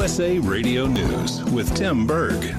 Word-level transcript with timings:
USA 0.00 0.38
Radio 0.38 0.86
News 0.86 1.44
with 1.52 1.76
Tim 1.76 2.06
Berg. 2.06 2.54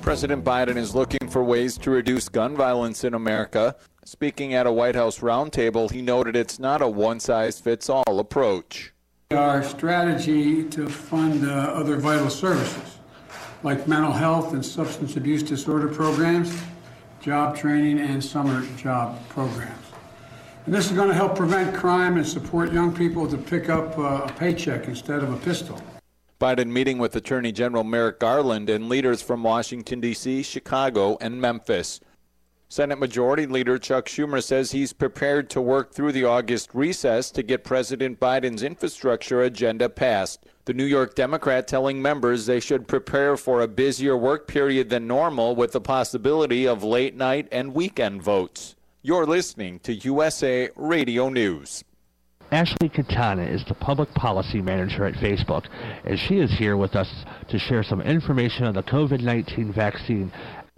President 0.00 0.42
Biden 0.42 0.76
is 0.76 0.94
looking 0.94 1.28
for 1.28 1.44
ways 1.44 1.76
to 1.76 1.90
reduce 1.90 2.30
gun 2.30 2.56
violence 2.56 3.04
in 3.04 3.12
America. 3.12 3.76
Speaking 4.06 4.54
at 4.54 4.66
a 4.66 4.72
White 4.72 4.94
House 4.94 5.18
roundtable, 5.18 5.90
he 5.90 6.00
noted 6.00 6.34
it's 6.34 6.58
not 6.58 6.80
a 6.80 6.88
one 6.88 7.20
size 7.20 7.60
fits 7.60 7.90
all 7.90 8.18
approach. 8.18 8.94
Our 9.32 9.62
strategy 9.62 10.64
to 10.70 10.88
fund 10.88 11.46
uh, 11.46 11.52
other 11.52 11.96
vital 11.98 12.30
services 12.30 12.96
like 13.62 13.86
mental 13.86 14.12
health 14.12 14.54
and 14.54 14.64
substance 14.64 15.14
abuse 15.18 15.42
disorder 15.42 15.88
programs, 15.88 16.58
job 17.20 17.54
training, 17.54 18.00
and 18.00 18.24
summer 18.24 18.66
job 18.78 19.18
programs. 19.28 19.88
And 20.64 20.74
this 20.74 20.86
is 20.86 20.92
going 20.92 21.08
to 21.08 21.14
help 21.14 21.36
prevent 21.36 21.76
crime 21.76 22.16
and 22.16 22.26
support 22.26 22.72
young 22.72 22.96
people 22.96 23.28
to 23.28 23.36
pick 23.36 23.68
up 23.68 23.98
uh, 23.98 24.22
a 24.26 24.32
paycheck 24.38 24.88
instead 24.88 25.22
of 25.22 25.34
a 25.34 25.36
pistol. 25.36 25.78
Biden 26.42 26.72
meeting 26.72 26.98
with 26.98 27.14
Attorney 27.14 27.52
General 27.52 27.84
Merrick 27.84 28.18
Garland 28.18 28.68
and 28.68 28.88
leaders 28.88 29.22
from 29.22 29.44
Washington, 29.44 30.00
D.C., 30.00 30.42
Chicago, 30.42 31.16
and 31.20 31.40
Memphis. 31.40 32.00
Senate 32.68 32.98
Majority 32.98 33.46
Leader 33.46 33.78
Chuck 33.78 34.06
Schumer 34.06 34.42
says 34.42 34.72
he's 34.72 34.92
prepared 34.92 35.48
to 35.50 35.60
work 35.60 35.94
through 35.94 36.10
the 36.10 36.24
August 36.24 36.74
recess 36.74 37.30
to 37.30 37.44
get 37.44 37.62
President 37.62 38.18
Biden's 38.18 38.64
infrastructure 38.64 39.42
agenda 39.42 39.88
passed. 39.88 40.44
The 40.64 40.74
New 40.74 40.84
York 40.84 41.14
Democrat 41.14 41.68
telling 41.68 42.02
members 42.02 42.46
they 42.46 42.58
should 42.58 42.88
prepare 42.88 43.36
for 43.36 43.60
a 43.60 43.68
busier 43.68 44.16
work 44.16 44.48
period 44.48 44.90
than 44.90 45.06
normal 45.06 45.54
with 45.54 45.70
the 45.70 45.80
possibility 45.80 46.66
of 46.66 46.82
late 46.82 47.14
night 47.14 47.46
and 47.52 47.72
weekend 47.72 48.20
votes. 48.20 48.74
You're 49.00 49.26
listening 49.26 49.78
to 49.84 49.94
USA 49.94 50.70
Radio 50.74 51.28
News. 51.28 51.84
Ashley 52.52 52.90
Katana 52.90 53.44
is 53.44 53.64
the 53.64 53.72
public 53.72 54.12
policy 54.12 54.60
manager 54.60 55.06
at 55.06 55.14
Facebook, 55.14 55.64
and 56.04 56.20
she 56.20 56.38
is 56.38 56.50
here 56.50 56.76
with 56.76 56.94
us 56.94 57.24
to 57.48 57.58
share 57.58 57.82
some 57.82 58.02
information 58.02 58.66
on 58.66 58.74
the 58.74 58.82
COVID 58.82 59.22
19 59.22 59.72
vaccine. 59.72 60.30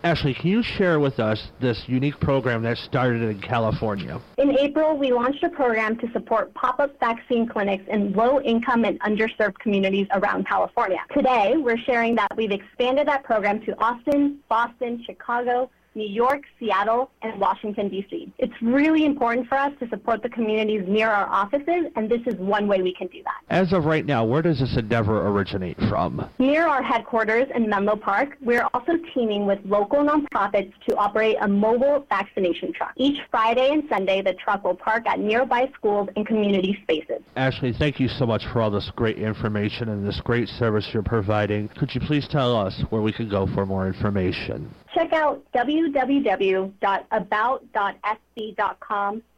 Ashley, 0.05 0.35
can 0.35 0.51
you 0.51 0.63
share 0.63 1.01
with 1.01 1.19
us 1.19 1.49
this 1.59 1.89
unique 1.89 2.21
program 2.21 2.63
that 2.63 2.79
started 2.79 3.23
in 3.23 3.41
California? 3.41 4.21
In 4.39 4.57
April, 4.57 4.97
we 4.97 5.13
launched 5.13 5.43
a 5.43 5.49
program 5.49 5.97
to 5.99 6.09
support 6.13 6.55
pop 6.55 6.79
up 6.79 6.97
vaccine 7.01 7.49
clinics 7.49 7.83
in 7.89 8.13
low 8.13 8.41
income 8.41 8.85
and 8.85 9.01
underserved 9.01 9.59
communities 9.59 10.07
around 10.13 10.47
California. 10.47 11.01
Today, 11.13 11.55
we're 11.57 11.79
sharing 11.79 12.15
that 12.15 12.29
we've 12.37 12.53
expanded 12.53 13.09
that 13.09 13.25
program 13.25 13.61
to 13.65 13.77
Austin, 13.83 14.39
Boston, 14.49 15.03
Chicago, 15.05 15.69
New 15.95 16.09
York, 16.09 16.43
Seattle, 16.59 17.11
and 17.23 17.41
Washington, 17.41 17.89
D.C. 17.89 18.33
It's 18.39 18.55
really 18.63 19.05
important 19.05 19.49
for 19.49 19.57
us 19.57 19.73
to 19.81 19.89
support 19.89 20.23
the 20.23 20.29
communities 20.29 20.83
near 20.87 21.09
our 21.09 21.27
offices, 21.27 21.87
and 21.97 22.11
this 22.11 22.21
is 22.27 22.35
one 22.37 22.67
way 22.67 22.83
we 22.83 22.93
can 22.95 23.07
do 23.09 23.23
that. 23.23 23.41
As 23.49 23.73
of 23.73 23.85
right 23.85 24.05
now, 24.05 24.25
where 24.25 24.43
does 24.43 24.61
this 24.61 24.77
endeavor 24.77 25.29
originate 25.29 25.79
from? 25.89 26.29
Near 26.39 26.67
our 26.67 26.83
headquarters 26.83 27.47
in 27.55 27.69
Menlo 27.69 27.97
Park, 27.97 28.37
we're 28.41 28.67
also 28.75 28.93
teaming 29.13 29.47
with 29.47 29.59
local 29.65 30.01
nonprofits 30.05 30.73
to 30.89 30.97
operate 30.97 31.37
a 31.41 31.49
mobile 31.49 32.07
vaccination 32.09 32.73
truck. 32.73 32.93
Each 32.97 33.21
Friday 33.31 33.71
and 33.71 33.85
Sunday, 33.89 34.23
the 34.23 34.35
truck 34.35 34.65
will 34.65 34.75
park 34.75 35.07
at 35.07 35.19
nearby 35.21 35.71
schools 35.75 36.09
and 36.17 36.27
community 36.27 36.79
spaces. 36.83 37.23
Ashley, 37.37 37.73
thank 37.73 38.01
you 38.01 38.09
so 38.09 38.27
much 38.27 38.45
for 38.53 38.61
all 38.61 38.71
this 38.71 38.91
great 38.97 39.19
information 39.19 39.89
and 39.89 40.07
this 40.07 40.21
great 40.21 40.49
service 40.49 40.89
you're 40.93 41.03
providing. 41.03 41.69
Could 41.69 41.95
you 41.95 42.01
please 42.01 42.27
tell 42.29 42.57
us 42.57 42.83
where 42.91 43.03
we 43.03 43.13
can 43.13 43.29
go 43.29 43.47
for 43.47 43.65
more 43.65 43.87
information? 43.87 44.75
Check 44.95 45.13
out 45.13 45.45
www.about.sc.com 45.55 46.73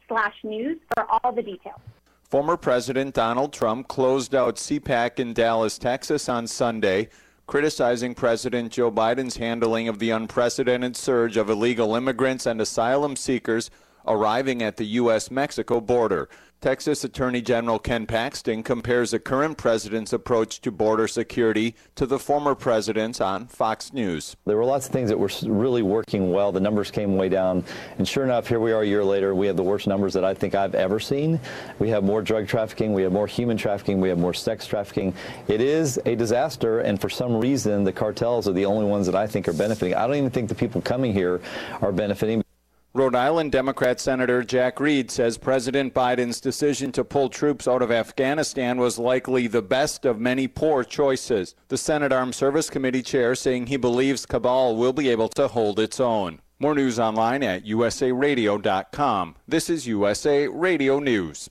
slash 0.09 0.35
news 0.45 0.79
for 0.95 1.07
all 1.11 1.33
the 1.33 1.43
details. 1.43 1.81
Former 2.25 2.57
President 2.57 3.15
Donald 3.15 3.53
Trump 3.53 3.89
closed 3.89 4.35
out 4.35 4.57
CPAC 4.57 5.19
in 5.19 5.33
Dallas, 5.33 5.79
Texas 5.79 6.29
on 6.29 6.47
Sunday, 6.47 7.09
criticizing 7.47 8.15
President 8.15 8.73
Joe 8.73 8.91
Biden's 8.91 9.37
handling 9.37 9.89
of 9.89 9.99
the 9.99 10.11
unprecedented 10.11 10.97
surge 10.97 11.37
of 11.37 11.49
illegal 11.49 11.95
immigrants 11.95 12.45
and 12.47 12.61
asylum 12.61 13.17
seekers 13.17 13.71
arriving 14.07 14.63
at 14.63 14.77
the 14.77 14.87
U.S. 14.87 15.31
Mexico 15.31 15.81
border. 15.81 16.29
Texas 16.63 17.05
Attorney 17.05 17.43
General 17.43 17.79
Ken 17.79 18.07
Paxton 18.07 18.63
compares 18.63 19.11
the 19.11 19.19
current 19.19 19.59
president's 19.59 20.15
approach 20.15 20.61
to 20.63 20.73
border 20.73 21.07
security 21.07 21.75
to 21.97 22.07
the 22.07 22.19
former 22.19 22.55
president's 22.55 23.21
on 23.21 23.47
Fox 23.47 23.93
News. 23.93 24.37
There 24.47 24.57
were 24.57 24.65
lots 24.65 24.87
of 24.87 24.93
things 24.93 25.11
that 25.11 25.19
were 25.19 25.31
really 25.43 25.83
working 25.83 26.33
well. 26.33 26.53
The 26.53 26.61
numbers 26.61 26.91
came 26.91 27.17
way 27.17 27.29
down. 27.29 27.63
And 27.99 28.09
sure 28.09 28.25
enough, 28.25 28.49
here 28.49 28.59
we 28.59 28.73
are 28.73 28.81
a 28.81 28.87
year 28.87 29.05
later. 29.05 29.35
We 29.35 29.47
have 29.47 29.57
the 29.57 29.63
worst 29.63 29.87
numbers 29.87 30.15
that 30.15 30.25
I 30.25 30.33
think 30.33 30.55
I've 30.55 30.75
ever 30.75 30.99
seen. 30.99 31.39
We 31.79 31.91
have 31.91 32.03
more 32.03 32.23
drug 32.23 32.49
trafficking. 32.49 32.95
We 32.95 33.03
have 33.03 33.13
more 33.13 33.27
human 33.27 33.59
trafficking. 33.59 34.01
We 34.01 34.09
have 34.09 34.19
more 34.19 34.35
sex 34.35 34.67
trafficking. 34.67 35.15
It 35.49 35.61
is 35.61 36.01
a 36.07 36.15
disaster. 36.15 36.81
And 36.81 36.99
for 36.99 37.11
some 37.11 37.37
reason, 37.37 37.85
the 37.85 37.93
cartels 37.93 38.49
are 38.49 38.55
the 38.55 38.65
only 38.65 38.87
ones 38.87 39.05
that 39.07 39.15
I 39.15 39.27
think 39.27 39.47
are 39.47 39.53
benefiting. 39.53 39.95
I 39.95 40.07
don't 40.07 40.17
even 40.17 40.31
think 40.31 40.49
the 40.49 40.55
people 40.55 40.81
coming 40.81 41.13
here 41.13 41.43
are 41.83 41.93
benefiting. 41.93 42.46
Rhode 42.97 43.15
Island 43.15 43.53
Democrat 43.53 44.01
Senator 44.01 44.43
Jack 44.43 44.81
Reed 44.81 45.11
says 45.11 45.37
President 45.37 45.93
Biden's 45.93 46.41
decision 46.41 46.93
to 46.93 47.05
pull 47.05 47.29
troops 47.29 47.69
out 47.69 47.83
of 47.83 47.93
Afghanistan 47.93 48.79
was 48.79 48.99
likely 48.99 49.47
the 49.47 49.61
best 49.61 50.07
of 50.07 50.19
many 50.19 50.49
poor 50.49 50.83
choices. 50.83 51.55
The 51.69 51.77
Senate 51.77 52.11
Armed 52.11 52.35
Service 52.35 52.71
Committee 52.71 53.03
chair 53.03 53.35
saying 53.35 53.67
he 53.67 53.77
believes 53.77 54.25
Kabul 54.25 54.77
will 54.77 54.95
be 54.95 55.11
able 55.11 55.29
to 55.29 55.47
hold 55.47 55.79
its 55.79 56.01
own. 56.01 56.41
More 56.59 56.75
news 56.75 56.99
online 56.99 57.43
at 57.43 57.67
usaradio.com. 57.67 59.37
This 59.47 59.69
is 59.69 59.87
USA 59.87 60.49
Radio 60.49 60.99
News. 60.99 61.51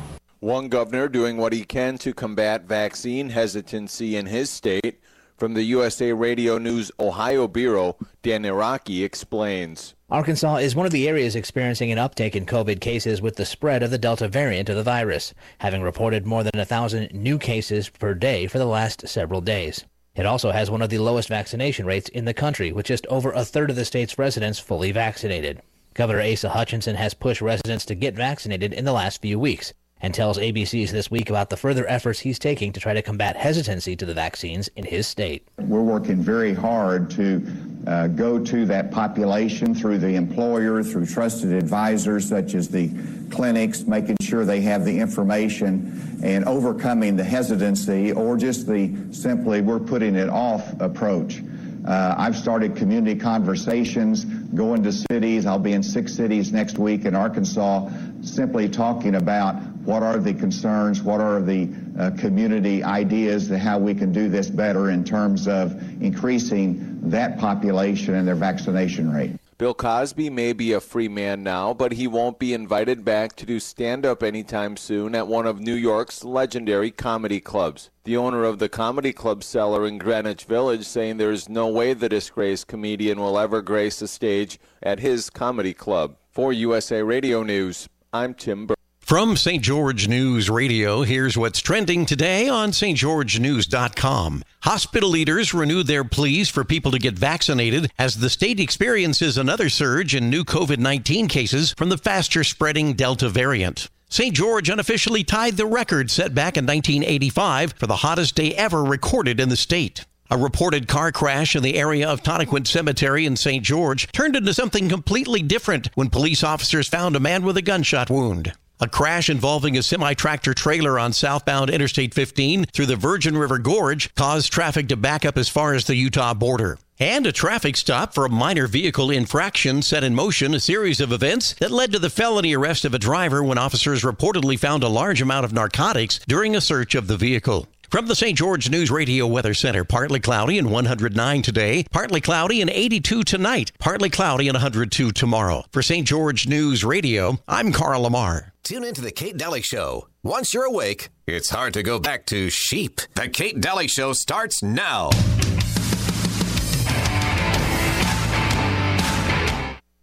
One 0.41 0.69
governor 0.69 1.07
doing 1.07 1.37
what 1.37 1.53
he 1.53 1.63
can 1.63 1.99
to 1.99 2.15
combat 2.15 2.63
vaccine 2.63 3.29
hesitancy 3.29 4.15
in 4.15 4.25
his 4.25 4.49
state. 4.49 4.99
From 5.37 5.53
the 5.53 5.61
USA 5.61 6.13
Radio 6.13 6.57
News 6.57 6.91
Ohio 6.99 7.47
Bureau, 7.47 7.95
Dan 8.23 8.43
Iraqi 8.43 9.03
explains. 9.03 9.93
Arkansas 10.09 10.55
is 10.55 10.75
one 10.75 10.87
of 10.87 10.91
the 10.91 11.07
areas 11.07 11.35
experiencing 11.35 11.91
an 11.91 11.99
uptick 11.99 12.33
in 12.33 12.47
COVID 12.47 12.81
cases 12.81 13.21
with 13.21 13.35
the 13.35 13.45
spread 13.45 13.83
of 13.83 13.91
the 13.91 13.99
Delta 13.99 14.27
variant 14.27 14.67
of 14.67 14.75
the 14.75 14.81
virus, 14.81 15.35
having 15.59 15.83
reported 15.83 16.25
more 16.25 16.43
than 16.43 16.59
a 16.59 16.65
thousand 16.65 17.13
new 17.13 17.37
cases 17.37 17.89
per 17.89 18.15
day 18.15 18.47
for 18.47 18.57
the 18.57 18.65
last 18.65 19.07
several 19.07 19.41
days. 19.41 19.85
It 20.15 20.25
also 20.25 20.49
has 20.49 20.71
one 20.71 20.81
of 20.81 20.89
the 20.89 20.97
lowest 20.97 21.29
vaccination 21.29 21.85
rates 21.85 22.09
in 22.09 22.25
the 22.25 22.33
country, 22.33 22.71
with 22.71 22.87
just 22.87 23.05
over 23.05 23.31
a 23.31 23.45
third 23.45 23.69
of 23.69 23.75
the 23.75 23.85
state's 23.85 24.17
residents 24.17 24.57
fully 24.57 24.91
vaccinated. 24.91 25.61
Governor 25.93 26.23
Asa 26.23 26.49
Hutchinson 26.49 26.95
has 26.95 27.13
pushed 27.13 27.41
residents 27.41 27.85
to 27.85 27.93
get 27.93 28.15
vaccinated 28.15 28.73
in 28.73 28.85
the 28.85 28.93
last 28.93 29.21
few 29.21 29.37
weeks 29.37 29.73
and 30.01 30.13
tells 30.13 30.37
ABC's 30.37 30.91
This 30.91 31.11
Week 31.11 31.29
about 31.29 31.49
the 31.49 31.57
further 31.57 31.87
efforts 31.87 32.19
he's 32.19 32.39
taking 32.39 32.71
to 32.73 32.79
try 32.79 32.93
to 32.93 33.01
combat 33.01 33.35
hesitancy 33.35 33.95
to 33.95 34.05
the 34.05 34.13
vaccines 34.13 34.67
in 34.75 34.83
his 34.83 35.07
state. 35.07 35.47
We're 35.59 35.81
working 35.81 36.17
very 36.17 36.53
hard 36.53 37.09
to 37.11 37.45
uh, 37.87 38.07
go 38.07 38.43
to 38.43 38.65
that 38.65 38.91
population 38.91 39.73
through 39.73 39.99
the 39.99 40.15
employer, 40.15 40.83
through 40.83 41.05
trusted 41.05 41.51
advisors 41.51 42.27
such 42.27 42.53
as 42.53 42.69
the 42.69 42.89
clinics, 43.31 43.83
making 43.83 44.17
sure 44.21 44.45
they 44.45 44.61
have 44.61 44.85
the 44.85 44.99
information 44.99 46.19
and 46.23 46.45
overcoming 46.45 47.15
the 47.15 47.23
hesitancy 47.23 48.11
or 48.11 48.37
just 48.37 48.67
the 48.67 48.93
simply 49.11 49.61
we're 49.61 49.79
putting 49.79 50.15
it 50.15 50.29
off 50.29 50.79
approach. 50.79 51.41
Uh, 51.85 52.15
I've 52.17 52.37
started 52.37 52.75
community 52.75 53.19
conversations, 53.19 54.25
going 54.25 54.83
to 54.83 54.91
cities. 54.91 55.45
I'll 55.45 55.59
be 55.59 55.73
in 55.73 55.81
six 55.81 56.13
cities 56.13 56.51
next 56.51 56.77
week 56.77 57.05
in 57.05 57.15
Arkansas, 57.15 57.89
simply 58.21 58.69
talking 58.69 59.15
about 59.15 59.55
what 59.83 60.03
are 60.03 60.19
the 60.19 60.33
concerns, 60.33 61.01
what 61.01 61.21
are 61.21 61.41
the 61.41 61.69
uh, 61.99 62.11
community 62.11 62.83
ideas 62.83 63.49
how 63.49 63.79
we 63.79 63.95
can 63.95 64.11
do 64.11 64.29
this 64.29 64.47
better 64.47 64.91
in 64.91 65.03
terms 65.03 65.47
of 65.47 65.73
increasing 66.01 66.99
that 67.09 67.39
population 67.39 68.13
and 68.13 68.27
their 68.27 68.35
vaccination 68.35 69.11
rate. 69.11 69.40
Bill 69.61 69.75
Cosby 69.75 70.31
may 70.31 70.53
be 70.53 70.73
a 70.73 70.81
free 70.81 71.07
man 71.07 71.43
now, 71.43 71.71
but 71.71 71.91
he 71.91 72.07
won't 72.07 72.39
be 72.39 72.51
invited 72.51 73.05
back 73.05 73.35
to 73.35 73.45
do 73.45 73.59
stand 73.59 74.07
up 74.07 74.23
anytime 74.23 74.75
soon 74.75 75.13
at 75.13 75.27
one 75.27 75.45
of 75.45 75.59
New 75.59 75.75
York's 75.75 76.23
legendary 76.23 76.89
comedy 76.89 77.39
clubs. 77.39 77.91
The 78.03 78.17
owner 78.17 78.43
of 78.43 78.57
the 78.57 78.69
comedy 78.69 79.13
club 79.13 79.43
cellar 79.43 79.85
in 79.85 79.99
Greenwich 79.99 80.45
Village 80.45 80.87
saying 80.87 81.17
there's 81.17 81.47
no 81.47 81.67
way 81.67 81.93
the 81.93 82.09
disgraced 82.09 82.65
comedian 82.65 83.19
will 83.19 83.37
ever 83.37 83.61
grace 83.61 84.01
a 84.01 84.07
stage 84.07 84.59
at 84.81 84.99
his 84.99 85.29
comedy 85.29 85.75
club. 85.75 86.15
For 86.31 86.51
USA 86.51 87.03
Radio 87.03 87.43
News, 87.43 87.87
I'm 88.11 88.33
Tim 88.33 88.65
Burke. 88.65 88.80
From 89.11 89.35
St. 89.35 89.61
George 89.61 90.07
News 90.07 90.49
Radio, 90.49 91.01
here's 91.01 91.37
what's 91.37 91.59
trending 91.59 92.05
today 92.05 92.47
on 92.47 92.71
stgeorgenews.com. 92.71 94.45
Hospital 94.61 95.09
leaders 95.09 95.53
renewed 95.53 95.87
their 95.87 96.05
pleas 96.05 96.47
for 96.47 96.63
people 96.63 96.91
to 96.91 96.97
get 96.97 97.15
vaccinated 97.15 97.91
as 97.99 98.15
the 98.15 98.29
state 98.29 98.57
experiences 98.57 99.37
another 99.37 99.67
surge 99.67 100.15
in 100.15 100.29
new 100.29 100.45
COVID 100.45 100.77
19 100.77 101.27
cases 101.27 101.73
from 101.73 101.89
the 101.89 101.97
faster 101.97 102.45
spreading 102.45 102.93
Delta 102.93 103.27
variant. 103.27 103.89
St. 104.07 104.33
George 104.33 104.69
unofficially 104.69 105.25
tied 105.25 105.57
the 105.57 105.65
record 105.65 106.09
set 106.09 106.33
back 106.33 106.55
in 106.55 106.65
1985 106.65 107.73
for 107.73 107.87
the 107.87 107.97
hottest 107.97 108.35
day 108.35 108.53
ever 108.53 108.81
recorded 108.81 109.41
in 109.41 109.49
the 109.49 109.57
state. 109.57 110.05
A 110.29 110.37
reported 110.37 110.87
car 110.87 111.11
crash 111.11 111.53
in 111.53 111.63
the 111.63 111.75
area 111.75 112.07
of 112.07 112.23
Tonaquint 112.23 112.65
Cemetery 112.65 113.25
in 113.25 113.35
St. 113.35 113.61
George 113.61 114.09
turned 114.13 114.37
into 114.37 114.53
something 114.53 114.87
completely 114.87 115.41
different 115.41 115.89
when 115.95 116.09
police 116.09 116.45
officers 116.45 116.87
found 116.87 117.17
a 117.17 117.19
man 117.19 117.43
with 117.43 117.57
a 117.57 117.61
gunshot 117.61 118.09
wound. 118.09 118.53
A 118.83 118.87
crash 118.87 119.29
involving 119.29 119.77
a 119.77 119.83
semi 119.83 120.15
tractor 120.15 120.55
trailer 120.55 120.97
on 120.97 121.13
southbound 121.13 121.69
Interstate 121.69 122.15
15 122.15 122.65
through 122.73 122.87
the 122.87 122.95
Virgin 122.95 123.37
River 123.37 123.59
Gorge 123.59 124.11
caused 124.15 124.51
traffic 124.51 124.87
to 124.87 124.97
back 124.97 125.23
up 125.23 125.37
as 125.37 125.47
far 125.47 125.75
as 125.75 125.85
the 125.85 125.95
Utah 125.95 126.33
border. 126.33 126.79
And 126.97 127.27
a 127.27 127.31
traffic 127.31 127.77
stop 127.77 128.15
for 128.15 128.25
a 128.25 128.29
minor 128.29 128.65
vehicle 128.65 129.11
infraction 129.11 129.83
set 129.83 130.03
in 130.03 130.15
motion 130.15 130.55
a 130.55 130.59
series 130.59 130.99
of 130.99 131.11
events 131.11 131.53
that 131.59 131.69
led 131.69 131.91
to 131.91 131.99
the 131.99 132.09
felony 132.09 132.55
arrest 132.55 132.83
of 132.83 132.95
a 132.95 132.99
driver 132.99 133.43
when 133.43 133.59
officers 133.59 134.01
reportedly 134.01 134.57
found 134.57 134.81
a 134.81 134.87
large 134.87 135.21
amount 135.21 135.45
of 135.45 135.53
narcotics 135.53 136.19
during 136.27 136.55
a 136.55 136.61
search 136.61 136.95
of 136.95 137.05
the 137.05 137.17
vehicle. 137.17 137.67
From 137.91 138.07
the 138.07 138.15
St. 138.15 138.37
George 138.37 138.69
News 138.69 138.89
Radio 138.89 139.27
Weather 139.27 139.53
Center, 139.53 139.83
partly 139.83 140.21
cloudy 140.21 140.57
and 140.57 140.71
109 140.71 141.41
today, 141.41 141.83
partly 141.91 142.21
cloudy 142.21 142.61
and 142.61 142.69
82 142.69 143.23
tonight, 143.23 143.73
partly 143.79 144.09
cloudy 144.09 144.47
and 144.47 144.55
102 144.55 145.11
tomorrow. 145.11 145.65
For 145.73 145.81
St. 145.81 146.07
George 146.07 146.47
News 146.47 146.85
Radio, 146.85 147.39
I'm 147.49 147.73
Carl 147.73 148.03
Lamar. 148.03 148.53
Tune 148.63 148.85
into 148.85 149.01
the 149.01 149.11
Kate 149.11 149.35
Dalley 149.35 149.61
Show. 149.61 150.07
Once 150.23 150.53
you're 150.53 150.63
awake, 150.63 151.09
it's 151.27 151.49
hard 151.49 151.73
to 151.73 151.83
go 151.83 151.99
back 151.99 152.25
to 152.27 152.49
sheep. 152.49 153.01
The 153.15 153.27
Kate 153.27 153.59
Dalley 153.59 153.89
Show 153.89 154.13
starts 154.13 154.63
now. 154.63 155.09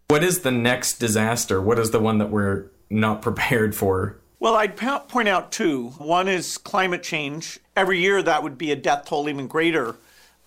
What 0.08 0.22
is 0.22 0.40
the 0.40 0.52
next 0.52 0.98
disaster? 0.98 1.58
What 1.58 1.78
is 1.78 1.90
the 1.90 2.00
one 2.00 2.18
that 2.18 2.28
we're 2.28 2.66
not 2.90 3.22
prepared 3.22 3.74
for? 3.74 4.18
Well, 4.40 4.54
I'd 4.54 4.76
point 4.76 5.28
out 5.28 5.50
two. 5.50 5.88
One 5.98 6.28
is 6.28 6.58
climate 6.58 7.02
change. 7.02 7.58
Every 7.74 7.98
year, 7.98 8.22
that 8.22 8.44
would 8.44 8.56
be 8.56 8.70
a 8.70 8.76
death 8.76 9.06
toll 9.06 9.28
even 9.28 9.48
greater 9.48 9.96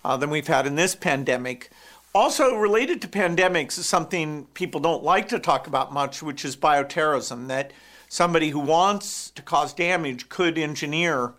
uh, 0.02 0.16
than 0.16 0.30
we've 0.30 0.46
had 0.46 0.66
in 0.66 0.76
this 0.76 0.94
pandemic. 0.94 1.70
Also, 2.14 2.56
related 2.56 3.02
to 3.02 3.08
pandemics 3.08 3.78
is 3.78 3.86
something 3.86 4.46
people 4.54 4.80
don't 4.80 5.04
like 5.04 5.28
to 5.28 5.38
talk 5.38 5.66
about 5.66 5.92
much, 5.92 6.22
which 6.22 6.42
is 6.42 6.56
bioterrorism. 6.56 7.48
That 7.48 7.74
somebody 8.08 8.48
who 8.48 8.60
wants 8.60 9.30
to 9.32 9.42
cause 9.42 9.74
damage 9.74 10.30
could 10.30 10.56
engineer 10.56 11.34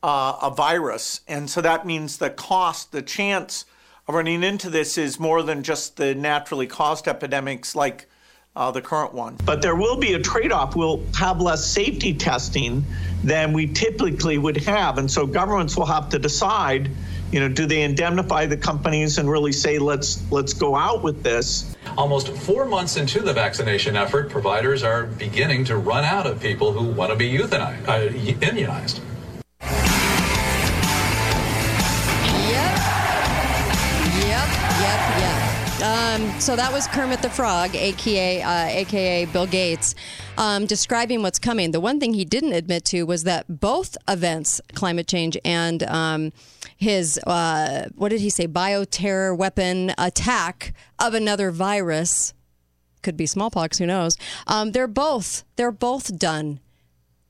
uh, 0.00 0.38
a 0.40 0.50
virus. 0.50 1.22
And 1.26 1.50
so 1.50 1.60
that 1.60 1.84
means 1.84 2.18
the 2.18 2.30
cost, 2.30 2.92
the 2.92 3.02
chance 3.02 3.64
of 4.06 4.14
running 4.14 4.44
into 4.44 4.70
this 4.70 4.96
is 4.96 5.18
more 5.18 5.42
than 5.42 5.64
just 5.64 5.96
the 5.96 6.14
naturally 6.14 6.68
caused 6.68 7.08
epidemics 7.08 7.74
like 7.74 8.08
uh, 8.56 8.70
the 8.70 8.80
current 8.80 9.12
one. 9.12 9.36
But 9.44 9.62
there 9.62 9.76
will 9.76 9.96
be 9.96 10.14
a 10.14 10.18
trade 10.18 10.50
off. 10.50 10.74
We'll 10.74 11.04
have 11.18 11.40
less 11.40 11.64
safety 11.64 12.14
testing 12.14 12.84
than 13.22 13.52
we 13.52 13.66
typically 13.66 14.38
would 14.38 14.56
have. 14.56 14.98
And 14.98 15.10
so 15.10 15.26
governments 15.26 15.76
will 15.76 15.86
have 15.86 16.08
to 16.10 16.18
decide 16.18 16.90
you 17.32 17.40
know 17.40 17.48
do 17.48 17.66
they 17.66 17.82
indemnify 17.82 18.46
the 18.46 18.56
companies 18.56 19.18
and 19.18 19.28
really 19.28 19.52
say 19.52 19.78
let's 19.78 20.22
let's 20.30 20.52
go 20.52 20.76
out 20.76 21.02
with 21.02 21.24
this 21.24 21.74
almost 21.98 22.28
four 22.28 22.64
months 22.66 22.96
into 22.96 23.20
the 23.20 23.32
vaccination 23.32 23.96
effort 23.96 24.30
providers 24.30 24.84
are 24.84 25.06
beginning 25.06 25.64
to 25.64 25.76
run 25.76 26.04
out 26.04 26.26
of 26.26 26.40
people 26.40 26.72
who 26.72 26.86
want 26.86 27.10
to 27.10 27.16
be 27.16 27.30
euthanized, 27.30 27.88
uh, 27.88 28.46
immunized 28.46 29.00
Um, 35.96 36.40
so 36.40 36.56
that 36.56 36.70
was 36.70 36.86
Kermit 36.88 37.22
the 37.22 37.30
Frog, 37.30 37.74
aka 37.74 38.42
uh, 38.42 38.66
aka 38.66 39.24
Bill 39.24 39.46
Gates, 39.46 39.94
um, 40.36 40.66
describing 40.66 41.22
what's 41.22 41.38
coming. 41.38 41.70
The 41.70 41.80
one 41.80 41.98
thing 42.00 42.12
he 42.12 42.26
didn't 42.26 42.52
admit 42.52 42.84
to 42.86 43.04
was 43.04 43.24
that 43.24 43.60
both 43.60 43.96
events, 44.06 44.60
climate 44.74 45.06
change 45.06 45.38
and 45.42 45.82
um, 45.84 46.32
his 46.76 47.18
uh, 47.26 47.88
what 47.94 48.10
did 48.10 48.20
he 48.20 48.28
say, 48.28 48.46
bioterror 48.46 49.34
weapon 49.34 49.94
attack 49.96 50.74
of 50.98 51.14
another 51.14 51.50
virus, 51.50 52.34
could 53.02 53.16
be 53.16 53.24
smallpox, 53.24 53.78
who 53.78 53.86
knows? 53.86 54.18
Um, 54.46 54.72
they're 54.72 54.86
both 54.86 55.44
they're 55.56 55.72
both 55.72 56.18
done 56.18 56.60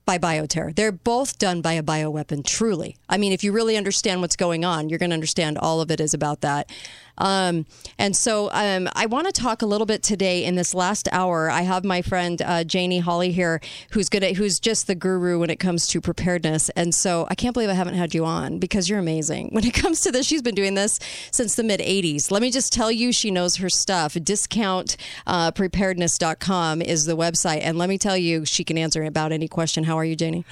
by 0.06 0.18
bioterror. 0.18 0.74
They're 0.74 0.92
both 0.92 1.38
done 1.38 1.60
by 1.60 1.72
a 1.72 1.82
bioweapon, 1.82 2.46
truly. 2.46 2.96
I 3.08 3.18
mean, 3.18 3.32
if 3.32 3.44
you 3.44 3.52
really 3.52 3.76
understand 3.76 4.20
what's 4.20 4.36
going 4.36 4.64
on, 4.64 4.88
you're 4.88 5.00
going 5.00 5.10
to 5.10 5.14
understand 5.14 5.58
all 5.58 5.80
of 5.80 5.90
it 5.90 6.00
is 6.00 6.14
about 6.14 6.40
that. 6.40 6.70
Um, 7.18 7.66
and 7.98 8.14
so 8.14 8.50
um, 8.52 8.88
I 8.94 9.06
want 9.06 9.26
to 9.26 9.32
talk 9.32 9.62
a 9.62 9.66
little 9.66 9.86
bit 9.86 10.02
today 10.02 10.44
in 10.44 10.54
this 10.54 10.74
last 10.74 11.08
hour. 11.12 11.50
I 11.50 11.62
have 11.62 11.82
my 11.84 12.02
friend 12.02 12.42
uh, 12.42 12.62
Janie 12.64 12.98
Hawley 12.98 13.32
here, 13.32 13.62
who's 13.92 14.10
good 14.10 14.22
at, 14.22 14.36
who's 14.36 14.60
just 14.60 14.86
the 14.86 14.94
guru 14.94 15.38
when 15.38 15.48
it 15.50 15.56
comes 15.56 15.86
to 15.88 16.00
preparedness. 16.00 16.68
And 16.70 16.94
so 16.94 17.26
I 17.30 17.34
can't 17.34 17.52
believe 17.54 17.68
I 17.70 17.74
haven't 17.74 17.94
had 17.94 18.14
you 18.14 18.24
on 18.24 18.58
because 18.58 18.88
you're 18.88 18.98
amazing 18.98 19.48
when 19.52 19.64
it 19.64 19.74
comes 19.74 20.00
to 20.02 20.12
this. 20.12 20.26
She's 20.26 20.42
been 20.42 20.54
doing 20.54 20.74
this 20.74 21.00
since 21.30 21.54
the 21.54 21.64
mid 21.64 21.80
80s. 21.80 22.30
Let 22.30 22.42
me 22.42 22.50
just 22.50 22.70
tell 22.72 22.92
you, 22.92 23.12
she 23.12 23.30
knows 23.30 23.56
her 23.56 23.70
stuff. 23.70 24.14
Discountpreparedness.com 24.14 26.80
uh, 26.80 26.84
is 26.84 27.04
the 27.06 27.16
website, 27.16 27.60
and 27.62 27.78
let 27.78 27.88
me 27.88 27.98
tell 27.98 28.16
you, 28.16 28.44
she 28.44 28.64
can 28.64 28.76
answer 28.76 29.04
about 29.04 29.30
any 29.32 29.48
question. 29.48 29.84
How 29.84 29.95
are 29.96 30.04
you, 30.04 30.16
Janie? 30.16 30.44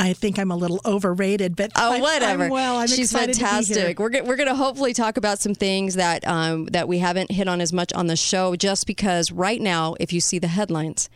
I 0.00 0.14
think 0.14 0.38
I'm 0.38 0.50
a 0.50 0.56
little 0.56 0.80
overrated, 0.86 1.56
but 1.56 1.72
oh, 1.76 1.92
I'm, 1.92 2.00
whatever. 2.00 2.44
I'm 2.44 2.50
well, 2.50 2.76
I'm 2.76 2.86
she's 2.86 3.12
fantastic. 3.12 3.98
We're 3.98 4.10
we're 4.24 4.36
going 4.36 4.48
to 4.48 4.54
hopefully 4.54 4.94
talk 4.94 5.18
about 5.18 5.38
some 5.38 5.54
things 5.54 5.96
that 5.96 6.26
um, 6.26 6.66
that 6.66 6.88
we 6.88 6.98
haven't 6.98 7.30
hit 7.30 7.48
on 7.48 7.60
as 7.60 7.70
much 7.70 7.92
on 7.92 8.06
the 8.06 8.16
show, 8.16 8.56
just 8.56 8.86
because 8.86 9.30
right 9.30 9.60
now, 9.60 9.96
if 10.00 10.10
you 10.10 10.20
see 10.20 10.38
the 10.38 10.48
headlines, 10.48 11.10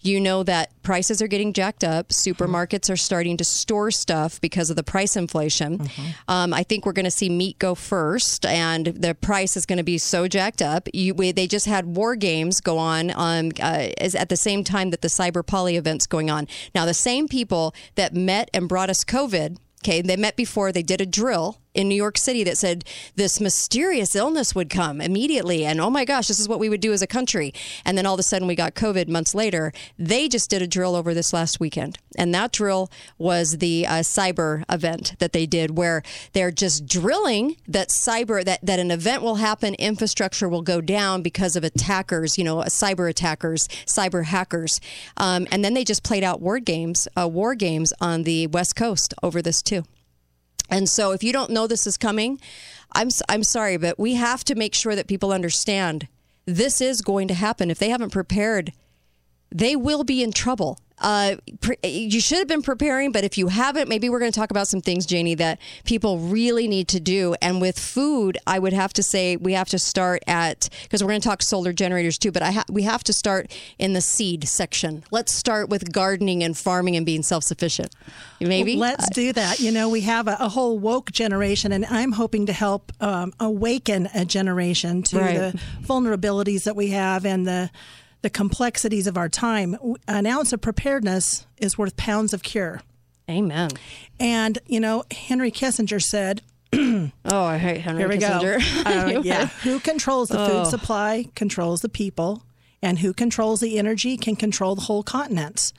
you 0.00 0.20
know 0.20 0.42
that 0.42 0.70
prices 0.82 1.22
are 1.22 1.26
getting 1.26 1.52
jacked 1.52 1.84
up. 1.84 2.08
Supermarkets 2.08 2.90
are 2.90 2.96
starting 2.96 3.36
to 3.36 3.44
store 3.44 3.90
stuff 3.90 4.40
because 4.40 4.70
of 4.70 4.76
the 4.76 4.82
price 4.82 5.16
inflation. 5.16 5.78
Mm-hmm. 5.78 6.10
Um, 6.28 6.54
I 6.54 6.62
think 6.62 6.86
we're 6.86 6.92
going 6.92 7.04
to 7.04 7.10
see 7.10 7.28
meat 7.28 7.58
go 7.58 7.74
first, 7.74 8.44
and 8.46 8.86
the 8.86 9.14
price 9.14 9.56
is 9.56 9.66
going 9.66 9.78
to 9.78 9.84
be 9.84 9.98
so 9.98 10.28
jacked 10.28 10.62
up. 10.62 10.88
You, 10.92 11.14
we, 11.14 11.32
they 11.32 11.46
just 11.46 11.66
had 11.66 11.86
war 11.86 12.16
games 12.16 12.60
go 12.60 12.78
on 12.78 13.12
um, 13.14 13.52
uh, 13.60 13.88
at 13.98 14.28
the 14.28 14.36
same 14.36 14.64
time 14.64 14.90
that 14.90 15.02
the 15.02 15.08
cyber 15.08 15.46
poly 15.46 15.76
events 15.76 16.06
going 16.06 16.30
on. 16.30 16.48
Now, 16.74 16.84
the 16.84 16.94
same 16.94 17.28
people 17.28 17.74
that 17.94 18.14
met 18.14 18.50
and 18.52 18.68
brought 18.68 18.90
us 18.90 19.04
COVID 19.04 19.58
Okay, 19.82 20.00
they 20.00 20.16
met 20.16 20.36
before, 20.36 20.70
they 20.70 20.84
did 20.84 21.00
a 21.00 21.06
drill 21.06 21.58
in 21.74 21.88
New 21.88 21.94
York 21.94 22.18
City 22.18 22.44
that 22.44 22.58
said 22.58 22.84
this 23.16 23.40
mysterious 23.40 24.14
illness 24.14 24.54
would 24.54 24.70
come 24.70 25.00
immediately. 25.00 25.64
And 25.64 25.80
oh 25.80 25.90
my 25.90 26.04
gosh, 26.04 26.28
this 26.28 26.40
is 26.40 26.48
what 26.48 26.58
we 26.58 26.68
would 26.68 26.80
do 26.80 26.92
as 26.92 27.02
a 27.02 27.06
country. 27.06 27.52
And 27.84 27.96
then 27.96 28.06
all 28.06 28.14
of 28.14 28.20
a 28.20 28.24
sudden 28.24 28.46
we 28.46 28.54
got 28.54 28.74
COVID 28.74 29.08
months 29.08 29.34
later. 29.34 29.72
They 29.98 30.28
just 30.28 30.50
did 30.50 30.62
a 30.62 30.66
drill 30.66 30.94
over 30.94 31.14
this 31.14 31.32
last 31.32 31.60
weekend. 31.60 31.98
And 32.16 32.34
that 32.34 32.52
drill 32.52 32.90
was 33.16 33.58
the 33.58 33.86
uh, 33.86 33.92
cyber 34.00 34.64
event 34.68 35.14
that 35.18 35.32
they 35.32 35.46
did 35.46 35.76
where 35.78 36.02
they're 36.34 36.50
just 36.50 36.86
drilling 36.86 37.56
that 37.66 37.88
cyber, 37.88 38.44
that, 38.44 38.64
that 38.64 38.78
an 38.78 38.90
event 38.90 39.22
will 39.22 39.36
happen, 39.36 39.74
infrastructure 39.74 40.48
will 40.48 40.62
go 40.62 40.80
down 40.80 41.22
because 41.22 41.56
of 41.56 41.64
attackers, 41.64 42.36
you 42.36 42.44
know, 42.44 42.56
cyber 42.58 43.08
attackers, 43.08 43.66
cyber 43.86 44.24
hackers. 44.24 44.80
Um, 45.16 45.46
and 45.50 45.64
then 45.64 45.74
they 45.74 45.84
just 45.84 46.02
played 46.02 46.24
out 46.24 46.40
word 46.40 46.64
games, 46.64 47.08
uh, 47.18 47.28
war 47.28 47.54
games 47.54 47.92
on 48.00 48.24
the 48.24 48.46
West 48.48 48.76
Coast 48.76 49.14
over 49.22 49.40
this 49.40 49.62
too. 49.62 49.84
And 50.72 50.88
so 50.88 51.12
if 51.12 51.22
you 51.22 51.32
don't 51.34 51.50
know 51.50 51.66
this 51.66 51.86
is 51.86 51.98
coming, 51.98 52.40
I'm 52.92 53.10
I'm 53.28 53.44
sorry, 53.44 53.76
but 53.76 53.98
we 53.98 54.14
have 54.14 54.42
to 54.44 54.54
make 54.54 54.74
sure 54.74 54.96
that 54.96 55.06
people 55.06 55.30
understand 55.30 56.08
this 56.46 56.80
is 56.80 57.02
going 57.02 57.28
to 57.28 57.34
happen. 57.34 57.70
If 57.70 57.78
they 57.78 57.90
haven't 57.90 58.10
prepared, 58.10 58.72
they 59.50 59.76
will 59.76 60.02
be 60.02 60.22
in 60.22 60.32
trouble 60.32 60.80
uh, 61.02 61.36
pre- 61.60 61.76
you 61.82 62.20
should 62.20 62.38
have 62.38 62.48
been 62.48 62.62
preparing, 62.62 63.12
but 63.12 63.24
if 63.24 63.36
you 63.36 63.48
haven't, 63.48 63.88
maybe 63.88 64.08
we're 64.08 64.20
going 64.20 64.30
to 64.30 64.38
talk 64.38 64.50
about 64.50 64.68
some 64.68 64.80
things, 64.80 65.04
Janie, 65.04 65.34
that 65.34 65.58
people 65.84 66.18
really 66.18 66.68
need 66.68 66.88
to 66.88 67.00
do. 67.00 67.34
And 67.42 67.60
with 67.60 67.78
food, 67.78 68.38
I 68.46 68.58
would 68.58 68.72
have 68.72 68.92
to 68.94 69.02
say 69.02 69.36
we 69.36 69.52
have 69.54 69.68
to 69.70 69.78
start 69.78 70.22
at 70.28 70.68
because 70.84 71.02
we're 71.02 71.10
going 71.10 71.20
to 71.20 71.28
talk 71.28 71.42
solar 71.42 71.72
generators 71.72 72.18
too. 72.18 72.30
But 72.30 72.42
I 72.42 72.52
ha- 72.52 72.64
we 72.70 72.82
have 72.82 73.02
to 73.04 73.12
start 73.12 73.52
in 73.78 73.92
the 73.92 74.00
seed 74.00 74.46
section. 74.48 75.04
Let's 75.10 75.32
start 75.32 75.68
with 75.68 75.92
gardening 75.92 76.42
and 76.44 76.56
farming 76.56 76.96
and 76.96 77.04
being 77.04 77.22
self 77.22 77.42
sufficient. 77.42 77.94
Maybe 78.40 78.76
well, 78.76 78.90
let's 78.90 79.10
do 79.10 79.32
that. 79.32 79.58
You 79.60 79.72
know, 79.72 79.88
we 79.88 80.02
have 80.02 80.28
a, 80.28 80.36
a, 80.38 80.48
whole 80.48 80.78
woke 80.78 81.10
generation, 81.10 81.72
and 81.72 81.84
I'm 81.86 82.12
hoping 82.12 82.46
to 82.46 82.52
help 82.52 82.92
um, 83.00 83.32
awaken 83.40 84.08
a 84.14 84.24
generation 84.24 85.02
to 85.04 85.18
right. 85.18 85.38
the 85.38 85.60
vulnerabilities 85.82 86.64
that 86.64 86.76
we 86.76 86.88
have 86.88 87.24
and 87.24 87.46
the 87.46 87.70
the 88.22 88.30
complexities 88.30 89.06
of 89.06 89.16
our 89.16 89.28
time, 89.28 89.76
an 90.08 90.26
ounce 90.26 90.52
of 90.52 90.60
preparedness 90.60 91.46
is 91.58 91.76
worth 91.76 91.96
pounds 91.96 92.32
of 92.32 92.42
cure. 92.42 92.80
Amen. 93.28 93.70
And, 94.18 94.58
you 94.66 94.80
know, 94.80 95.04
Henry 95.10 95.50
Kissinger 95.50 96.02
said, 96.02 96.42
oh, 96.72 97.12
I 97.24 97.58
hate 97.58 97.80
Henry 97.80 98.00
Here 98.00 98.08
we 98.08 98.18
Kissinger. 98.18 98.84
Go. 98.84 99.18
Uh, 99.18 99.20
yeah. 99.24 99.46
Who 99.62 99.78
controls 99.80 100.28
the 100.28 100.38
food 100.38 100.62
oh. 100.66 100.70
supply 100.70 101.26
controls 101.34 101.82
the 101.82 101.88
people, 101.88 102.42
and 102.80 102.98
who 102.98 103.12
controls 103.12 103.60
the 103.60 103.78
energy 103.78 104.16
can 104.16 104.36
control 104.36 104.74
the 104.74 104.82
whole 104.82 105.02
continents. 105.02 105.72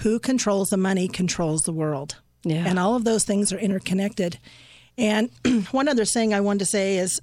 who 0.00 0.18
controls 0.18 0.70
the 0.70 0.76
money 0.76 1.08
controls 1.08 1.62
the 1.62 1.72
world. 1.72 2.16
Yeah. 2.42 2.64
And 2.66 2.78
all 2.78 2.96
of 2.96 3.04
those 3.04 3.24
things 3.24 3.52
are 3.52 3.58
interconnected. 3.58 4.38
And 4.96 5.30
one 5.70 5.88
other 5.88 6.04
thing 6.04 6.32
I 6.32 6.40
wanted 6.40 6.60
to 6.60 6.66
say 6.66 6.96
is 6.96 7.20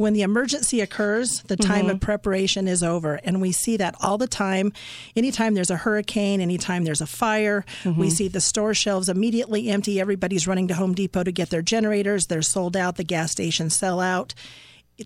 when 0.00 0.14
the 0.14 0.22
emergency 0.22 0.80
occurs, 0.80 1.42
the 1.42 1.56
time 1.56 1.82
Mm-hmm. 1.86 1.90
of 1.90 2.00
preparation 2.00 2.66
is 2.66 2.82
over. 2.82 3.20
And 3.22 3.40
we 3.40 3.52
see 3.52 3.76
that 3.76 3.94
all 4.00 4.16
the 4.18 4.26
time. 4.26 4.72
Anytime 5.14 5.54
there's 5.54 5.70
a 5.70 5.76
hurricane, 5.76 6.40
anytime 6.40 6.84
there's 6.84 7.00
a 7.02 7.06
fire, 7.06 7.64
Mm-hmm. 7.84 8.00
we 8.00 8.10
see 8.10 8.28
the 8.28 8.40
store 8.40 8.72
shelves 8.74 9.08
immediately 9.08 9.68
empty. 9.68 10.00
Everybody's 10.00 10.46
running 10.46 10.68
to 10.68 10.74
Home 10.74 10.94
Depot 10.94 11.22
to 11.24 11.32
get 11.32 11.50
their 11.50 11.62
generators. 11.62 12.26
They're 12.26 12.42
sold 12.42 12.76
out. 12.76 12.96
The 12.96 13.04
gas 13.04 13.32
stations 13.32 13.76
sell 13.76 14.00
out. 14.00 14.34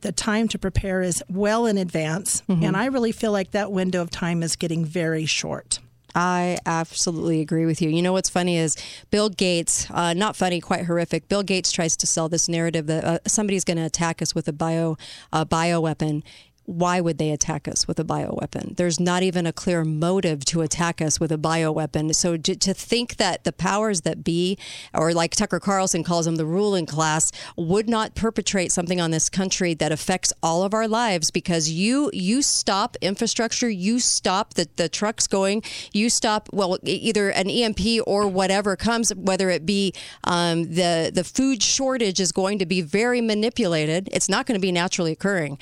The 0.01 0.13
time 0.13 0.49
to 0.49 0.59
prepare 0.59 1.03
is 1.03 1.23
well 1.29 1.67
in 1.67 1.79
advance. 1.79 2.43
Mm-hmm. 2.49 2.65
And 2.65 2.77
I 2.77 2.87
really 2.87 3.13
feel 3.13 3.33
like 3.33 3.51
that 3.53 3.71
window 3.73 4.01
of 4.03 4.11
time 4.11 4.43
is 4.43 4.57
getting 4.57 4.85
very 4.85 5.25
short. 5.27 5.79
I 6.15 6.59
absolutely 6.65 7.41
agree 7.41 7.67
with 7.67 7.83
you. 7.83 7.91
You 7.91 8.03
know 8.03 8.13
what's 8.13 8.31
funny 8.31 8.57
is 8.57 8.77
Bill 9.11 9.29
Gates, 9.29 9.91
uh, 9.91 10.15
not 10.15 10.37
funny, 10.37 10.61
quite 10.61 10.85
horrific. 10.85 11.29
Bill 11.29 11.43
Gates 11.43 11.73
tries 11.73 11.97
to 11.97 12.07
sell 12.07 12.29
this 12.29 12.49
narrative 12.49 12.87
that 12.87 13.05
uh, 13.05 13.19
somebody's 13.27 13.65
going 13.65 13.79
to 13.79 13.85
attack 13.85 14.23
us 14.23 14.35
with 14.35 14.47
a 14.47 14.53
bio 14.53 14.97
uh, 15.33 15.45
bioweapon. 15.45 16.23
Why 16.67 17.01
would 17.01 17.19
they 17.19 17.31
attack 17.31 17.69
us 17.69 17.87
with 17.87 18.01
a 18.01 18.05
bioweapon? 18.05 18.77
There's 18.77 18.99
not 18.99 19.23
even 19.23 19.47
a 19.47 19.53
clear 19.53 19.85
motive 19.85 20.45
to 20.47 20.63
attack 20.63 21.03
us 21.03 21.21
with 21.21 21.31
a 21.31 21.37
bioweapon. 21.37 22.15
So 22.15 22.37
to, 22.37 22.57
to 22.57 22.73
think 22.73 23.17
that 23.17 23.45
the 23.45 23.53
powers 23.53 24.03
that 24.03 24.25
be, 24.25 24.59
or 24.95 25.13
like 25.13 25.33
Tucker 25.33 25.61
Carlson 25.61 26.03
calls 26.05 26.25
them, 26.25 26.37
the 26.37 26.47
ruling 26.47 26.87
class, 26.87 27.33
would 27.57 27.89
not 27.89 28.15
perpetrate 28.15 28.73
something 28.73 29.01
on 29.01 29.11
this 29.11 29.29
country 29.29 29.75
that 29.75 29.93
affects 29.93 30.33
all 30.43 30.63
of 30.63 30.73
our 30.73 30.89
lives 30.89 31.31
because 31.31 31.69
you 31.69 32.11
you 32.13 32.41
stop 32.43 32.97
infrastructure, 33.01 33.69
you 33.69 33.99
stop 33.99 34.55
the, 34.55 34.69
the 34.77 34.89
trucks 34.89 35.27
going, 35.27 35.63
you 35.93 36.09
stop 36.09 36.49
well 36.53 36.79
either 36.85 37.31
an 37.31 37.51
EMP 37.51 38.07
or 38.07 38.27
whatever 38.27 38.77
comes, 38.77 39.15
whether 39.15 39.51
it 39.51 39.67
be 39.67 39.93
um, 40.25 40.65
the 40.75 41.11
the 41.13 41.25
food 41.25 41.63
shortage 41.63 42.21
is 42.21 42.33
going 42.33 42.59
to 42.59 42.67
be 42.67 42.81
very 42.81 43.21
manipulated. 43.21 44.09
It's 44.13 44.29
not 44.29 44.47
going 44.47 44.59
to 44.59 44.63
be 44.63 44.73
naturally 44.73 45.13
occurring. 45.13 45.59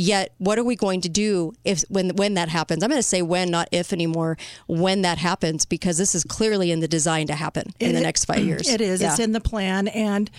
Yet, 0.00 0.32
what 0.38 0.58
are 0.58 0.64
we 0.64 0.76
going 0.76 1.02
to 1.02 1.10
do 1.10 1.52
if 1.62 1.82
when 1.90 2.16
when 2.16 2.32
that 2.32 2.48
happens? 2.48 2.82
I'm 2.82 2.88
going 2.88 2.98
to 2.98 3.06
say 3.06 3.20
when, 3.20 3.50
not 3.50 3.68
if 3.70 3.92
anymore. 3.92 4.38
When 4.66 5.02
that 5.02 5.18
happens, 5.18 5.66
because 5.66 5.98
this 5.98 6.14
is 6.14 6.24
clearly 6.24 6.70
in 6.70 6.80
the 6.80 6.88
design 6.88 7.26
to 7.26 7.34
happen 7.34 7.74
in 7.78 7.94
the 7.94 8.00
next 8.00 8.24
five 8.24 8.38
years. 8.38 8.66
It 8.66 8.80
is. 8.80 9.02
Yeah. 9.02 9.10
It's 9.10 9.18
in 9.18 9.32
the 9.32 9.42
plan. 9.42 9.88
And, 9.88 10.30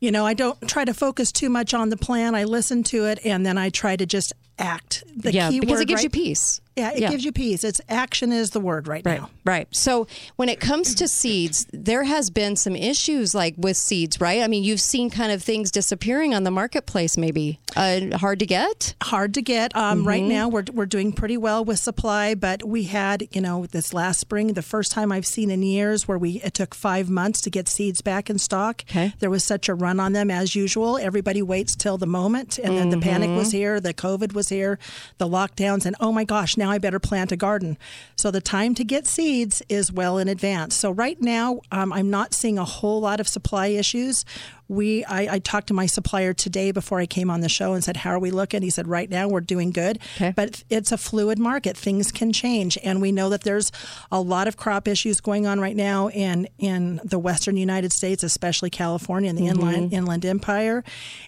you 0.00 0.10
know, 0.10 0.24
I 0.24 0.32
don't 0.32 0.58
try 0.66 0.86
to 0.86 0.94
focus 0.94 1.32
too 1.32 1.50
much 1.50 1.74
on 1.74 1.90
the 1.90 1.98
plan. 1.98 2.34
I 2.34 2.44
listen 2.44 2.82
to 2.84 3.04
it 3.04 3.18
and 3.26 3.44
then 3.44 3.58
I 3.58 3.68
try 3.68 3.94
to 3.94 4.06
just 4.06 4.32
act. 4.58 5.04
The 5.14 5.34
yeah, 5.34 5.50
key 5.50 5.60
because 5.60 5.82
it 5.82 5.88
gives 5.88 5.98
right- 5.98 6.04
you 6.04 6.10
peace. 6.10 6.62
Yeah, 6.76 6.90
it 6.90 7.00
Yeah. 7.00 7.10
gives 7.10 7.24
you 7.24 7.30
peace. 7.30 7.62
It's 7.62 7.80
action 7.88 8.32
is 8.32 8.50
the 8.50 8.58
word 8.60 8.88
right, 8.88 9.02
Right, 9.06 9.20
now. 9.20 9.30
right. 9.44 9.68
So 9.70 10.08
when 10.36 10.48
it 10.48 10.58
comes 10.58 10.94
to 10.96 11.06
seeds, 11.06 11.66
there 11.72 12.02
has 12.04 12.30
been 12.30 12.56
some 12.56 12.74
issues 12.74 13.32
like 13.34 13.54
with 13.56 13.76
seeds, 13.76 14.20
right? 14.20 14.42
I 14.42 14.48
mean, 14.48 14.64
you've 14.64 14.80
seen 14.80 15.08
kind 15.08 15.30
of 15.30 15.42
things 15.42 15.70
disappearing 15.70 16.34
on 16.34 16.42
the 16.42 16.50
marketplace, 16.50 17.16
maybe 17.16 17.60
uh, 17.76 18.16
hard 18.18 18.40
to 18.40 18.46
get. 18.46 18.94
Hard 19.04 19.34
to 19.34 19.42
get. 19.42 19.74
Um, 19.76 20.04
Right 20.04 20.22
Mhm. 20.22 20.28
now, 20.28 20.48
we're, 20.48 20.64
we're 20.72 20.86
doing 20.86 21.12
pretty 21.12 21.36
well 21.36 21.64
with 21.64 21.78
supply, 21.78 22.34
but 22.34 22.64
we 22.66 22.84
had, 22.84 23.28
you 23.32 23.40
know, 23.40 23.66
this 23.66 23.94
last 23.94 24.18
spring, 24.20 24.54
the 24.54 24.62
first 24.62 24.90
time 24.90 25.12
I've 25.12 25.26
seen 25.26 25.50
in 25.50 25.62
years 25.62 26.08
where 26.08 26.18
we 26.18 26.40
it 26.44 26.54
took 26.54 26.74
five 26.74 27.08
months 27.08 27.40
to 27.42 27.50
get 27.50 27.68
seeds 27.68 28.00
back 28.00 28.28
in 28.28 28.38
stock. 28.38 28.82
Okay. 28.90 29.14
There 29.20 29.30
was 29.30 29.44
such 29.44 29.68
a 29.68 29.74
run 29.74 30.00
on 30.00 30.12
them 30.12 30.30
as 30.30 30.54
usual. 30.56 30.98
Everybody 30.98 31.40
waits 31.40 31.74
till 31.76 31.98
the 31.98 32.06
moment, 32.06 32.58
and 32.58 32.76
then 32.76 32.90
the 32.90 32.98
panic 32.98 33.30
was 33.30 33.48
Mm-hmm. 33.48 33.56
here, 33.56 33.80
the 33.80 33.94
COVID 33.94 34.32
was 34.34 34.48
here, 34.48 34.78
the 35.18 35.28
lockdowns, 35.28 35.86
and 35.86 35.94
oh 36.00 36.10
my 36.12 36.24
gosh, 36.24 36.56
now 36.56 36.63
I 36.70 36.78
better 36.78 36.98
plant 36.98 37.32
a 37.32 37.36
garden. 37.36 37.78
So 38.16 38.30
the 38.30 38.40
time 38.40 38.74
to 38.76 38.84
get 38.84 39.06
seeds 39.06 39.62
is 39.68 39.92
well 39.92 40.18
in 40.18 40.28
advance. 40.28 40.74
So 40.74 40.90
right 40.90 41.20
now, 41.20 41.60
um, 41.70 41.92
I'm 41.92 42.10
not 42.10 42.34
seeing 42.34 42.58
a 42.58 42.64
whole 42.64 43.00
lot 43.00 43.20
of 43.20 43.28
supply 43.28 43.68
issues. 43.68 44.24
We, 44.66 45.04
I, 45.04 45.34
I 45.34 45.38
talked 45.40 45.66
to 45.68 45.74
my 45.74 45.86
supplier 45.86 46.32
today 46.32 46.72
before 46.72 46.98
I 46.98 47.06
came 47.06 47.30
on 47.30 47.40
the 47.40 47.50
show 47.50 47.74
and 47.74 47.84
said, 47.84 47.98
"How 47.98 48.10
are 48.10 48.18
we 48.18 48.30
looking?" 48.30 48.62
He 48.62 48.70
said, 48.70 48.88
"Right 48.88 49.10
now, 49.10 49.28
we're 49.28 49.42
doing 49.42 49.72
good, 49.72 49.98
okay. 50.16 50.32
but 50.34 50.64
it's 50.70 50.90
a 50.90 50.96
fluid 50.96 51.38
market. 51.38 51.76
Things 51.76 52.10
can 52.10 52.32
change, 52.32 52.78
and 52.82 53.02
we 53.02 53.12
know 53.12 53.28
that 53.28 53.42
there's 53.42 53.70
a 54.10 54.20
lot 54.20 54.48
of 54.48 54.56
crop 54.56 54.88
issues 54.88 55.20
going 55.20 55.46
on 55.46 55.60
right 55.60 55.76
now 55.76 56.08
in 56.08 56.48
in 56.58 56.98
the 57.04 57.18
western 57.18 57.58
United 57.58 57.92
States, 57.92 58.22
especially 58.22 58.70
California 58.70 59.28
and 59.28 59.38
the 59.38 59.48
inland 59.48 59.92
Inland 59.92 60.24
Empire, 60.24 60.82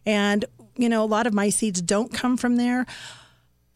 and 0.07 0.47
you 0.79 0.89
know, 0.89 1.05
a 1.05 1.07
lot 1.07 1.27
of 1.27 1.35
my 1.35 1.51
seeds 1.51 1.83
don't 1.83 2.13
come 2.13 2.39
from 2.39 2.57
there." 2.57 2.87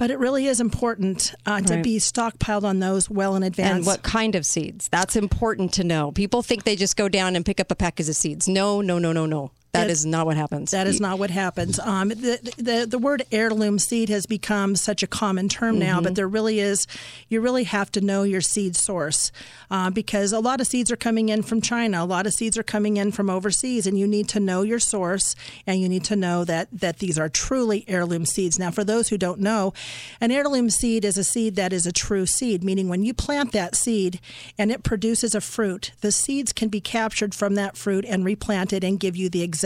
But 0.01 0.11
it 0.11 0.19
really 0.19 0.47
is 0.47 0.61
important 0.61 1.35
uh, 1.45 1.61
to 1.61 1.75
Right. 1.75 1.85
be 1.85 1.99
stockpiled 1.99 2.65
on 2.65 2.79
those 2.79 3.11
well 3.11 3.37
in 3.37 3.43
advance. 3.43 3.77
And 3.77 3.87
what 3.87 4.03
kind 4.03 4.35
of 4.35 4.47
seeds? 4.47 4.89
That's 4.91 5.15
important 5.15 5.75
to 5.75 5.85
know. 5.85 6.11
People 6.11 6.41
think 6.41 6.65
they 6.65 6.75
just 6.75 6.97
go 6.97 7.07
down 7.11 7.37
and 7.37 7.45
pick 7.45 7.61
up 7.61 7.71
a 7.71 7.75
package 7.75 8.09
of 8.09 8.17
seeds. 8.17 8.49
No, 8.49 8.81
no, 8.81 8.99
no, 8.99 9.13
no, 9.13 9.27
no. 9.27 9.51
That 9.73 9.87
It- 9.89 9.93
is 9.93 10.05
not 10.05 10.27
what 10.27 10.37
happens. 10.37 10.73
That 10.73 10.89
is 10.89 11.01
not 11.01 11.19
what 11.21 11.31
happens. 11.31 11.79
Um, 11.79 12.09
the, 12.09 12.39
the 12.59 12.87
the 12.91 12.99
word 12.99 13.23
heirloom 13.31 13.79
seed 13.79 14.09
has 14.09 14.27
become 14.27 14.75
such 14.75 15.03
a 15.05 15.07
common 15.07 15.49
term 15.49 15.79
now, 15.79 15.97
Mm-hmm. 15.97 16.05
but 16.05 16.15
there 16.17 16.27
really 16.27 16.59
is. 16.59 16.89
You 17.29 17.41
really 17.41 17.63
have 17.65 17.93
to 17.93 18.01
know 18.01 18.25
your 18.25 18.41
seed 18.41 18.75
source 18.75 19.31
uh, 19.71 19.91
because 19.91 20.33
a 20.33 20.41
lot 20.41 20.61
of 20.61 20.67
seeds 20.67 20.91
are 20.91 20.97
coming 20.97 21.29
in 21.29 21.43
from 21.45 21.61
China. 21.61 22.03
A 22.03 22.05
lot 22.05 22.27
of 22.27 22.33
seeds 22.33 22.59
are 22.59 22.65
coming 22.65 22.97
in 22.97 23.13
from 23.13 23.31
overseas, 23.31 23.87
and 23.87 23.97
you 23.97 24.09
need 24.09 24.29
to 24.31 24.41
know 24.41 24.63
your 24.63 24.81
source, 24.81 25.37
and 25.69 25.81
you 25.81 25.89
need 25.89 26.03
to 26.05 26.17
know 26.17 26.45
that 26.45 26.67
that 26.73 26.99
these 26.99 27.17
are 27.17 27.29
truly 27.29 27.85
heirloom 27.87 28.27
seeds. 28.27 28.59
Now, 28.59 28.73
for 28.73 28.83
those 28.83 29.09
who 29.11 29.19
don't 29.19 29.39
know, 29.41 29.73
an 30.21 30.33
heirloom 30.33 30.71
seed 30.71 31.05
is 31.05 31.17
a 31.17 31.23
seed 31.25 31.55
that 31.55 31.73
is 31.73 31.87
a 31.87 31.93
true 31.93 32.27
seed, 32.27 32.65
meaning 32.65 32.89
when 32.89 33.05
you 33.05 33.15
plant 33.15 33.53
that 33.53 33.77
seed 33.77 34.19
and 34.59 34.73
it 34.73 34.83
produces 34.83 35.33
a 35.37 35.41
fruit, 35.41 35.93
the 36.01 36.11
seeds 36.11 36.53
can 36.53 36.69
be 36.69 36.81
captured 36.81 37.37
from 37.37 37.55
that 37.55 37.77
fruit 37.77 38.05
and 38.09 38.25
replanted 38.25 38.83
and 38.83 38.99
give 38.99 39.15
you 39.17 39.29
the 39.29 39.43
exact 39.43 39.60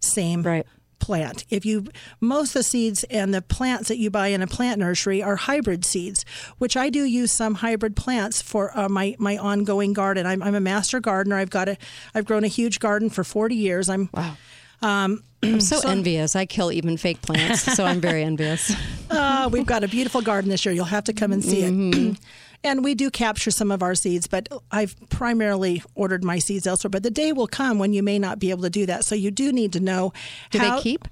same 0.00 0.42
plant. 0.98 1.44
If 1.50 1.64
you 1.64 1.86
most 2.20 2.50
of 2.50 2.54
the 2.54 2.62
seeds 2.62 3.04
and 3.04 3.32
the 3.32 3.42
plants 3.42 3.88
that 3.88 3.98
you 3.98 4.10
buy 4.10 4.28
in 4.28 4.42
a 4.42 4.46
plant 4.46 4.78
nursery 4.80 5.22
are 5.22 5.36
hybrid 5.36 5.84
seeds, 5.84 6.24
which 6.58 6.76
I 6.76 6.90
do 6.90 7.04
use 7.04 7.32
some 7.32 7.54
hybrid 7.54 7.96
plants 7.96 8.42
for 8.42 8.76
uh, 8.76 8.88
my 8.88 9.14
my 9.18 9.36
ongoing 9.36 9.92
garden. 9.92 10.26
I'm, 10.26 10.42
I'm 10.42 10.54
a 10.54 10.60
master 10.60 11.00
gardener. 11.00 11.36
I've 11.36 11.50
got 11.50 11.68
a 11.68 11.76
I've 12.14 12.24
grown 12.24 12.44
a 12.44 12.48
huge 12.48 12.80
garden 12.80 13.10
for 13.10 13.24
40 13.24 13.54
years. 13.54 13.88
I'm 13.88 14.08
wow. 14.12 14.36
Um, 14.82 15.22
I'm 15.42 15.60
so, 15.60 15.88
envious. 15.88 16.34
I 16.34 16.46
kill 16.46 16.72
even 16.72 16.96
fake 16.96 17.22
plants, 17.22 17.62
so 17.62 17.84
I'm 17.84 18.00
very 18.00 18.22
envious. 18.30 18.74
uh, 19.10 19.48
we've 19.52 19.66
got 19.66 19.84
a 19.84 19.88
beautiful 19.88 20.22
garden 20.22 20.50
this 20.50 20.64
year. 20.64 20.74
You'll 20.74 20.86
have 20.86 21.04
to 21.04 21.12
come 21.12 21.32
and 21.32 21.44
see 21.44 21.62
it. 21.62 22.18
and 22.64 22.82
we 22.84 22.94
do 22.94 23.10
capture 23.10 23.50
some 23.50 23.70
of 23.70 23.82
our 23.82 23.94
seeds, 23.94 24.26
but 24.26 24.48
I've 24.70 24.96
primarily 25.10 25.82
ordered 25.94 26.24
my 26.24 26.38
seeds 26.38 26.66
elsewhere. 26.66 26.90
But 26.90 27.02
the 27.02 27.10
day 27.10 27.32
will 27.32 27.46
come 27.46 27.78
when 27.78 27.92
you 27.92 28.02
may 28.02 28.18
not 28.18 28.38
be 28.38 28.50
able 28.50 28.62
to 28.62 28.70
do 28.70 28.86
that. 28.86 29.04
So 29.04 29.14
you 29.14 29.30
do 29.30 29.52
need 29.52 29.72
to 29.74 29.80
know. 29.80 30.12
Do 30.50 30.58
they 30.58 30.68
how, 30.68 30.80
keep? 30.80 31.06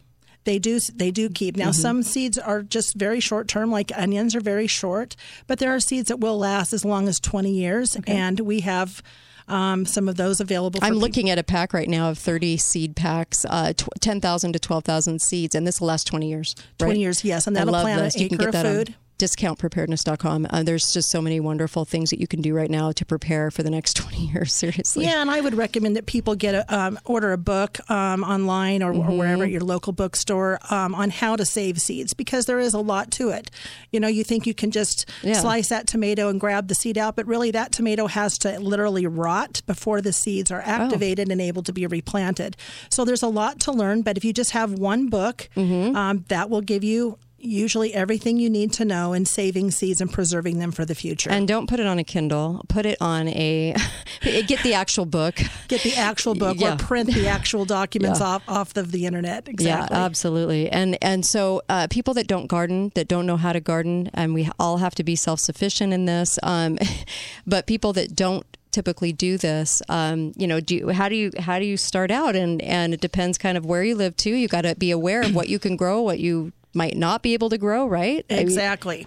They 0.45 0.59
do. 0.59 0.79
They 0.95 1.11
do 1.11 1.31
keep. 1.31 1.57
Now, 1.57 1.71
Mhm. 1.71 1.75
some 1.75 2.03
seeds 2.03 2.37
are 2.37 2.63
just 2.63 2.95
very 2.95 3.19
short 3.21 3.49
term, 3.49 3.71
like 3.71 3.91
onions 3.97 4.35
are 4.35 4.41
very 4.41 4.67
short, 4.67 5.17
but 5.47 5.59
there 5.59 5.75
are 5.75 5.81
seeds 5.81 6.09
that 6.09 6.21
will 6.21 6.39
last 6.39 6.73
as 6.73 6.85
long 6.85 7.09
as 7.09 7.19
20 7.19 7.51
years, 7.53 7.97
and 8.07 8.41
we 8.41 8.61
have. 8.61 9.03
Um, 9.47 9.85
some 9.85 10.09
of 10.09 10.17
those 10.17 10.41
available. 10.41 10.81
For 10.81 10.87
I'm 10.87 10.95
people. 10.95 11.01
looking 11.07 11.29
at 11.29 11.39
a 11.39 11.43
pack 11.43 11.75
right 11.75 11.87
now 11.87 12.09
of 12.09 12.17
30 12.17 12.57
seed 12.57 12.97
packs, 12.97 13.45
uh, 13.51 13.75
tw- 13.77 13.91
10,000 14.01 14.55
to 14.55 14.59
12,000 14.59 15.21
seeds, 15.21 15.55
and 15.55 15.67
this 15.67 15.83
will 15.83 15.89
last 15.89 16.07
20 16.07 16.31
years. 16.31 16.55
20 16.79 16.99
years, 17.01 17.23
yes, 17.25 17.47
and 17.47 17.55
that'll 17.55 17.75
plant 17.75 18.01
this. 18.01 18.15
an 18.15 18.23
You 18.23 18.29
can 18.31 18.37
acre 18.41 18.45
get 18.45 18.49
of 18.49 18.53
that 18.55 18.67
on 18.67 18.73
food. 18.87 18.95
discountpreparedness.com. 19.19 20.47
Uh, 20.51 20.63
there's 20.63 20.93
just 20.93 21.11
so 21.11 21.21
many 21.23 21.41
wonderful 21.41 21.85
things 21.85 22.11
that 22.11 22.21
you 22.21 22.27
can 22.27 22.41
do 22.41 22.55
right 22.55 22.71
now 22.71 22.93
to 22.93 23.05
prepare 23.05 23.51
for 23.51 23.63
the 23.63 23.71
next 23.71 23.95
20 23.97 24.27
years. 24.29 24.53
Seriously. 24.53 25.05
Yeah, 25.05 25.21
and 25.21 25.31
I 25.31 25.41
would 25.41 25.55
recommend 25.55 25.97
that 25.97 26.07
people 26.07 26.35
get 26.35 26.55
a 26.55 26.75
um, 26.75 26.99
order 27.05 27.33
a 27.33 27.39
book 27.39 27.79
um, 27.91 28.23
online 28.25 28.83
or, 28.83 28.93
or 28.93 29.17
wherever 29.17 29.45
at 29.45 29.51
your 29.51 29.61
local 29.63 29.93
bookstore 29.93 30.59
um, 30.71 30.95
on 30.95 31.11
how 31.11 31.37
to 31.37 31.45
save 31.45 31.81
seeds 31.81 32.15
because 32.15 32.47
there 32.47 32.61
is 32.61 32.75
a 32.75 32.81
lot 32.81 33.11
to 33.13 33.31
it. 33.31 33.51
You 33.93 34.01
know, 34.01 34.09
you 34.09 34.25
think 34.25 34.47
you 34.47 34.55
can 34.55 34.71
just 34.71 35.09
Yeah. 35.23 35.35
slice 35.35 35.69
that 35.69 35.87
tomato 35.87 36.29
and 36.29 36.41
grab 36.41 36.69
the 36.69 36.75
seed 36.75 36.99
out, 36.99 37.17
but 37.17 37.27
really 37.27 37.51
that 37.53 37.73
tomato 37.73 38.07
has 38.07 38.39
to 38.39 38.59
literally 38.61 39.07
rot 39.07 39.63
before 39.67 40.01
the 40.01 40.13
seeds 40.13 40.51
are 40.51 40.61
activated 40.63 41.31
and 41.31 41.41
able 41.41 41.63
to 41.63 41.73
be 41.73 41.87
replanted. 41.87 42.57
So 42.91 43.05
there's 43.05 43.23
a 43.23 43.29
lot 43.29 43.61
to 43.61 43.73
learn, 43.73 44.03
but 44.03 44.17
if 44.17 44.25
you 44.25 44.33
just 44.33 44.51
have 44.53 44.73
one 44.73 45.09
book, 45.09 45.49
um, 45.57 46.25
that 46.29 46.51
will 46.51 46.61
give 46.63 46.85
you. 46.85 47.19
Usually, 47.45 47.93
everything 47.93 48.39
you 48.39 48.49
need 48.49 48.73
to 48.75 48.85
know 48.85 49.13
in 49.13 49.27
saving 49.27 49.71
seeds 49.71 50.01
and 50.01 50.11
preserving 50.11 50.59
them 50.59 50.73
for 50.73 50.85
the 50.85 50.95
future. 50.95 51.31
And 51.31 51.47
don't 51.47 51.69
put 51.69 51.79
it 51.79 51.87
on 51.87 51.99
a 51.99 52.05
Kindle. 52.05 52.65
Put 52.69 52.87
it 52.87 52.97
on 53.01 53.29
a. 53.29 53.75
get 54.23 54.63
the 54.63 54.73
actual 54.75 55.05
book. 55.05 55.37
Get 55.69 55.83
the 55.83 55.95
actual 55.97 56.35
book 56.35 56.57
Yeah. 56.59 56.75
or 56.75 56.77
print 56.79 57.13
the 57.13 57.29
actual 57.29 57.65
documents 57.67 58.21
Yeah. 58.21 58.27
off 58.27 58.43
off 58.49 58.77
of 58.77 58.93
the 58.93 59.05
internet. 59.07 59.47
Exactly. 59.49 59.97
Yeah, 59.97 60.05
absolutely. 60.05 60.71
And 60.71 60.97
and 61.03 61.25
so 61.27 61.61
uh, 61.69 61.87
people 61.91 62.15
that 62.15 62.27
don't 62.27 62.47
garden, 62.47 62.91
that 62.95 63.09
don't 63.09 63.27
know 63.27 63.37
how 63.37 63.53
to 63.53 63.61
garden, 63.61 64.11
and 64.15 64.33
we 64.33 64.49
all 64.59 64.79
have 64.79 64.95
to 64.97 65.05
be 65.05 65.15
self 65.15 65.39
sufficient 65.41 65.93
in 65.93 66.07
this. 66.07 66.39
Um, 66.43 66.79
but 67.47 67.67
people 67.67 67.93
that 67.93 68.17
don't 68.17 68.47
typically 68.73 69.13
do 69.13 69.39
this 69.39 69.81
um, 69.89 70.33
you 70.37 70.49
know 70.49 70.59
do 70.59 70.75
you, 70.75 70.89
how 70.89 71.09
do 71.09 71.15
you 71.15 71.31
how 71.39 71.61
do 71.61 71.65
you 71.65 71.77
start 71.77 72.11
out 72.11 72.35
and 72.35 72.61
and 72.63 72.93
it 72.93 73.01
depends 73.01 73.39
kind 73.39 73.57
of 73.57 73.65
where 73.65 73.85
you 73.85 73.95
live 73.95 74.17
too 74.17 74.35
you 74.35 74.49
got 74.49 74.63
to 74.63 74.75
be 74.75 74.91
aware 74.91 75.23
of 75.23 75.33
what 75.33 75.49
you 75.49 75.61
can 75.61 75.77
grow 75.77 76.03
what 76.03 76.19
you 76.19 76.53
might 76.75 76.97
not 76.97 77.23
be 77.23 77.33
able 77.35 77.49
to 77.51 77.59
grow 77.59 77.87
right 77.87 78.25
I 78.29 78.35
mean, 78.35 78.43
Exactly. 78.43 79.07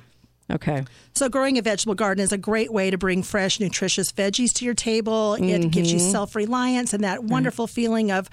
Okay. 0.50 0.86
So, 1.13 1.27
growing 1.27 1.57
a 1.57 1.62
vegetable 1.62 1.93
garden 1.95 2.24
is 2.24 2.31
a 2.31 2.38
great 2.38 2.71
way 2.71 2.89
to 2.89 2.97
bring 2.97 3.21
fresh, 3.21 3.59
nutritious 3.59 4.13
veggies 4.13 4.53
to 4.53 4.65
your 4.65 4.74
table. 4.75 5.33
It 5.33 5.71
gives 5.71 5.91
you 5.91 6.00
Mhm. 6.00 6.09
self 6.12 6.36
reliance 6.38 6.93
and 6.93 7.03
that 7.03 7.25
wonderful 7.25 7.67
feeling 7.67 8.12
of, 8.12 8.29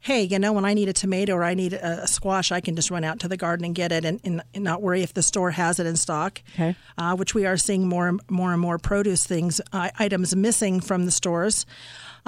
hey, 0.00 0.22
you 0.22 0.38
know, 0.38 0.54
when 0.54 0.64
I 0.64 0.72
need 0.72 0.88
a 0.88 0.94
tomato 0.94 1.34
or 1.34 1.44
I 1.44 1.52
need 1.52 1.74
a, 1.74 2.04
a 2.04 2.06
squash, 2.06 2.50
I 2.52 2.60
can 2.62 2.74
just 2.74 2.90
run 2.90 3.04
out 3.04 3.18
to 3.20 3.28
the 3.28 3.36
garden 3.36 3.66
and 3.66 3.74
get 3.74 3.92
it 3.92 4.06
and, 4.06 4.18
and, 4.24 4.40
and 4.54 4.64
not 4.64 4.80
worry 4.80 5.02
if 5.02 5.12
the 5.12 5.22
store 5.22 5.50
has 5.50 5.78
it 5.78 5.84
in 5.86 5.96
stock. 5.96 6.40
Okay. 6.54 6.74
Uh, 6.96 7.14
which 7.16 7.34
we 7.34 7.44
are 7.44 7.58
seeing 7.58 7.86
more, 7.86 8.08
and- 8.08 8.20
more 8.30 8.52
and 8.52 8.62
more 8.62 8.78
produce 8.78 9.26
things, 9.26 9.60
uh, 9.74 9.90
items 9.98 10.34
missing 10.34 10.80
from 10.80 11.04
the 11.04 11.10
stores. 11.10 11.66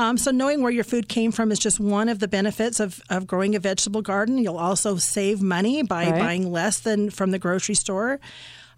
Um, 0.01 0.17
so, 0.17 0.31
knowing 0.31 0.63
where 0.63 0.73
your 0.73 0.83
food 0.83 1.11
came 1.11 1.31
from 1.31 1.53
is 1.53 1.59
just 1.59 1.79
one 1.79 2.09
of 2.09 2.21
the 2.21 2.27
benefits 2.27 2.81
of, 2.81 3.03
of 3.11 3.27
growing 3.27 3.55
a 3.55 3.59
vegetable 3.61 4.01
garden. 4.01 4.39
You'll 4.39 4.57
also 4.57 4.97
save 4.97 5.43
money 5.43 5.83
by 5.83 6.07
Right. 6.11 6.19
buying 6.19 6.51
less 6.51 6.81
than 6.81 7.11
from 7.11 7.33
the 7.33 7.39
grocery 7.39 7.75
store. 7.75 8.19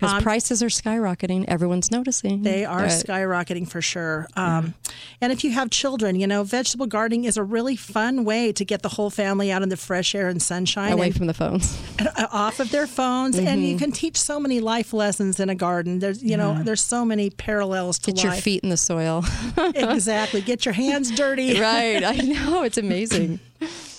Because 0.02 0.16
Um, 0.16 0.22
prices 0.24 0.62
are 0.64 0.66
skyrocketing. 0.68 1.44
Everyone's 1.46 1.92
noticing. 1.92 2.42
they 2.42 2.64
are 2.64 2.80
Right. 2.82 2.90
skyrocketing 2.90 3.68
for 3.68 3.80
sure. 3.80 4.26
Um, 4.36 4.74
And 5.20 5.30
if 5.32 5.44
you 5.44 5.52
have 5.52 5.70
children, 5.70 6.16
you 6.18 6.26
know, 6.26 6.42
vegetable 6.42 6.86
gardening 6.86 7.22
is 7.24 7.36
a 7.36 7.44
really 7.44 7.76
fun 7.76 8.24
way 8.24 8.50
to 8.50 8.64
get 8.64 8.82
the 8.82 8.88
whole 8.88 9.10
family 9.10 9.52
out 9.52 9.62
in 9.62 9.68
the 9.68 9.76
fresh 9.76 10.12
air 10.16 10.26
and 10.28 10.42
sunshine. 10.42 10.90
Away 10.92 11.06
and- 11.06 11.16
from 11.16 11.26
the 11.28 11.34
phones. 11.34 11.76
uh, 12.00 12.26
off 12.32 12.58
of 12.58 12.70
their 12.72 12.88
phones, 12.88 13.38
and 13.38 13.62
you 13.64 13.76
Mhm. 13.76 13.78
can 13.78 13.92
teach 13.92 14.16
so 14.16 14.40
many 14.40 14.58
life 14.58 14.92
lessons 14.92 15.38
in 15.38 15.48
a 15.48 15.54
garden. 15.54 16.00
There's, 16.00 16.20
you 16.22 16.36
know, 16.36 16.54
Yeah. 16.54 16.62
there's 16.64 16.82
so 16.84 17.04
many 17.04 17.30
parallels 17.30 18.00
to 18.00 18.10
Get 18.12 18.24
your 18.24 18.32
feet 18.32 18.64
in 18.64 18.70
the 18.70 18.76
soil. 18.76 19.24
exactly. 19.74 20.40
Get 20.40 20.64
your 20.64 20.74
hands 20.74 21.10
dirty. 21.22 21.60
right. 21.60 22.02
I 22.02 22.16
know. 22.16 22.64
It's 22.64 22.78
amazing. 22.78 23.38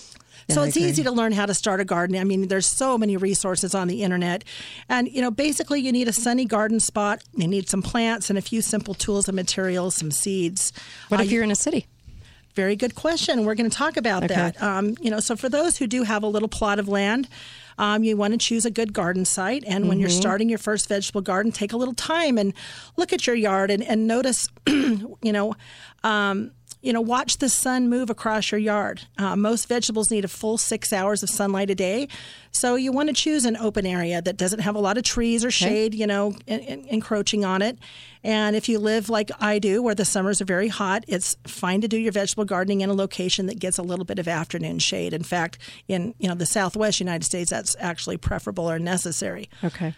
So 0.50 0.62
I 0.62 0.66
it's 0.66 0.76
agree. 0.76 0.88
easy 0.90 1.02
to 1.04 1.10
learn 1.10 1.32
how 1.32 1.46
to 1.46 1.54
start 1.54 1.80
a 1.80 1.84
garden. 1.84 2.16
I 2.16 2.24
mean, 2.24 2.48
there's 2.48 2.66
so 2.66 2.98
many 2.98 3.16
resources 3.16 3.74
on 3.74 3.88
the 3.88 4.02
internet. 4.02 4.44
And, 4.88 5.08
you 5.08 5.20
know, 5.22 5.30
basically 5.30 5.80
you 5.80 5.90
need 5.92 6.08
a 6.08 6.12
sunny 6.12 6.44
garden 6.44 6.80
spot, 6.80 7.22
you 7.34 7.48
need 7.48 7.68
some 7.68 7.82
plants 7.82 8.28
and 8.30 8.38
a 8.38 8.42
few 8.42 8.60
simple 8.62 8.94
tools 8.94 9.28
and 9.28 9.36
materials, 9.36 9.94
some 9.94 10.10
seeds. 10.10 10.72
What 11.08 11.20
Uh, 11.20 11.24
if 11.24 11.32
you're 11.32 11.42
in 11.44 11.50
a 11.50 11.56
city? 11.56 11.86
Very 12.54 12.76
good 12.76 12.94
question. 12.94 13.44
We're 13.44 13.56
going 13.56 13.68
to 13.68 13.76
talk 13.76 13.96
about 13.96 14.24
Okay. 14.24 14.34
that. 14.34 14.62
Um, 14.62 14.94
you 15.00 15.10
know, 15.10 15.18
so 15.18 15.34
for 15.34 15.48
those 15.48 15.78
who 15.78 15.88
do 15.88 16.04
have 16.04 16.22
a 16.22 16.28
little 16.28 16.48
plot 16.48 16.78
of 16.78 16.86
land, 16.88 17.26
um, 17.78 18.04
you 18.04 18.16
want 18.16 18.30
to 18.32 18.38
choose 18.38 18.64
a 18.64 18.70
good 18.70 18.92
garden 18.92 19.24
site. 19.24 19.64
And 19.66 19.88
when 19.88 19.98
you're 19.98 20.08
Mhm. 20.08 20.12
starting 20.20 20.48
your 20.48 20.58
first 20.58 20.88
vegetable 20.88 21.20
garden, 21.22 21.50
take 21.50 21.72
a 21.72 21.76
little 21.76 21.94
time 21.94 22.38
and 22.38 22.54
look 22.96 23.12
at 23.12 23.26
your 23.26 23.34
yard 23.34 23.72
and, 23.72 23.82
and 23.82 24.06
notice, 24.06 24.46
you 24.68 25.32
know, 25.32 25.56
um, 26.04 26.52
you 26.84 26.92
know, 26.92 27.00
watch 27.00 27.38
the 27.38 27.48
sun 27.48 27.88
move 27.88 28.10
across 28.10 28.50
your 28.52 28.58
yard. 28.58 29.00
Uh, 29.16 29.34
most 29.36 29.68
vegetables 29.68 30.10
need 30.10 30.22
a 30.24 30.28
full 30.28 30.58
six 30.58 30.92
hours 30.92 31.22
of 31.22 31.30
sunlight 31.30 31.70
a 31.70 31.74
day. 31.74 32.08
So 32.50 32.74
you 32.74 32.92
want 32.92 33.08
to 33.08 33.14
choose 33.14 33.46
an 33.46 33.56
open 33.56 33.86
area 33.86 34.20
that 34.20 34.36
doesn't 34.36 34.58
have 34.60 34.74
a 34.74 34.78
lot 34.78 34.98
of 34.98 35.02
trees 35.02 35.44
or 35.46 35.50
shade, 35.50 35.94
you 35.94 36.06
know, 36.06 36.36
en- 36.46 36.60
en- 36.60 36.84
encroaching 36.90 37.42
on 37.42 37.62
it. 37.62 37.78
And 38.22 38.54
if 38.54 38.68
you 38.68 38.78
live 38.78 39.08
like 39.08 39.30
I 39.40 39.58
do, 39.58 39.82
where 39.82 39.94
the 39.94 40.04
summers 40.04 40.42
are 40.42 40.44
very 40.44 40.68
hot, 40.68 41.04
it's 41.08 41.36
fine 41.46 41.80
to 41.80 41.88
do 41.88 41.96
your 41.96 42.12
vegetable 42.12 42.44
gardening 42.44 42.82
in 42.82 42.90
a 42.90 42.94
location 42.94 43.46
that 43.46 43.58
gets 43.58 43.78
a 43.78 43.82
little 43.82 44.04
bit 44.04 44.18
of 44.18 44.28
afternoon 44.28 44.78
shade. 44.78 45.14
In 45.14 45.22
fact, 45.22 45.58
in 45.88 46.14
you 46.18 46.28
know 46.28 46.34
the 46.34 46.46
Southwest 46.46 47.00
United 47.00 47.24
States, 47.24 47.50
that's 47.50 47.74
actually 47.80 48.18
preferable 48.18 48.70
or 48.70 48.78
necessary. 48.78 49.48
Okay. 49.64 49.94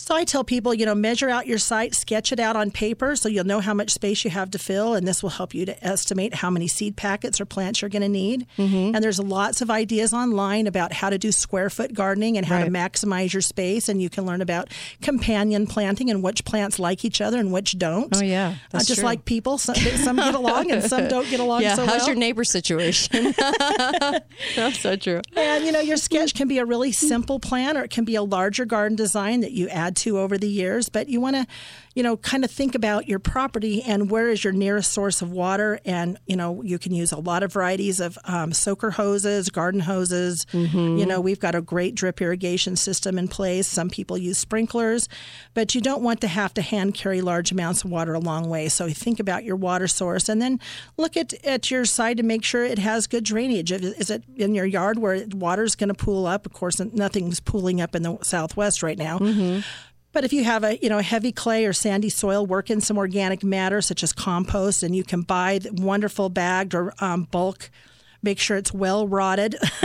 So 0.00 0.14
I 0.14 0.22
tell 0.24 0.44
people, 0.44 0.72
you 0.72 0.86
know, 0.86 0.94
measure 0.94 1.28
out 1.28 1.48
your 1.48 1.58
site, 1.58 1.92
sketch 1.92 2.30
it 2.30 2.38
out 2.38 2.54
on 2.54 2.70
paper 2.70 3.16
so 3.16 3.28
you'll 3.28 3.44
know 3.44 3.58
how 3.58 3.74
much 3.74 3.90
space 3.90 4.24
you 4.24 4.30
have 4.30 4.48
to 4.52 4.58
fill, 4.58 4.94
and 4.94 5.06
this 5.06 5.24
will 5.24 5.30
help 5.30 5.54
you 5.54 5.66
to 5.66 5.84
estimate 5.84 6.34
how 6.34 6.50
many 6.50 6.68
seed 6.68 6.96
packets 6.96 7.40
or 7.40 7.44
plants 7.44 7.82
you're 7.82 7.88
going 7.88 8.02
to 8.02 8.08
need. 8.08 8.46
Mm-hmm. 8.56 8.94
And 8.94 9.02
there's 9.02 9.18
lots 9.18 9.60
of 9.60 9.70
ideas 9.70 10.14
online 10.14 10.68
about 10.68 10.92
how 10.92 11.10
to 11.10 11.18
do 11.18 11.32
square 11.32 11.68
foot 11.68 11.94
gardening 11.94 12.36
and 12.36 12.46
how 12.46 12.64
to 12.64 12.70
maximize 12.70 13.32
your 13.32 13.42
space, 13.42 13.88
and 13.88 14.00
you 14.00 14.08
can 14.08 14.24
learn 14.24 14.40
about 14.40 14.68
companion 15.02 15.66
planting 15.66 16.10
and 16.10 16.22
which 16.22 16.44
plants 16.44 16.78
like 16.78 17.04
each 17.04 17.20
other 17.20 17.40
and 17.40 17.52
which 17.52 17.76
don't. 17.76 18.16
Oh, 18.16 18.22
yeah. 18.22 18.54
Uh, 18.72 18.78
just 18.78 19.00
true. 19.00 19.04
like 19.04 19.24
people, 19.24 19.58
some, 19.58 19.74
some 19.74 20.16
get 20.16 20.36
along 20.36 20.70
and 20.70 20.84
some 20.84 21.08
don't 21.08 21.28
get 21.28 21.40
along 21.40 21.62
yeah. 21.62 21.74
so 21.74 21.84
How's 21.84 22.02
well. 22.02 22.08
your 22.10 22.16
neighbor 22.16 22.44
situation? 22.44 23.34
That's 24.54 24.78
so 24.78 24.94
true. 24.94 25.22
And 25.34 25.64
you 25.64 25.72
know, 25.72 25.80
your 25.80 25.96
sketch 25.96 26.34
can 26.34 26.46
be 26.46 26.58
a 26.58 26.64
really 26.64 26.92
simple 26.92 27.40
plan 27.40 27.76
or 27.76 27.82
it 27.82 27.90
can 27.90 28.04
be 28.04 28.14
a 28.14 28.22
larger 28.22 28.64
garden 28.64 28.94
design 28.94 29.40
that 29.40 29.50
you 29.50 29.68
add 29.68 29.87
to 29.96 30.18
over 30.18 30.38
the 30.38 30.48
years, 30.48 30.88
but 30.88 31.08
you 31.08 31.20
want 31.20 31.36
to, 31.36 31.46
you 31.98 32.04
know, 32.04 32.16
kind 32.16 32.44
of 32.44 32.50
think 32.52 32.76
about 32.76 33.08
your 33.08 33.18
property 33.18 33.82
and 33.82 34.08
where 34.08 34.28
is 34.28 34.44
your 34.44 34.52
nearest 34.52 34.92
source 34.92 35.20
of 35.20 35.32
water 35.32 35.80
and, 35.84 36.16
you 36.28 36.36
know, 36.36 36.62
you 36.62 36.78
can 36.78 36.94
use 36.94 37.10
a 37.10 37.18
lot 37.18 37.42
of 37.42 37.52
varieties 37.52 37.98
of 37.98 38.16
um, 38.22 38.52
soaker 38.52 38.92
hoses, 38.92 39.50
garden 39.50 39.80
hoses. 39.80 40.46
You 40.98 41.04
know, 41.06 41.20
we've 41.20 41.40
got 41.40 41.56
a 41.56 41.60
great 41.60 41.96
drip 41.96 42.22
irrigation 42.22 42.76
system 42.76 43.18
in 43.18 43.26
place. 43.26 43.66
Some 43.66 43.90
people 43.90 44.16
use 44.16 44.38
sprinklers, 44.38 45.08
but 45.54 45.74
you 45.74 45.80
don't 45.80 46.00
want 46.00 46.20
to 46.20 46.28
have 46.28 46.54
to 46.54 46.62
hand 46.62 46.94
carry 46.94 47.20
large 47.20 47.50
amounts 47.50 47.82
of 47.82 47.90
water 47.90 48.14
a 48.14 48.20
long 48.20 48.48
way. 48.48 48.68
So 48.68 48.88
think 48.90 49.18
about 49.18 49.42
your 49.42 49.56
water 49.56 49.88
source 49.88 50.28
and 50.28 50.40
then 50.40 50.60
look 50.98 51.16
at, 51.16 51.34
at 51.44 51.68
your 51.68 51.84
site 51.84 52.18
to 52.18 52.22
make 52.22 52.44
sure 52.44 52.62
it 52.62 52.78
has 52.78 53.08
good 53.08 53.24
drainage. 53.24 53.72
Is 53.72 53.82
is 53.94 54.08
it 54.08 54.22
in 54.36 54.54
your 54.54 54.66
yard 54.66 55.00
where 55.00 55.26
water's 55.34 55.74
going 55.74 55.88
to 55.88 55.94
pool 55.94 56.28
up? 56.28 56.46
Of 56.46 56.52
course, 56.52 56.78
nothing's 56.78 57.40
pooling 57.40 57.80
up 57.80 57.96
in 57.96 58.02
the 58.04 58.18
southwest 58.22 58.84
right 58.84 58.96
now. 58.98 59.18
But 60.12 60.24
if 60.24 60.32
you 60.32 60.44
have 60.44 60.64
a 60.64 60.76
you 60.78 60.88
know 60.88 60.98
heavy 60.98 61.32
clay 61.32 61.64
or 61.64 61.72
sandy 61.72 62.08
soil, 62.08 62.46
work 62.46 62.70
in 62.70 62.80
some 62.80 62.98
organic 62.98 63.44
matter 63.44 63.80
such 63.80 64.02
as 64.02 64.12
compost, 64.12 64.82
and 64.82 64.96
you 64.96 65.04
can 65.04 65.22
buy 65.22 65.60
wonderful 65.72 66.28
bagged 66.28 66.74
or 66.74 66.94
um, 67.00 67.24
bulk. 67.30 67.70
Make 68.20 68.40
sure 68.40 68.56
it's 68.56 68.72
well 68.72 69.06
rotted 69.06 69.54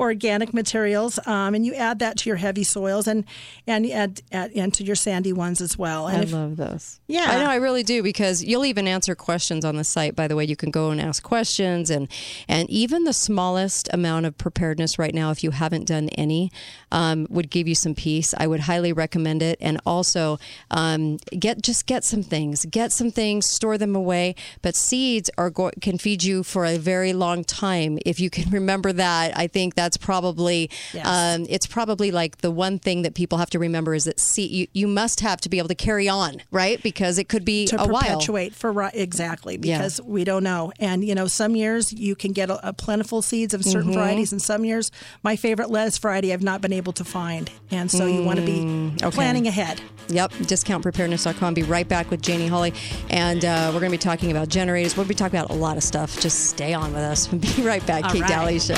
organic 0.00 0.52
materials, 0.52 1.20
um, 1.24 1.54
and 1.54 1.64
you 1.64 1.74
add 1.74 2.00
that 2.00 2.16
to 2.18 2.28
your 2.28 2.36
heavy 2.36 2.64
soils 2.64 3.06
and 3.06 3.24
and 3.66 3.86
add, 3.86 4.22
add 4.32 4.50
into 4.52 4.82
your 4.82 4.96
sandy 4.96 5.32
ones 5.32 5.60
as 5.60 5.78
well. 5.78 6.08
And 6.08 6.18
I 6.18 6.22
if- 6.22 6.32
love 6.32 6.56
those. 6.56 6.98
Yeah. 7.06 7.26
I 7.28 7.38
know 7.44 7.50
I 7.50 7.56
really 7.56 7.84
do 7.84 8.02
because 8.02 8.42
you'll 8.42 8.64
even 8.64 8.88
answer 8.88 9.14
questions 9.14 9.64
on 9.64 9.76
the 9.76 9.84
site. 9.84 10.16
By 10.16 10.26
the 10.26 10.34
way, 10.34 10.44
you 10.44 10.56
can 10.56 10.70
go 10.72 10.90
and 10.90 11.00
ask 11.00 11.22
questions 11.22 11.90
and 11.90 12.08
and 12.48 12.68
even 12.70 13.04
the 13.04 13.12
smallest 13.12 13.88
amount 13.92 14.26
of 14.26 14.36
preparedness 14.36 14.98
right 14.98 15.14
now, 15.14 15.30
if 15.30 15.44
you 15.44 15.52
haven't 15.52 15.86
done 15.86 16.08
any, 16.10 16.50
um, 16.90 17.26
would 17.30 17.50
give 17.50 17.68
you 17.68 17.74
some 17.76 17.94
peace. 17.94 18.34
I 18.36 18.48
would 18.48 18.60
highly 18.60 18.92
recommend 18.92 19.42
it. 19.42 19.58
And 19.60 19.80
also 19.86 20.38
um, 20.72 21.18
get 21.38 21.62
just 21.62 21.86
get 21.86 22.02
some 22.02 22.24
things, 22.24 22.64
get 22.66 22.90
some 22.90 23.12
things, 23.12 23.46
store 23.46 23.78
them 23.78 23.94
away. 23.94 24.34
But 24.62 24.74
seeds 24.74 25.30
are 25.38 25.50
go- 25.50 25.70
can 25.80 25.98
feed 25.98 26.24
you 26.24 26.42
for 26.42 26.64
a 26.64 26.78
very 26.78 27.12
long 27.12 27.44
time 27.44 27.75
if 28.04 28.20
you 28.20 28.30
can 28.30 28.50
remember 28.60 28.92
that. 28.92 29.36
I 29.36 29.46
think 29.46 29.74
that's 29.74 29.96
probably 29.96 30.70
Yes. 30.92 31.06
um, 31.06 31.46
it's 31.48 31.66
probably 31.66 32.10
like 32.10 32.38
the 32.38 32.50
one 32.50 32.78
thing 32.78 33.02
that 33.02 33.14
people 33.14 33.38
have 33.38 33.50
to 33.50 33.58
remember 33.58 33.94
is 33.94 34.04
that 34.04 34.18
seed 34.20 34.50
you, 34.50 34.66
you 34.72 34.86
must 34.86 35.20
have 35.20 35.40
to 35.42 35.48
be 35.48 35.58
able 35.58 35.68
to 35.68 35.74
carry 35.74 36.08
on, 36.08 36.42
right? 36.50 36.82
Because 36.82 37.18
it 37.18 37.28
could 37.28 37.44
be 37.44 37.66
to 37.66 37.80
a 37.82 37.86
while. 37.88 38.02
perpetuate 38.02 38.54
for 38.54 38.72
ri- 38.72 38.90
exactly 38.94 39.58
Yeah. 39.62 39.78
because 39.78 40.00
we 40.02 40.24
don't 40.24 40.42
know 40.44 40.72
and 40.78 41.04
you 41.04 41.14
know 41.14 41.26
some 41.26 41.56
years 41.56 41.92
you 41.92 42.14
can 42.14 42.32
get 42.32 42.50
a, 42.50 42.68
a 42.68 42.72
plentiful 42.72 43.22
seeds 43.22 43.52
of 43.54 43.64
certain 43.64 43.90
Mhm. 43.90 43.94
varieties 43.94 44.32
and 44.32 44.40
some 44.42 44.64
years 44.64 44.90
my 45.22 45.36
favorite 45.36 45.70
lettuce 45.70 45.98
variety 45.98 46.32
i've 46.32 46.42
not 46.42 46.60
been 46.60 46.72
able 46.72 46.92
to 46.94 47.04
find 47.04 47.50
and 47.70 47.90
so 47.90 48.06
you 48.06 48.22
want 48.22 48.38
to 48.38 48.44
be 48.46 48.58
Mm, 48.60 49.02
okay. 49.02 49.14
planning 49.14 49.46
ahead 49.46 49.80
Yep, 50.08 50.32
discountpreparedness.com. 50.80 51.54
Be 51.54 51.64
right 51.64 51.88
back 51.88 52.10
with 52.12 52.22
Janie 52.22 52.46
Hawley. 52.46 52.72
And 53.10 53.44
uh, 53.44 53.70
we're 53.74 53.80
going 53.80 53.90
to 53.90 53.98
be 53.98 54.02
talking 54.02 54.30
about 54.30 54.48
generators. 54.48 54.96
We'll 54.96 55.04
be 55.06 55.14
talking 55.14 55.36
about 55.38 55.50
a 55.50 55.54
lot 55.58 55.76
of 55.76 55.82
stuff. 55.82 56.20
Just 56.20 56.46
stay 56.50 56.74
on 56.74 56.92
with 56.92 57.02
us. 57.02 57.26
Be 57.56 57.62
right 57.66 57.84
back. 57.86 58.04
All 58.04 58.10
Kate 58.10 58.22
right. 58.22 58.28
Dalley 58.28 58.58
Show. 58.58 58.74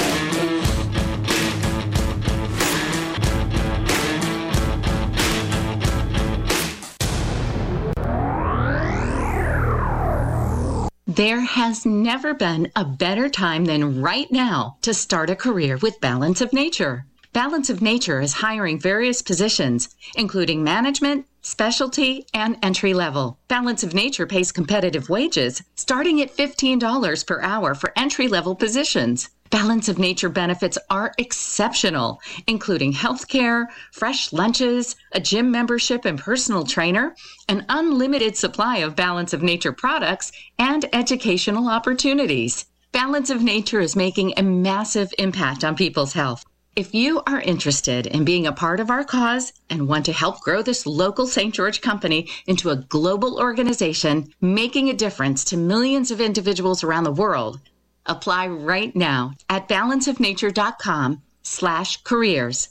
There 11.07 11.41
has 11.41 11.85
never 11.85 12.33
been 12.33 12.71
a 12.77 12.85
better 12.85 13.29
time 13.29 13.65
than 13.65 14.01
right 14.01 14.31
now 14.31 14.77
to 14.83 14.95
start 14.95 15.31
a 15.31 15.35
career 15.35 15.77
with 15.79 16.01
Balance 16.01 16.41
of 16.41 16.53
Nature. 16.53 17.07
Balance 17.33 17.71
of 17.71 17.83
Nature 17.83 18.21
is 18.21 18.35
hiring 18.35 18.79
various 18.79 19.21
positions, 19.21 19.89
including 20.15 20.63
management, 20.63 21.27
specialty, 21.43 22.27
and 22.35 22.57
entry 22.63 22.95
level. 22.95 23.39
Balance 23.49 23.83
of 23.83 23.95
Nature 23.95 24.27
pays 24.27 24.53
competitive 24.53 25.09
wages, 25.09 25.63
starting 25.75 26.21
at 26.21 26.37
$15 26.37 27.27
per 27.27 27.41
hour 27.41 27.75
for 27.75 27.93
entry 27.97 28.29
level 28.29 28.55
positions. 28.55 29.29
Balance 29.51 29.89
of 29.89 29.99
Nature 29.99 30.29
benefits 30.29 30.77
are 30.91 31.15
exceptional, 31.17 32.21
including 32.47 32.93
health 32.93 33.29
care, 33.29 33.69
fresh 33.93 34.33
lunches, 34.33 34.95
a 35.13 35.21
gym 35.21 35.51
membership 35.51 36.05
and 36.05 36.19
personal 36.19 36.65
trainer, 36.65 37.15
an 37.49 37.65
unlimited 37.71 38.37
supply 38.37 38.79
of 38.79 38.95
Balance 38.95 39.33
of 39.33 39.43
Nature 39.43 39.73
products, 39.73 40.33
and 40.59 40.85
educational 40.93 41.69
opportunities. 41.69 42.67
Balance 42.93 43.31
of 43.31 43.43
Nature 43.43 43.81
is 43.81 43.97
making 43.97 44.35
a 44.37 44.43
massive 44.43 45.13
impact 45.19 45.65
on 45.65 45.77
people's 45.77 46.13
health. 46.13 46.45
If 46.79 46.95
you 46.95 47.21
are 47.27 47.41
interested 47.41 48.07
in 48.07 48.25
being 48.25 48.47
a 48.47 48.53
part 48.53 48.79
of 48.79 48.89
our 48.89 49.03
cause 49.03 49.53
and 49.69 49.89
want 49.89 50.07
to 50.07 50.13
help 50.13 50.43
grow 50.43 50.63
this 50.63 50.87
local 50.87 51.27
St. 51.27 51.53
George 51.53 51.81
company 51.81 52.29
into 52.47 52.71
a 52.71 52.77
global 52.77 53.41
organization 53.41 54.33
making 54.41 54.89
a 54.89 54.95
difference 54.95 55.43
to 55.47 55.57
millions 55.57 56.13
of 56.13 56.21
individuals 56.21 56.85
around 56.85 57.03
the 57.03 57.11
world, 57.11 57.59
apply 58.07 58.47
right 58.47 58.95
now 58.95 59.33
at 59.51 59.69
balanceofnature.com 59.69 61.21
slash 61.43 62.01
careers. 62.05 62.69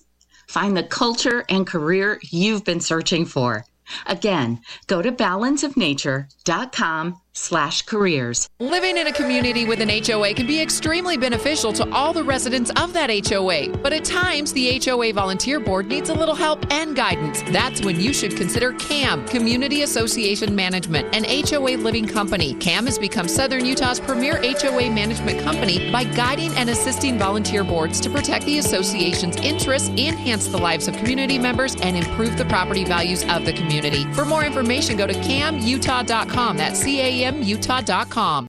Find 0.48 0.78
the 0.78 0.84
culture 0.84 1.44
and 1.50 1.68
career 1.68 2.22
you've 2.24 2.64
been 2.64 2.80
searching 2.80 3.26
for. 3.26 3.66
Again, 4.06 4.62
go 4.88 5.02
to 5.02 5.12
balanceofnature.com 5.12 7.22
slash 7.38 7.84
careers. 7.84 8.50
Living 8.60 8.98
in 8.98 9.08
a 9.08 9.12
community 9.12 9.66
with 9.66 9.80
an 9.80 9.90
HOA 9.90 10.34
can 10.34 10.48
be 10.48 10.62
extremely 10.62 11.18
beneficial 11.18 11.72
to 11.74 11.90
all 11.92 12.14
the 12.14 12.24
residents 12.24 12.72
of 12.78 12.94
that 12.94 13.10
HOA, 13.10 13.78
but 13.78 13.94
at 13.94 14.04
times 14.04 14.52
the 14.54 14.82
HOA 14.84 15.14
Volunteer 15.14 15.60
Board 15.60 15.88
needs 15.88 16.10
a 16.10 16.14
little 16.14 16.36
help 16.36 16.66
and 16.72 16.96
guidance. 16.96 17.44
That's 17.52 17.84
when 17.84 18.00
you 18.00 18.14
should 18.14 18.36
consider 18.36 18.74
CAM, 18.74 19.26
Community 19.28 19.84
Association 19.84 20.56
Management, 20.56 21.16
an 21.16 21.24
HOA 21.24 21.78
living 21.78 22.08
company. 22.08 22.56
CAM 22.56 22.86
has 22.86 22.98
become 22.98 23.28
Southern 23.28 23.66
Utah's 23.66 24.00
premier 24.00 24.38
HOA 24.42 24.90
management 24.90 25.40
company 25.42 25.92
by 25.92 26.04
guiding 26.04 26.52
and 26.54 26.70
assisting 26.70 27.20
volunteer 27.20 27.64
boards 27.64 28.02
to 28.02 28.10
protect 28.10 28.46
the 28.46 28.58
association's 28.58 29.38
interests, 29.38 29.90
enhance 29.90 30.48
the 30.48 30.58
lives 30.58 30.88
of 30.88 30.98
community 30.98 31.38
members, 31.38 31.76
and 31.82 31.96
improve 31.96 32.38
the 32.38 32.46
property 32.46 32.84
values 32.84 33.24
of 33.30 33.46
the 33.46 33.54
community. 33.54 34.12
For 34.14 34.26
more 34.26 34.44
information, 34.44 34.98
go 34.98 35.06
to 35.06 35.14
camutah.com. 35.14 36.58
That's 36.58 36.80
C 36.80 37.02
A 37.02 37.26
M 37.26 37.27
Utah.com. 37.36 38.48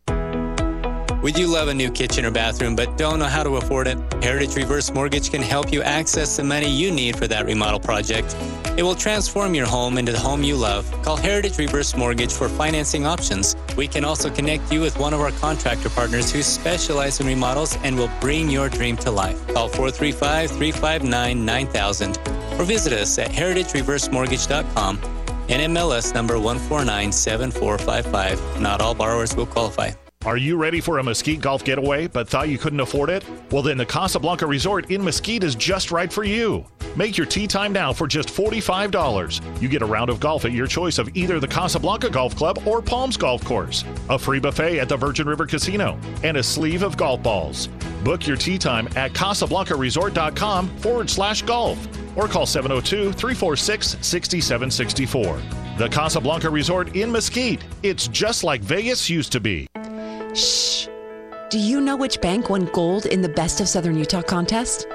Would 1.23 1.37
you 1.37 1.49
love 1.49 1.67
a 1.67 1.75
new 1.75 1.91
kitchen 1.91 2.25
or 2.25 2.31
bathroom 2.31 2.77
but 2.77 2.97
don't 2.97 3.19
know 3.19 3.25
how 3.25 3.43
to 3.43 3.57
afford 3.57 3.89
it? 3.89 3.99
Heritage 4.23 4.55
Reverse 4.55 4.93
Mortgage 4.93 5.33
can 5.33 5.43
help 5.43 5.73
you 5.73 5.83
access 5.83 6.37
the 6.37 6.45
money 6.45 6.71
you 6.71 6.93
need 6.93 7.17
for 7.17 7.27
that 7.27 7.45
remodel 7.45 7.81
project. 7.81 8.37
It 8.77 8.85
will 8.85 8.95
transform 8.95 9.53
your 9.53 9.67
home 9.67 9.99
into 9.99 10.13
the 10.13 10.19
home 10.21 10.45
you 10.45 10.55
love. 10.55 10.87
Call 11.03 11.17
Heritage 11.17 11.59
Reverse 11.59 11.97
Mortgage 11.97 12.33
for 12.33 12.49
financing 12.49 13.05
options. 13.05 13.57
We 13.77 13.89
can 13.89 14.05
also 14.05 14.31
connect 14.31 14.73
you 14.73 14.81
with 14.81 14.97
one 14.97 15.13
of 15.13 15.21
our 15.21 15.33
contractor 15.33 15.91
partners 15.91 16.31
who 16.31 16.41
specialize 16.41 17.19
in 17.19 17.27
remodels 17.27 17.77
and 17.83 17.99
will 17.99 18.11
bring 18.21 18.49
your 18.49 18.69
dream 18.69 18.97
to 18.99 19.11
life. 19.11 19.45
Call 19.49 19.69
435 19.69 20.51
359 20.53 21.45
9000 21.45 22.19
or 22.59 22.65
visit 22.65 22.93
us 22.93 23.19
at 23.19 23.33
heritagereversemortgage.com 23.33 25.18
NMLS 25.49 26.15
number 26.15 26.35
1497455. 26.35 28.61
Not 28.61 28.81
all 28.81 28.95
borrowers 28.95 29.35
will 29.35 29.47
qualify. 29.47 29.91
Are 30.27 30.37
you 30.37 30.57
ready 30.57 30.81
for 30.81 30.99
a 30.99 31.03
Mesquite 31.03 31.41
golf 31.41 31.65
getaway 31.65 32.09
but 32.09 32.29
thought 32.29 32.49
you 32.49 32.59
couldn't 32.59 32.81
afford 32.81 33.09
it? 33.09 33.25
Well, 33.53 33.63
then 33.63 33.79
the 33.79 33.87
Casablanca 33.87 34.47
Resort 34.47 34.91
in 34.91 35.03
Mesquite 35.03 35.45
is 35.45 35.55
just 35.55 35.93
right 35.93 36.13
for 36.13 36.25
you. 36.25 36.67
Make 36.97 37.17
your 37.17 37.27
tee 37.27 37.47
time 37.47 37.73
now 37.73 37.93
for 37.93 38.09
just 38.09 38.29
$45. 38.29 39.63
You 39.63 39.69
get 39.69 39.81
a 39.81 39.87
round 39.87 40.11
of 40.11 40.19
golf 40.19 40.45
at 40.45 40.51
your 40.51 40.67
choice 40.67 40.99
of 40.99 41.09
either 41.17 41.39
the 41.39 41.47
Casablanca 41.47 42.11
Golf 42.11 42.35
Club 42.35 42.59
or 42.67 42.83
Palms 42.83 43.17
Golf 43.17 43.45
Course, 43.45 43.85
a 44.11 44.19
free 44.19 44.41
buffet 44.41 44.81
at 44.81 44.89
the 44.89 44.97
Virgin 44.97 45.29
River 45.29 45.47
Casino, 45.47 45.97
and 46.25 46.37
a 46.37 46.43
sleeve 46.43 46.83
of 46.83 46.97
golf 46.97 47.23
balls. 47.23 47.69
Book 48.03 48.27
your 48.27 48.37
tee 48.37 48.59
time 48.59 48.89
at 48.97 49.13
CasablancaResort.com 49.13 50.69
forward 50.79 51.09
slash 51.09 51.43
golf 51.43 51.79
or 52.17 52.27
call 52.27 52.45
702 52.45 53.13
346 53.13 53.97
6764. 54.01 55.41
The 55.79 55.89
Casablanca 55.89 56.51
Resort 56.51 56.97
in 56.97 57.13
Mesquite. 57.13 57.63
It's 57.85 58.09
just 58.09 58.43
like 58.43 58.63
Vegas 58.63 59.09
used 59.09 59.31
to 59.31 59.39
be. 59.39 59.69
Shh. 60.35 60.87
Do 61.51 61.59
you 61.59 61.81
know 61.81 61.97
which 61.97 62.21
bank 62.21 62.51
won 62.51 62.67
gold 62.67 63.07
in 63.07 63.23
the 63.23 63.29
Best 63.29 63.61
of 63.61 63.69
Southern 63.69 63.97
Utah 63.97 64.21
contest? 64.21 64.87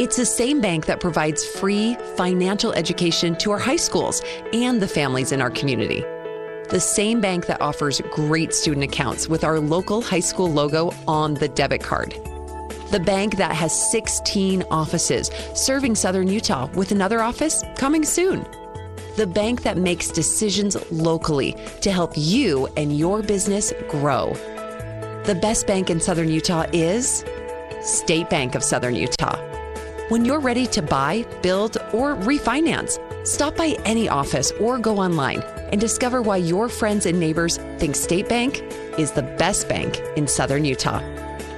It's 0.00 0.16
the 0.16 0.26
same 0.26 0.60
bank 0.60 0.86
that 0.86 0.98
provides 0.98 1.44
free 1.44 1.94
financial 2.16 2.72
education 2.72 3.36
to 3.36 3.52
our 3.52 3.58
high 3.58 3.76
schools 3.76 4.22
and 4.52 4.82
the 4.82 4.88
families 4.88 5.30
in 5.30 5.40
our 5.40 5.50
community. 5.50 6.00
The 6.70 6.80
same 6.80 7.20
bank 7.20 7.46
that 7.46 7.60
offers 7.60 8.00
great 8.10 8.52
student 8.52 8.84
accounts 8.84 9.28
with 9.28 9.44
our 9.44 9.60
local 9.60 10.02
high 10.02 10.20
school 10.20 10.50
logo 10.50 10.92
on 11.06 11.34
the 11.34 11.48
debit 11.48 11.82
card. 11.82 12.12
The 12.90 13.02
bank 13.04 13.36
that 13.36 13.54
has 13.54 13.90
16 13.92 14.64
offices 14.72 15.30
serving 15.54 15.94
Southern 15.94 16.26
Utah 16.26 16.68
with 16.74 16.90
another 16.90 17.20
office 17.20 17.62
coming 17.76 18.04
soon. 18.04 18.44
The 19.16 19.26
bank 19.26 19.62
that 19.62 19.76
makes 19.76 20.08
decisions 20.08 20.76
locally 20.90 21.54
to 21.82 21.92
help 21.92 22.12
you 22.16 22.66
and 22.76 22.96
your 22.96 23.22
business 23.22 23.72
grow. 23.88 24.34
The 25.26 25.34
best 25.34 25.66
bank 25.66 25.90
in 25.90 26.00
Southern 26.00 26.30
Utah 26.30 26.64
is 26.72 27.26
State 27.82 28.30
Bank 28.30 28.54
of 28.54 28.64
Southern 28.64 28.94
Utah. 28.94 29.36
When 30.08 30.24
you're 30.24 30.40
ready 30.40 30.66
to 30.68 30.80
buy, 30.80 31.26
build, 31.42 31.76
or 31.92 32.16
refinance, 32.16 32.98
stop 33.26 33.54
by 33.54 33.76
any 33.84 34.08
office 34.08 34.50
or 34.52 34.78
go 34.78 34.96
online 34.96 35.42
and 35.72 35.78
discover 35.78 36.22
why 36.22 36.38
your 36.38 36.70
friends 36.70 37.04
and 37.04 37.20
neighbors 37.20 37.58
think 37.78 37.96
State 37.96 38.30
Bank 38.30 38.62
is 38.98 39.12
the 39.12 39.22
best 39.22 39.68
bank 39.68 40.00
in 40.16 40.26
Southern 40.26 40.64
Utah. 40.64 41.02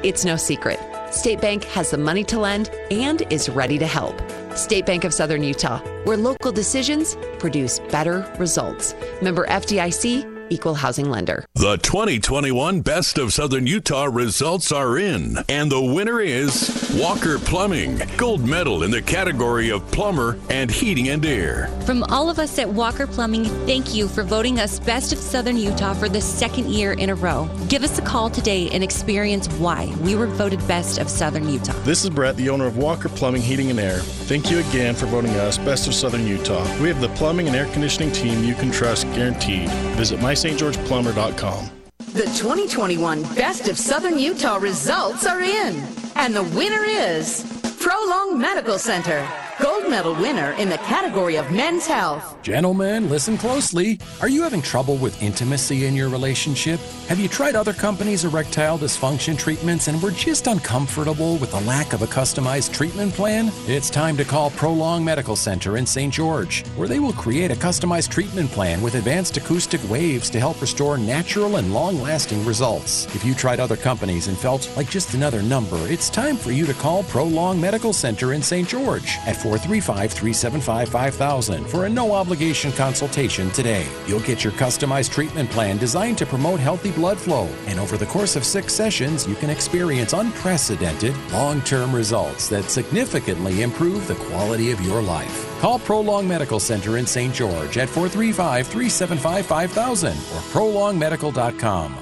It's 0.03 0.25
no 0.25 0.35
secret. 0.35 0.81
State 1.13 1.41
Bank 1.41 1.63
has 1.65 1.93
the 1.93 1.99
money 1.99 2.25
to 2.25 2.41
lend 2.41 2.69
and 2.91 3.23
is 3.31 3.49
ready 3.49 3.79
to 3.79 3.87
help. 3.87 4.21
State 4.57 4.87
Bank 4.87 5.05
of 5.05 5.15
Southern 5.15 5.45
Utah, 5.45 5.79
where 6.03 6.17
local 6.17 6.51
decisions 6.51 7.17
produce 7.39 7.79
better 7.79 8.29
results. 8.41 8.97
Member 9.23 9.47
FDIC, 9.47 10.42
equal 10.53 10.75
housing 10.75 11.11
lender. 11.11 11.45
The 11.55 11.79
2021 11.79 12.83
Best 12.83 13.17
of 13.17 13.33
Southern 13.33 13.67
Utah 13.67 14.05
results 14.05 14.71
are 14.71 14.99
in, 14.99 15.39
and 15.49 15.73
the 15.73 15.81
winner 15.81 16.21
is 16.21 16.93
Walker 16.95 17.39
Plumbing, 17.39 18.03
gold 18.19 18.47
medal 18.47 18.83
in 18.83 18.91
the 18.91 19.01
category 19.01 19.71
of 19.71 19.91
plumber 19.91 20.39
and 20.51 20.71
heating 20.71 21.09
and 21.09 21.25
air. 21.25 21.69
From 21.87 22.03
all 22.05 22.29
of 22.29 22.39
us 22.39 22.59
at 22.59 22.69
Walker 22.69 23.07
Plumbing, 23.07 23.45
thank 23.67 23.95
you 23.95 24.09
for 24.09 24.23
voting 24.23 24.61
us 24.61 24.79
Best 24.79 25.13
of 25.13 25.19
Southern 25.19 25.57
Utah 25.57 25.95
for 25.95 26.09
the 26.09 26.21
second 26.21 26.69
year 26.69 26.93
in 26.93 27.09
a 27.09 27.15
row. 27.15 27.49
Give 27.69 27.83
us 27.83 27.99
a 27.99 28.03
call 28.03 28.29
today 28.29 28.69
and 28.71 28.85
experience 28.85 29.49
why 29.55 29.87
we 30.03 30.15
were 30.15 30.27
voted 30.27 30.61
Best 30.69 30.99
of 30.99 31.09
Southern 31.09 31.49
Utah. 31.49 31.73
This 31.85 32.05
is 32.05 32.11
Brett, 32.11 32.37
the 32.37 32.51
owner 32.51 32.67
of 32.67 32.77
Walker 32.77 33.09
Plumbing, 33.09 33.43
Heating 33.43 33.71
and 33.71 33.81
Air. 33.81 34.01
Thank 34.01 34.51
you 34.51 34.59
again 34.59 34.95
for 34.95 35.07
voting 35.07 35.33
us 35.37 35.57
Best 35.59 35.87
of 35.87 35.95
Southern 35.95 36.27
Utah. 36.27 36.63
We 36.81 36.89
have 36.89 37.01
the 37.01 37.09
plumbing 37.11 37.47
and 37.47 37.57
air 37.57 37.67
conditioning 37.73 38.13
team 38.13 38.45
you 38.45 38.55
can 38.55 38.71
trust 38.71 39.07
guaranteed. 39.15 39.69
Visit 39.97 40.21
mystgeorgeplumber.com. 40.43 41.71
The 42.13 42.25
2021 42.25 43.23
Best 43.35 43.69
of 43.69 43.79
Southern 43.79 44.19
Utah 44.19 44.57
results 44.57 45.27
are 45.27 45.41
in, 45.41 45.83
and 46.17 46.35
the 46.35 46.43
winner 46.43 46.85
is 46.85 47.43
Prolong 47.81 48.39
Medical 48.39 48.79
Center. 48.79 49.27
Gold 49.63 49.89
medal 49.89 50.15
winner 50.15 50.51
in 50.55 50.69
the 50.69 50.79
category 50.79 51.37
of 51.37 51.53
men's 51.53 51.87
health. 51.87 52.37
Gentlemen, 52.43 53.09
listen 53.09 53.39
closely. 53.39 54.01
Are 54.21 54.29
you 54.29 54.43
having 54.43 54.61
trouble 54.61 54.97
with 54.97 55.23
intimacy 55.23 55.87
in 55.87 55.95
your 55.95 56.09
relationship? 56.09 56.81
Have 57.07 57.21
you 57.21 57.29
tried 57.29 57.55
other 57.55 57.73
companies' 57.73 58.25
erectile 58.25 58.77
dysfunction 58.77 59.39
treatments 59.39 59.87
and 59.87 60.03
were 60.03 60.11
just 60.11 60.49
uncomfortable 60.49 61.37
with 61.37 61.53
the 61.53 61.61
lack 61.61 61.93
of 61.93 62.03
a 62.03 62.09
customized 62.09 62.73
treatment 62.73 63.13
plan? 63.13 63.53
It's 63.69 63.89
time 63.89 64.17
to 64.17 64.25
call 64.25 64.51
Prolong 64.51 65.05
Medical 65.05 65.37
Center 65.37 65.77
in 65.77 65.87
St. 65.87 66.13
George, 66.13 66.67
where 66.75 66.89
they 66.89 66.99
will 66.99 67.13
create 67.13 67.53
a 67.53 67.55
customized 67.55 68.09
treatment 68.11 68.51
plan 68.51 68.83
with 68.83 68.97
advanced 68.97 69.37
acoustic 69.37 69.81
waves 69.89 70.29
to 70.31 70.41
help 70.41 70.61
restore 70.61 70.99
natural 70.99 71.55
and 71.57 71.73
long 71.73 72.03
lasting 72.03 72.45
results. 72.45 73.07
If 73.15 73.25
you 73.25 73.33
tried 73.33 73.61
other 73.61 73.77
companies 73.77 74.27
and 74.27 74.37
felt 74.37 74.69
like 74.77 74.91
just 74.91 75.15
another 75.15 75.41
number, 75.41 75.79
it's 75.87 76.11
time 76.11 76.37
for 76.37 76.51
you 76.51 76.67
to 76.67 76.75
call 76.75 77.05
Prolong 77.05 77.61
Medical 77.61 77.93
Center 77.93 78.33
in 78.33 78.43
St. 78.43 78.69
George 78.69 79.19
at 79.25 79.37
435 79.59 80.13
375 80.13 80.89
5000 80.89 81.67
for 81.67 81.85
a 81.85 81.89
no 81.89 82.13
obligation 82.13 82.73
consultation 82.73 83.51
today. 83.51 83.87
You'll 84.07 84.21
get 84.21 84.43
your 84.43 84.55
customized 84.55 85.11
treatment 85.11 85.51
plan 85.51 85.77
designed 85.77 86.17
to 86.19 86.27
promote 86.27 86.59
healthy 86.59 86.91
blood 86.91 87.19
flow, 87.19 87.47
and 87.67 87.79
over 87.79 87.99
the 87.99 88.07
course 88.07 88.35
of 88.35 88.47
six 88.47 88.73
sessions, 88.73 89.27
you 89.29 89.35
can 89.35 89.51
experience 89.51 90.15
unprecedented 90.15 91.15
long 91.33 91.61
term 91.63 91.95
results 91.95 92.49
that 92.49 92.71
significantly 92.71 93.61
improve 93.61 94.07
the 94.07 94.15
quality 94.15 94.71
of 94.71 94.81
your 94.81 95.03
life. 95.03 95.47
Call 95.61 95.79
Prolong 95.79 96.27
Medical 96.27 96.59
Center 96.59 96.97
in 96.97 97.07
St. 97.07 97.35
George 97.35 97.77
at 97.77 97.91
435 97.91 98.67
375 98.67 99.45
5000 99.45 100.13
or 100.13 100.41
prolongmedical.com. 100.55 101.95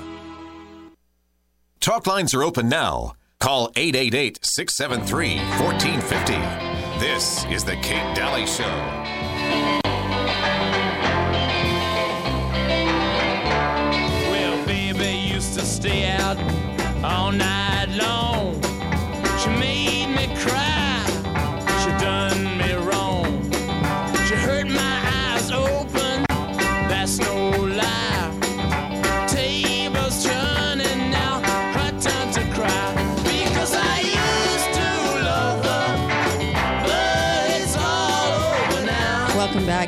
Talk 1.81 2.07
lines 2.07 2.33
are 2.33 2.45
open 2.45 2.69
now. 2.69 3.15
Call 3.41 3.73
888 3.75 4.39
673 4.41 5.39
1450. 5.39 6.70
This 7.01 7.47
is 7.47 7.65
The 7.65 7.77
Kate 7.77 8.15
Dalley 8.15 8.45
Show. 8.45 8.65
Well, 14.31 14.67
baby 14.67 15.17
used 15.17 15.59
to 15.59 15.65
stay 15.65 16.11
out 16.11 16.37
all 17.03 17.33
night 17.33 17.70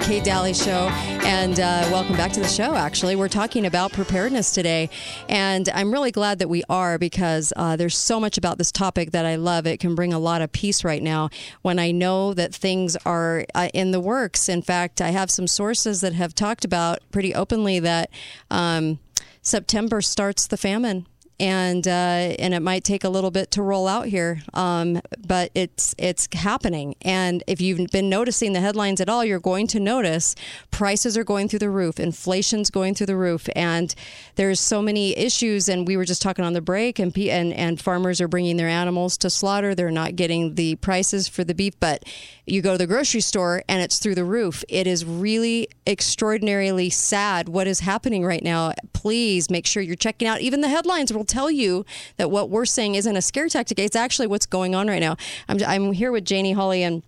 Kate 0.02 0.24
Dalley 0.24 0.52
Show, 0.52 0.88
and 1.24 1.60
uh, 1.60 1.88
welcome 1.92 2.16
back 2.16 2.32
to 2.32 2.40
the 2.40 2.48
show. 2.48 2.74
Actually, 2.74 3.14
we're 3.14 3.28
talking 3.28 3.66
about 3.66 3.92
preparedness 3.92 4.50
today, 4.50 4.90
and 5.28 5.68
I'm 5.68 5.92
really 5.92 6.10
glad 6.10 6.40
that 6.40 6.48
we 6.48 6.64
are 6.68 6.98
because 6.98 7.52
uh, 7.54 7.76
there's 7.76 7.96
so 7.96 8.18
much 8.18 8.36
about 8.36 8.58
this 8.58 8.72
topic 8.72 9.12
that 9.12 9.24
I 9.24 9.36
love. 9.36 9.64
It 9.64 9.78
can 9.78 9.94
bring 9.94 10.12
a 10.12 10.18
lot 10.18 10.42
of 10.42 10.50
peace 10.50 10.82
right 10.82 11.02
now 11.02 11.30
when 11.62 11.78
I 11.78 11.92
know 11.92 12.34
that 12.34 12.52
things 12.52 12.96
are 13.06 13.46
uh, 13.54 13.68
in 13.72 13.92
the 13.92 14.00
works. 14.00 14.48
In 14.48 14.60
fact, 14.60 15.00
I 15.00 15.10
have 15.10 15.30
some 15.30 15.46
sources 15.46 16.00
that 16.00 16.14
have 16.14 16.34
talked 16.34 16.64
about 16.64 16.98
pretty 17.12 17.32
openly 17.32 17.78
that 17.78 18.10
um, 18.50 18.98
September 19.40 20.00
starts 20.00 20.48
the 20.48 20.56
famine 20.56 21.06
and 21.42 21.88
uh, 21.88 21.90
and 22.38 22.54
it 22.54 22.60
might 22.60 22.84
take 22.84 23.02
a 23.02 23.08
little 23.08 23.32
bit 23.32 23.50
to 23.50 23.62
roll 23.62 23.88
out 23.88 24.06
here, 24.06 24.40
um, 24.54 25.00
but 25.26 25.50
it's 25.56 25.92
it's 25.98 26.28
happening. 26.32 26.94
And 27.02 27.42
if 27.48 27.60
you've 27.60 27.90
been 27.90 28.08
noticing 28.08 28.52
the 28.52 28.60
headlines 28.60 29.00
at 29.00 29.08
all, 29.08 29.24
you're 29.24 29.40
going 29.40 29.66
to 29.68 29.80
notice 29.80 30.36
prices 30.70 31.18
are 31.18 31.24
going 31.24 31.48
through 31.48 31.58
the 31.58 31.68
roof, 31.68 31.98
inflation's 31.98 32.70
going 32.70 32.94
through 32.94 33.06
the 33.06 33.16
roof, 33.16 33.48
and 33.56 33.92
there's 34.36 34.60
so 34.60 34.80
many 34.80 35.18
issues. 35.18 35.68
And 35.68 35.84
we 35.84 35.96
were 35.96 36.04
just 36.04 36.22
talking 36.22 36.44
on 36.44 36.52
the 36.52 36.60
break, 36.60 37.00
and 37.00 37.16
and 37.18 37.52
and 37.52 37.80
farmers 37.80 38.20
are 38.20 38.28
bringing 38.28 38.56
their 38.56 38.68
animals 38.68 39.18
to 39.18 39.28
slaughter. 39.28 39.74
They're 39.74 39.90
not 39.90 40.14
getting 40.14 40.54
the 40.54 40.76
prices 40.76 41.26
for 41.26 41.42
the 41.42 41.54
beef, 41.54 41.74
but 41.80 42.04
you 42.52 42.60
go 42.60 42.72
to 42.72 42.78
the 42.78 42.86
grocery 42.86 43.22
store 43.22 43.62
and 43.66 43.80
it's 43.80 43.98
through 43.98 44.14
the 44.14 44.26
roof. 44.26 44.62
It 44.68 44.86
is 44.86 45.06
really 45.06 45.68
extraordinarily 45.86 46.90
sad 46.90 47.48
what 47.48 47.66
is 47.66 47.80
happening 47.80 48.26
right 48.26 48.44
now. 48.44 48.74
Please 48.92 49.50
make 49.50 49.66
sure 49.66 49.82
you're 49.82 49.96
checking 49.96 50.28
out. 50.28 50.42
Even 50.42 50.60
the 50.60 50.68
headlines 50.68 51.14
will 51.14 51.24
tell 51.24 51.50
you 51.50 51.86
that 52.18 52.30
what 52.30 52.50
we're 52.50 52.66
saying 52.66 52.94
isn't 52.94 53.16
a 53.16 53.22
scare 53.22 53.48
tactic. 53.48 53.78
It's 53.78 53.96
actually 53.96 54.26
what's 54.26 54.44
going 54.44 54.74
on 54.74 54.86
right 54.86 55.00
now. 55.00 55.16
I'm, 55.48 55.58
I'm 55.66 55.92
here 55.94 56.12
with 56.12 56.26
Janie 56.26 56.52
Hawley 56.52 56.82
and 56.82 57.02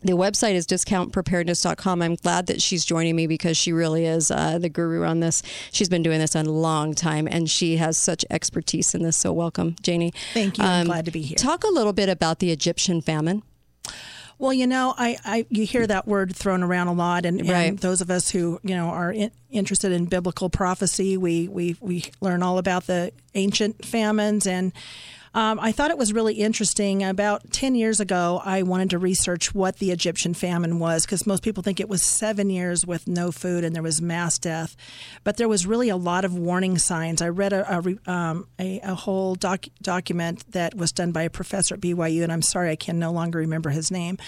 the 0.00 0.12
website 0.12 0.54
is 0.54 0.66
discountpreparedness.com. 0.66 2.00
I'm 2.00 2.14
glad 2.14 2.46
that 2.46 2.62
she's 2.62 2.82
joining 2.82 3.14
me 3.14 3.26
because 3.26 3.58
she 3.58 3.74
really 3.74 4.06
is 4.06 4.30
uh, 4.30 4.56
the 4.56 4.70
guru 4.70 5.04
on 5.04 5.20
this. 5.20 5.42
She's 5.70 5.90
been 5.90 6.02
doing 6.02 6.18
this 6.18 6.34
a 6.34 6.44
long 6.44 6.94
time 6.94 7.28
and 7.30 7.50
she 7.50 7.76
has 7.76 7.98
such 7.98 8.24
expertise 8.30 8.94
in 8.94 9.02
this. 9.02 9.18
So, 9.18 9.34
welcome, 9.34 9.76
Janie. 9.82 10.14
Thank 10.32 10.56
you. 10.56 10.64
I'm 10.64 10.86
glad 10.86 11.04
to 11.04 11.10
be 11.10 11.20
here. 11.20 11.36
Talk 11.36 11.64
a 11.64 11.68
little 11.68 11.92
bit 11.92 12.08
about 12.08 12.38
the 12.38 12.50
Egyptian 12.52 13.02
famine. 13.02 13.42
Well, 14.38 14.52
you 14.52 14.66
know, 14.68 14.94
I, 14.96 15.16
I 15.24 15.46
you 15.50 15.66
hear 15.66 15.86
that 15.86 16.06
word 16.06 16.34
thrown 16.34 16.62
around 16.62 16.88
a 16.88 16.92
lot, 16.92 17.26
and, 17.26 17.40
and 17.40 17.50
Right. 17.50 17.80
those 17.80 18.00
of 18.00 18.10
us 18.10 18.30
who 18.30 18.60
you 18.62 18.76
know 18.76 18.86
are 18.86 19.10
in, 19.12 19.30
interested 19.50 19.90
in 19.92 20.04
biblical 20.06 20.48
prophecy, 20.48 21.16
we 21.16 21.48
we 21.48 21.76
we 21.80 22.04
learn 22.20 22.42
all 22.42 22.58
about 22.58 22.86
the 22.86 23.12
ancient 23.34 23.84
famines 23.84 24.46
and. 24.46 24.72
Um, 25.38 25.60
I 25.60 25.70
thought 25.70 25.92
it 25.92 25.98
was 25.98 26.12
really 26.12 26.34
interesting. 26.34 27.04
About 27.04 27.52
10 27.52 27.76
years 27.76 28.00
ago, 28.00 28.42
I 28.44 28.64
wanted 28.64 28.90
to 28.90 28.98
research 28.98 29.54
what 29.54 29.76
the 29.76 29.92
Egyptian 29.92 30.34
famine 30.34 30.80
was 30.80 31.06
because 31.06 31.28
most 31.28 31.44
people 31.44 31.62
think 31.62 31.78
it 31.78 31.88
was 31.88 32.02
seven 32.02 32.50
years 32.50 32.84
with 32.84 33.06
no 33.06 33.30
food 33.30 33.62
and 33.62 33.72
there 33.72 33.82
was 33.84 34.02
mass 34.02 34.36
death. 34.36 34.74
But 35.22 35.36
there 35.36 35.46
was 35.46 35.64
really 35.64 35.90
a 35.90 35.96
lot 35.96 36.24
of 36.24 36.36
warning 36.36 36.76
signs. 36.76 37.22
I 37.22 37.28
read 37.28 37.52
a, 37.52 37.72
a, 37.72 38.10
um, 38.10 38.48
a, 38.58 38.80
a 38.80 38.96
whole 38.96 39.36
doc, 39.36 39.66
document 39.80 40.42
that 40.50 40.74
was 40.74 40.90
done 40.90 41.12
by 41.12 41.22
a 41.22 41.30
professor 41.30 41.76
at 41.76 41.80
BYU, 41.80 42.24
and 42.24 42.32
I'm 42.32 42.42
sorry 42.42 42.70
I 42.70 42.76
can 42.76 42.98
no 42.98 43.12
longer 43.12 43.38
remember 43.38 43.70
his 43.70 43.92
name. 43.92 44.18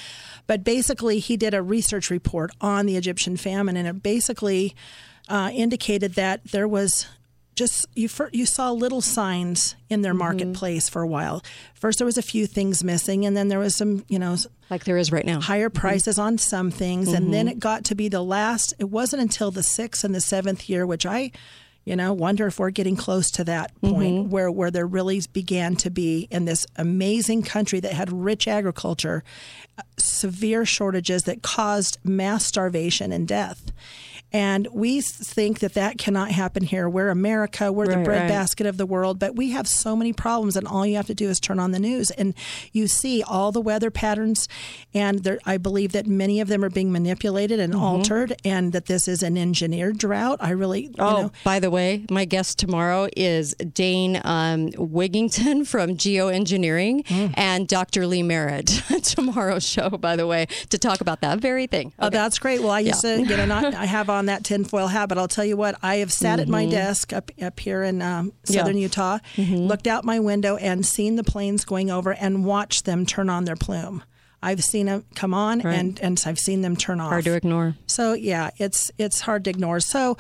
But 0.47 0.63
basically, 0.63 1.19
he 1.19 1.37
did 1.37 1.55
a 1.55 1.61
research 1.61 2.11
report 2.11 2.53
on 2.61 2.87
the 2.87 2.97
Egyptian 2.97 3.37
famine, 3.37 3.77
and 3.77 3.89
it 3.89 4.01
basically 4.01 4.77
uh, 5.29 5.51
indicated 5.53 6.15
that 6.15 6.45
there 6.53 6.69
was 6.69 7.09
just 7.61 7.87
you 7.95 8.09
fir- 8.09 8.31
you 8.33 8.47
saw 8.47 8.73
little 8.73 9.01
signs 9.01 9.77
in 9.89 10.03
their 10.03 10.15
marketplace 10.15 10.89
for 10.89 11.03
a 11.03 11.07
while. 11.07 11.43
First, 11.75 11.99
there 11.99 12.07
was 12.07 12.19
a 12.19 12.23
few 12.23 12.47
things 12.47 12.83
missing, 12.83 13.25
and 13.27 13.37
then 13.37 13.49
there 13.49 13.59
was 13.59 13.77
some, 13.77 14.05
you 14.09 14.19
know, 14.19 14.37
like 14.71 14.85
there 14.85 14.97
is 14.97 15.13
right 15.13 15.25
now, 15.27 15.41
higher 15.41 15.69
prices 15.71 16.19
on 16.19 16.39
some 16.39 16.71
things, 16.71 17.13
and 17.13 17.33
then 17.35 17.47
Mhm. 17.47 17.51
it 17.53 17.59
got 17.61 17.85
to 17.85 17.95
be 17.95 18.09
the 18.09 18.23
last. 18.23 18.73
It 18.79 18.89
wasn't 18.91 19.23
until 19.23 19.51
the 19.51 19.63
sixth 19.63 20.03
and 20.05 20.15
the 20.15 20.21
seventh 20.21 20.69
year, 20.69 20.87
which 20.87 21.05
I, 21.05 21.31
you 21.85 21.97
know, 21.97 22.13
wonder 22.13 22.47
if 22.47 22.59
we're 22.59 22.71
getting 22.71 22.97
close 22.97 23.31
to 23.33 23.45
that 23.45 23.79
point 23.81 24.27
Mhm. 24.27 24.29
where 24.31 24.51
where 24.51 24.71
there 24.71 24.87
really 24.87 25.21
began 25.33 25.77
to 25.77 25.91
be 25.91 26.29
in 26.31 26.45
this 26.47 26.67
amazing 26.77 27.43
country 27.43 27.81
that 27.81 27.93
had 27.93 28.13
rich 28.13 28.49
agriculture, 28.49 29.23
uh, 29.79 29.83
severe 29.99 30.65
shortages 30.65 31.25
that 31.25 31.43
caused 31.43 31.99
mass 32.05 32.45
starvation 32.45 33.13
and 33.13 33.29
death. 33.29 33.73
And 34.33 34.69
we 34.73 35.01
think 35.01 35.59
that 35.61 35.75
that 35.75 35.99
cannot 35.99 36.31
happen 36.31 36.63
here. 36.63 36.89
We're 36.89 37.09
America. 37.11 37.73
We're 37.73 37.87
the 37.87 37.91
Right, 37.91 37.97
right. 37.99 38.05
breadbasket 38.05 38.67
of 38.67 38.77
the 38.77 38.87
world. 38.87 39.19
But 39.19 39.35
we 39.37 39.51
have 39.51 39.67
so 39.67 39.97
many 39.97 40.13
problems, 40.13 40.57
and 40.57 40.67
all 40.69 40.87
you 40.87 40.97
have 40.97 41.07
to 41.09 41.15
do 41.15 41.29
is 41.29 41.41
turn 41.41 41.59
on 41.59 41.73
the 41.73 41.79
news, 41.81 42.11
and 42.13 42.35
you 42.73 42.87
see 42.87 43.23
all 43.23 43.51
the 43.53 43.61
weather 43.61 43.91
patterns. 43.91 44.49
And 44.95 45.21
there, 45.25 45.39
I 45.45 45.57
believe 45.57 45.93
that 45.93 46.07
many 46.07 46.41
of 46.41 46.49
them 46.49 46.65
are 46.65 46.71
being 46.71 46.93
manipulated 46.93 47.59
and 47.61 47.75
Mhm. 47.75 47.81
altered, 47.81 48.37
and 48.45 48.73
that 48.73 48.87
this 48.87 49.09
is 49.09 49.23
an 49.23 49.37
engineered 49.37 49.99
drought. 49.99 50.39
I 50.41 50.51
really, 50.51 50.83
you 50.85 50.91
Oh, 50.99 51.23
know, 51.23 51.33
by 51.45 51.59
the 51.59 51.71
way, 51.71 52.05
my 52.11 52.25
guest 52.25 52.59
tomorrow 52.59 53.09
is 53.17 53.55
Dane 53.55 54.21
um, 54.25 54.69
Wigington 54.71 55.67
from 55.67 55.97
Geoengineering 55.97 57.05
Mm. 57.07 57.35
and 57.37 57.67
Dr. 57.69 58.07
Lee 58.07 58.23
Merritt. 58.23 58.83
Tomorrow's 59.03 59.67
show, 59.67 59.91
by 59.91 60.15
the 60.17 60.27
way, 60.27 60.47
to 60.69 60.79
talk 60.79 61.01
about 61.01 61.21
that 61.23 61.41
very 61.41 61.67
thing. 61.67 61.93
Oh, 61.99 62.11
that's 62.11 62.39
great. 62.39 62.61
Well, 62.61 62.71
I 62.71 62.81
used 62.81 63.03
Yeah. 63.05 63.17
to, 63.17 63.23
you 63.23 63.37
know, 63.37 63.47
not 63.47 63.75
I 63.75 63.87
have 63.87 64.09
on 64.09 64.20
that 64.27 64.45
tinfoil 64.45 64.89
hat, 64.89 65.09
but 65.09 65.19
I'll 65.19 65.29
tell 65.29 65.45
you 65.45 65.57
what, 65.57 65.77
I 65.83 65.97
have 65.97 66.13
sat 66.13 66.41
at 66.41 66.49
my 66.49 66.65
Mhm. 66.67 66.71
desk 66.71 67.13
up 67.13 67.31
up 67.43 67.59
here 67.61 67.83
in 67.83 68.03
um, 68.03 68.33
Yeah. 68.47 68.61
southern 68.63 68.77
Utah, 68.79 69.19
Mhm. 69.37 69.67
looked 69.69 69.87
out 69.87 70.05
my 70.05 70.19
window 70.21 70.57
and 70.57 70.85
seen 70.85 71.17
the 71.17 71.25
planes 71.25 71.65
going 71.65 71.91
over 71.91 72.13
and 72.13 72.45
watched 72.45 72.85
them 72.85 73.07
turn 73.07 73.29
on 73.31 73.45
their 73.45 73.57
plume. 73.57 74.03
I've 74.43 74.65
seen 74.65 74.87
them 74.87 75.05
come 75.15 75.35
on 75.35 75.61
Right. 75.61 75.75
and 75.79 76.01
and 76.01 76.23
I've 76.25 76.39
seen 76.39 76.63
them 76.63 76.75
turn 76.77 76.99
off. 77.01 77.11
Hard 77.11 77.25
to 77.25 77.35
ignore. 77.35 77.77
So 77.87 78.15
yeah, 78.15 78.51
it's 78.59 78.91
it's 78.99 79.21
hard 79.21 79.45
to 79.45 79.51
ignore. 79.51 79.81
So 79.81 80.17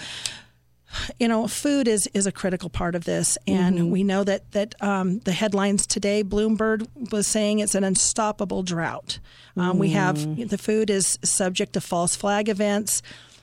you 1.20 1.28
know, 1.28 1.46
food 1.46 1.86
is 1.86 2.08
is 2.14 2.26
a 2.26 2.32
critical 2.32 2.68
part 2.68 2.96
of 2.96 3.04
this, 3.04 3.38
and 3.46 3.78
Mhm. 3.78 3.90
we 3.90 4.02
know 4.02 4.24
that 4.24 4.50
that 4.52 4.74
um, 4.82 5.20
the 5.20 5.30
headlines 5.32 5.86
today, 5.86 6.24
Bloomberg 6.24 6.84
was 7.12 7.28
saying 7.28 7.60
it's 7.60 7.76
an 7.76 7.84
unstoppable 7.84 8.64
drought. 8.64 9.20
Um, 9.56 9.78
We 9.78 9.90
have 9.90 10.16
Mm. 10.18 10.48
the 10.48 10.58
food 10.58 10.90
is 10.90 11.16
subject 11.22 11.74
to 11.74 11.80
false 11.80 12.16
flag 12.16 12.48
events. 12.48 13.02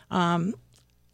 Um, 0.10 0.56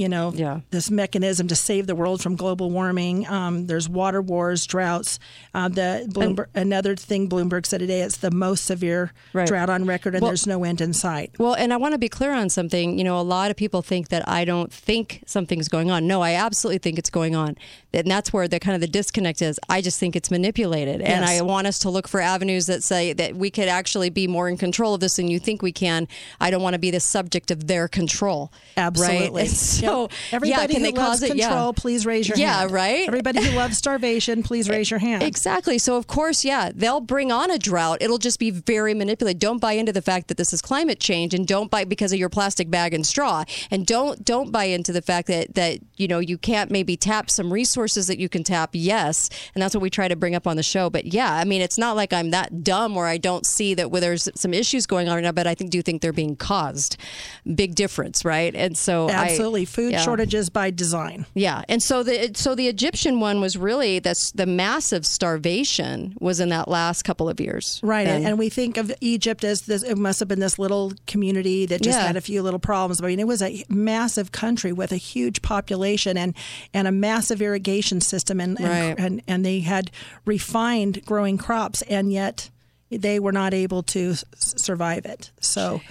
you 0.04 0.10
know, 0.10 0.62
this 0.72 0.92
mechanism 0.92 1.48
to 1.48 1.56
save 1.56 1.88
the 1.88 1.96
world 1.96 2.22
from 2.22 2.36
global 2.36 2.70
warming. 2.70 3.26
Um, 3.28 3.68
there's 3.68 3.88
water 3.88 4.22
wars, 4.22 4.66
droughts. 4.68 5.18
Uh, 5.54 5.70
the 5.70 6.06
Bloomberg, 6.12 6.48
another 6.54 6.96
thing 6.96 7.30
Bloomberg 7.30 7.66
said 7.66 7.80
today, 7.80 8.02
it's 8.02 8.18
the 8.18 8.32
most 8.32 8.66
severe 8.66 9.14
Right. 9.32 9.48
drought 9.48 9.70
on 9.70 9.86
record, 9.86 10.14
and 10.16 10.22
Well- 10.22 10.32
there's 10.32 10.46
no 10.46 10.64
end 10.66 10.82
in 10.82 10.94
sight. 10.94 11.32
Well, 11.40 11.54
and 11.54 11.72
I 11.74 11.78
want 11.78 11.94
to 11.94 11.98
be 11.98 12.10
clear 12.10 12.34
on 12.34 12.50
something. 12.50 12.98
You 12.98 13.06
know, 13.06 13.18
a 13.18 13.22
lot 13.24 13.50
of 13.50 13.56
people 13.56 13.82
think 13.82 14.10
that 14.10 14.28
I 14.28 14.44
don't 14.46 14.72
think 14.74 15.24
something's 15.26 15.70
going 15.70 15.90
on. 15.90 16.06
No, 16.06 16.22
I 16.22 16.34
absolutely 16.34 16.80
think 16.80 17.00
it's 17.00 17.10
going 17.10 17.36
on. 17.36 17.56
And 17.94 18.08
that's 18.12 18.34
where 18.34 18.48
the 18.48 18.60
kind 18.60 18.76
of 18.76 18.82
the 18.82 18.88
disconnect 18.88 19.42
is. 19.42 19.60
I 19.70 19.80
just 19.82 20.00
think 20.00 20.16
it's 20.16 20.30
manipulated. 20.30 21.02
And 21.02 21.24
I 21.24 21.42
want 21.42 21.68
us 21.68 21.80
to 21.80 21.90
look 21.90 22.08
for 22.08 22.20
avenues 22.20 22.66
that 22.66 22.84
say 22.84 23.14
that 23.14 23.36
we 23.36 23.50
could 23.50 23.68
actually 23.70 24.10
be 24.10 24.28
more 24.28 24.50
in 24.50 24.58
control 24.58 24.94
of 24.96 25.00
this 25.00 25.16
than 25.16 25.28
you 25.30 25.40
think 25.40 25.62
we 25.62 25.72
can. 25.72 26.08
I 26.42 26.50
don't 26.52 26.62
want 26.62 26.74
to 26.74 26.80
be 26.80 26.92
the 26.92 27.00
subject 27.00 27.52
of 27.52 27.68
their 27.68 27.88
control. 27.88 28.52
Absolutely. 28.76 29.44
Right? 29.44 29.50
And 29.50 29.58
so, 29.94 30.10
everybody 30.32 30.50
yeah, 30.50 30.68
can 30.68 30.76
who 30.78 30.92
they 30.92 30.92
loves 30.92 31.20
cause 31.20 31.24
it? 31.24 31.36
Yeah. 31.36 31.50
control, 31.50 31.74
please 31.74 32.06
raise 32.06 32.28
your 32.28 32.38
yeah, 32.38 32.60
hand. 32.60 32.72
Yeah, 32.72 32.76
right? 32.76 33.08
Everybody 33.08 33.44
who 33.44 33.56
loves 33.56 33.78
starvation, 33.84 34.44
please 34.44 34.70
raise 34.70 34.90
your 34.90 35.00
hand. 35.00 35.24
Exactly. 35.24 35.78
So 35.78 35.96
of 35.96 36.08
course, 36.08 36.44
yeah, 36.44 36.72
they'll 36.74 37.02
bring 37.02 37.32
on 37.32 37.52
a 37.52 37.58
drought. 37.58 38.00
It'll 38.02 38.18
just 38.18 38.40
be 38.40 38.52
very 38.52 38.94
manipulated. 38.94 39.40
Don't 39.40 39.60
buy 39.60 39.74
into 39.74 39.92
the 39.92 40.02
fact 40.02 40.28
that 40.28 40.38
this 40.38 40.54
is 40.54 40.62
climate 40.62 41.00
change, 41.00 41.34
and 41.34 41.48
don't 41.48 41.70
buy 41.70 41.84
because 41.86 42.12
of 42.14 42.20
your 42.20 42.30
plastic 42.30 42.70
bag 42.70 42.94
and 42.94 43.06
straw, 43.06 43.44
and 43.72 43.86
don't 43.86 44.24
don't 44.24 44.52
buy 44.52 44.66
into 44.66 44.92
the 44.92 45.02
fact 45.02 45.28
that 45.28 45.56
that 45.56 45.80
you 45.98 46.08
know 46.08 46.20
you 46.20 46.38
can't 46.38 46.72
maybe 46.72 46.96
tap 46.96 47.30
some 47.30 47.52
resources 47.52 48.08
that 48.08 48.18
you 48.18 48.30
can 48.30 48.44
tap. 48.44 48.72
Yes, 48.74 49.30
and 49.54 49.62
that's 49.62 49.76
what 49.76 49.82
we 49.82 49.90
try 49.90 50.08
to 50.08 50.16
bring 50.16 50.36
up 50.36 50.48
on 50.48 50.58
the 50.58 50.64
show. 50.64 50.90
But 50.90 51.06
yeah, 51.06 51.34
I 51.34 51.44
mean, 51.44 51.62
it's 51.62 51.78
not 51.78 51.96
like 51.96 52.14
I'm 52.14 52.32
that 52.32 52.64
dumb 52.64 52.96
where 52.96 53.08
I 53.08 53.18
don't 53.18 53.46
see 53.46 53.74
that 53.76 53.92
where 53.92 54.02
there's 54.02 54.30
some 54.36 54.54
issues 54.54 54.86
going 54.86 55.08
on 55.10 55.16
right 55.16 55.24
now. 55.24 55.32
But 55.32 55.48
I 55.48 55.56
think 55.56 55.72
do 55.72 55.82
think 55.82 56.02
they're 56.02 56.14
being 56.14 56.36
caused. 56.36 56.98
Big 57.56 57.76
difference, 57.76 58.24
right? 58.26 58.54
And 58.56 58.78
so 58.78 59.10
I- 59.10 59.34
Absolutely, 59.34 59.66
food 59.74 59.92
yeah. 59.94 60.02
shortages 60.02 60.50
by 60.50 60.70
design. 60.72 61.26
Yeah, 61.34 61.64
and 61.68 61.82
so 61.82 62.04
the 62.04 62.32
so 62.36 62.54
the 62.56 62.68
Egyptian 62.68 63.20
one 63.20 63.42
was 63.42 63.58
really 63.58 64.00
this 64.00 64.32
the 64.32 64.46
massive 64.46 65.06
starvation 65.06 66.16
was 66.22 66.40
in 66.40 66.50
that 66.50 66.68
last 66.68 67.04
couple 67.04 67.28
of 67.28 67.40
years, 67.40 67.80
Right, 67.84 68.08
and, 68.08 68.26
And- 68.26 68.38
we 68.40 68.50
think 68.50 68.78
of 68.78 68.94
Egypt 69.02 69.44
as 69.44 69.62
this. 69.62 69.84
It 69.84 69.98
must 69.98 70.20
have 70.20 70.28
been 70.30 70.40
this 70.40 70.58
little 70.60 70.94
community 71.08 71.66
that 71.66 71.82
just 71.82 71.98
Yeah. 72.00 72.08
had 72.08 72.18
a 72.18 72.22
few 72.22 72.42
little 72.42 72.60
problems. 72.60 73.02
I 73.02 73.08
mean, 73.08 73.20
it 73.20 73.28
was 73.28 73.42
a 73.42 73.64
massive 73.70 74.32
country 74.32 74.72
with 74.72 74.92
a 74.92 74.98
huge 74.98 75.42
population 75.42 76.18
and 76.18 76.34
and 76.74 76.88
a 76.88 76.92
massive 76.92 77.42
irrigation 77.42 78.00
system, 78.02 78.40
and 78.40 78.60
and, 78.60 78.70
Right. 78.70 78.96
and, 79.06 79.22
and 79.28 79.44
they 79.46 79.60
had 79.62 79.90
refined 80.26 81.04
growing 81.06 81.38
crops, 81.38 81.82
and 81.84 82.12
yet 82.14 82.50
they 82.92 83.20
were 83.20 83.32
not 83.32 83.54
able 83.54 83.82
to 83.84 84.12
s- 84.12 84.24
survive 84.38 85.06
it. 85.06 85.32
So. 85.40 85.82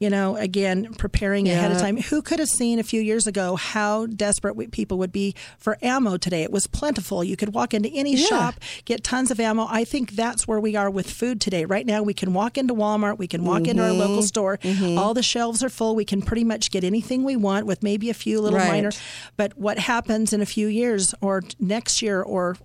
You 0.00 0.08
know, 0.10 0.36
again, 0.36 0.94
preparing 0.94 1.48
ahead 1.48 1.72
of 1.72 1.78
time. 1.78 1.96
Who 1.96 2.22
could 2.22 2.38
have 2.38 2.48
seen 2.48 2.78
a 2.78 2.82
few 2.82 3.00
years 3.00 3.26
ago 3.26 3.56
how 3.56 4.06
desperate 4.06 4.54
we, 4.56 4.66
people 4.68 4.98
would 4.98 5.12
be 5.12 5.34
for 5.58 5.76
ammo 5.82 6.16
today? 6.16 6.42
It 6.42 6.52
was 6.52 6.66
plentiful. 6.66 7.24
You 7.24 7.36
could 7.36 7.52
walk 7.54 7.74
into 7.74 7.88
any 7.90 8.14
Yeah. 8.14 8.26
shop, 8.26 8.54
get 8.84 9.02
tons 9.02 9.30
of 9.30 9.40
ammo. 9.40 9.66
I 9.68 9.84
think 9.84 10.12
that's 10.12 10.46
where 10.46 10.60
we 10.60 10.76
are 10.76 10.88
with 10.90 11.10
food 11.10 11.40
today. 11.40 11.64
Right 11.64 11.84
now, 11.86 12.02
we 12.02 12.14
can 12.14 12.32
walk 12.32 12.56
into 12.56 12.74
Walmart, 12.74 13.18
we 13.18 13.26
can 13.26 13.44
walk 13.44 13.66
into 13.66 13.82
our 13.82 13.90
Mhm. 13.90 13.98
local 13.98 14.22
store. 14.22 14.58
Mhm. 14.62 14.96
All 14.98 15.14
the 15.14 15.22
shelves 15.22 15.62
are 15.62 15.68
full. 15.68 15.96
We 15.96 16.04
can 16.04 16.22
pretty 16.22 16.44
much 16.44 16.70
get 16.70 16.84
anything 16.84 17.24
we 17.24 17.36
want 17.36 17.66
with 17.66 17.82
maybe 17.82 18.08
a 18.10 18.14
few 18.14 18.40
little 18.40 18.58
Right. 18.58 18.68
minor. 18.68 18.90
But 19.36 19.58
what 19.58 19.78
happens 19.78 20.32
in 20.32 20.40
a 20.40 20.46
few 20.46 20.68
years 20.68 21.14
or 21.20 21.42
next 21.58 22.02
year 22.02 22.22
or 22.22 22.56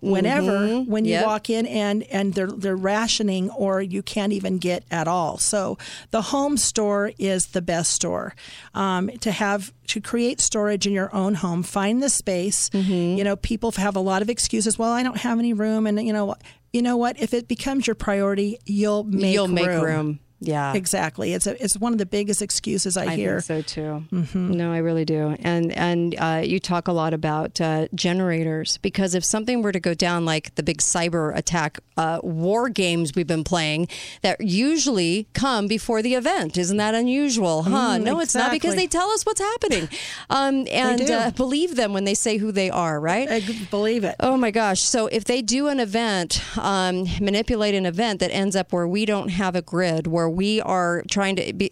whenever 0.00 0.52
Mhm. 0.68 0.86
when 0.86 1.04
you 1.04 1.12
Yep. 1.12 1.26
walk 1.26 1.50
in 1.50 1.66
and 1.66 2.02
and 2.04 2.34
they're 2.34 2.46
they're 2.50 2.76
rationing 2.76 3.50
or 3.50 3.82
you 3.82 4.02
can't 4.02 4.32
even 4.32 4.58
get 4.58 4.84
at 4.90 5.08
all 5.08 5.38
so 5.38 5.76
the 6.10 6.22
home 6.22 6.56
store 6.56 7.10
is 7.18 7.46
the 7.46 7.62
best 7.62 7.92
store 7.92 8.34
um, 8.74 9.10
to 9.20 9.30
have 9.32 9.72
to 9.88 10.00
create 10.00 10.40
storage 10.40 10.86
in 10.86 10.92
your 10.92 11.14
own 11.14 11.34
home 11.34 11.62
find 11.62 12.02
the 12.02 12.08
space 12.08 12.68
Mm-hmm. 12.70 13.18
you 13.18 13.24
know 13.24 13.36
people 13.36 13.72
have 13.72 13.96
a 13.96 14.00
lot 14.00 14.22
of 14.22 14.30
excuses 14.30 14.78
well 14.78 14.92
i 14.92 15.02
don't 15.02 15.18
have 15.18 15.38
any 15.38 15.52
room 15.52 15.86
and 15.86 16.00
you 16.06 16.12
know 16.12 16.34
you 16.72 16.82
know 16.82 16.96
what 16.96 17.18
if 17.20 17.32
it 17.34 17.48
becomes 17.48 17.86
your 17.86 17.94
priority 17.96 18.58
you'll 18.66 19.04
make 19.04 19.34
You'll 19.34 19.46
room. 19.46 19.54
make 19.54 19.66
room. 19.68 20.18
Yeah. 20.40 20.74
exactly 20.74 21.32
it's 21.32 21.46
a, 21.46 21.62
it's 21.62 21.76
one 21.76 21.92
of 21.92 21.98
the 21.98 22.06
biggest 22.06 22.42
excuses 22.42 22.96
i, 22.96 23.02
hear. 23.04 23.10
I 23.10 23.16
hear 23.16 23.40
think 23.40 23.68
so 23.68 23.74
too. 23.74 24.04
Mhm. 24.12 24.50
No, 24.50 24.72
I 24.72 24.78
really 24.78 25.04
do. 25.04 25.36
And 25.40 25.72
and 25.72 26.14
uh, 26.18 26.42
you 26.44 26.60
talk 26.60 26.86
a 26.88 26.92
lot 26.92 27.12
about 27.14 27.60
uh, 27.60 27.88
generators 27.94 28.78
because 28.78 29.14
if 29.14 29.24
something 29.24 29.62
were 29.62 29.72
to 29.72 29.80
go 29.80 29.94
down, 29.94 30.24
like 30.24 30.54
the 30.54 30.62
big 30.62 30.78
cyber 30.78 31.36
attack 31.36 31.78
uh, 31.96 32.20
war 32.22 32.68
games 32.68 33.12
we've 33.14 33.26
been 33.26 33.44
playing, 33.44 33.88
that 34.22 34.40
usually 34.40 35.26
come 35.32 35.66
before 35.66 36.02
the 36.02 36.14
event. 36.14 36.56
Isn't 36.56 36.76
that 36.76 36.94
unusual? 36.94 37.64
Huh? 37.64 37.98
Mm, 37.98 38.02
no, 38.02 38.20
it's 38.20 38.34
not 38.34 38.52
because 38.52 38.74
they 38.76 38.86
tell 38.86 39.10
us 39.10 39.24
what's 39.26 39.40
happening, 39.40 39.88
um, 40.30 40.66
and 40.70 41.06
do. 41.06 41.12
uh, 41.12 41.30
believe 41.30 41.76
them 41.76 41.92
when 41.92 42.04
they 42.04 42.14
say 42.14 42.36
who 42.38 42.52
they 42.52 42.70
are. 42.70 43.00
Right? 43.00 43.28
I 43.30 43.40
believe 43.70 44.04
it. 44.04 44.16
Oh 44.20 44.36
my 44.36 44.50
gosh! 44.50 44.82
So 44.82 45.06
if 45.08 45.24
they 45.24 45.42
do 45.42 45.68
an 45.68 45.80
event, 45.80 46.42
um, 46.58 47.04
manipulate 47.20 47.74
an 47.74 47.86
event 47.86 48.20
that 48.20 48.30
ends 48.32 48.54
up 48.56 48.72
where 48.72 48.86
we 48.86 49.04
don't 49.04 49.28
have 49.30 49.54
a 49.56 49.62
grid, 49.62 50.06
where 50.06 50.27
we 50.28 50.60
are 50.60 51.02
trying 51.10 51.36
to 51.36 51.52
be 51.52 51.70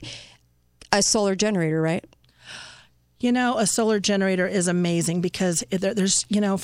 a 0.93 1.03
solar 1.03 1.35
generator, 1.35 1.81
right? 1.83 2.05
You 3.19 3.33
know, 3.33 3.59
a 3.59 3.67
solar 3.67 3.99
generator 3.99 4.47
is 4.47 4.69
amazing 4.69 5.21
because 5.23 5.65
there, 5.71 5.95
there's, 5.95 6.25
you 6.29 6.41
know, 6.41 6.61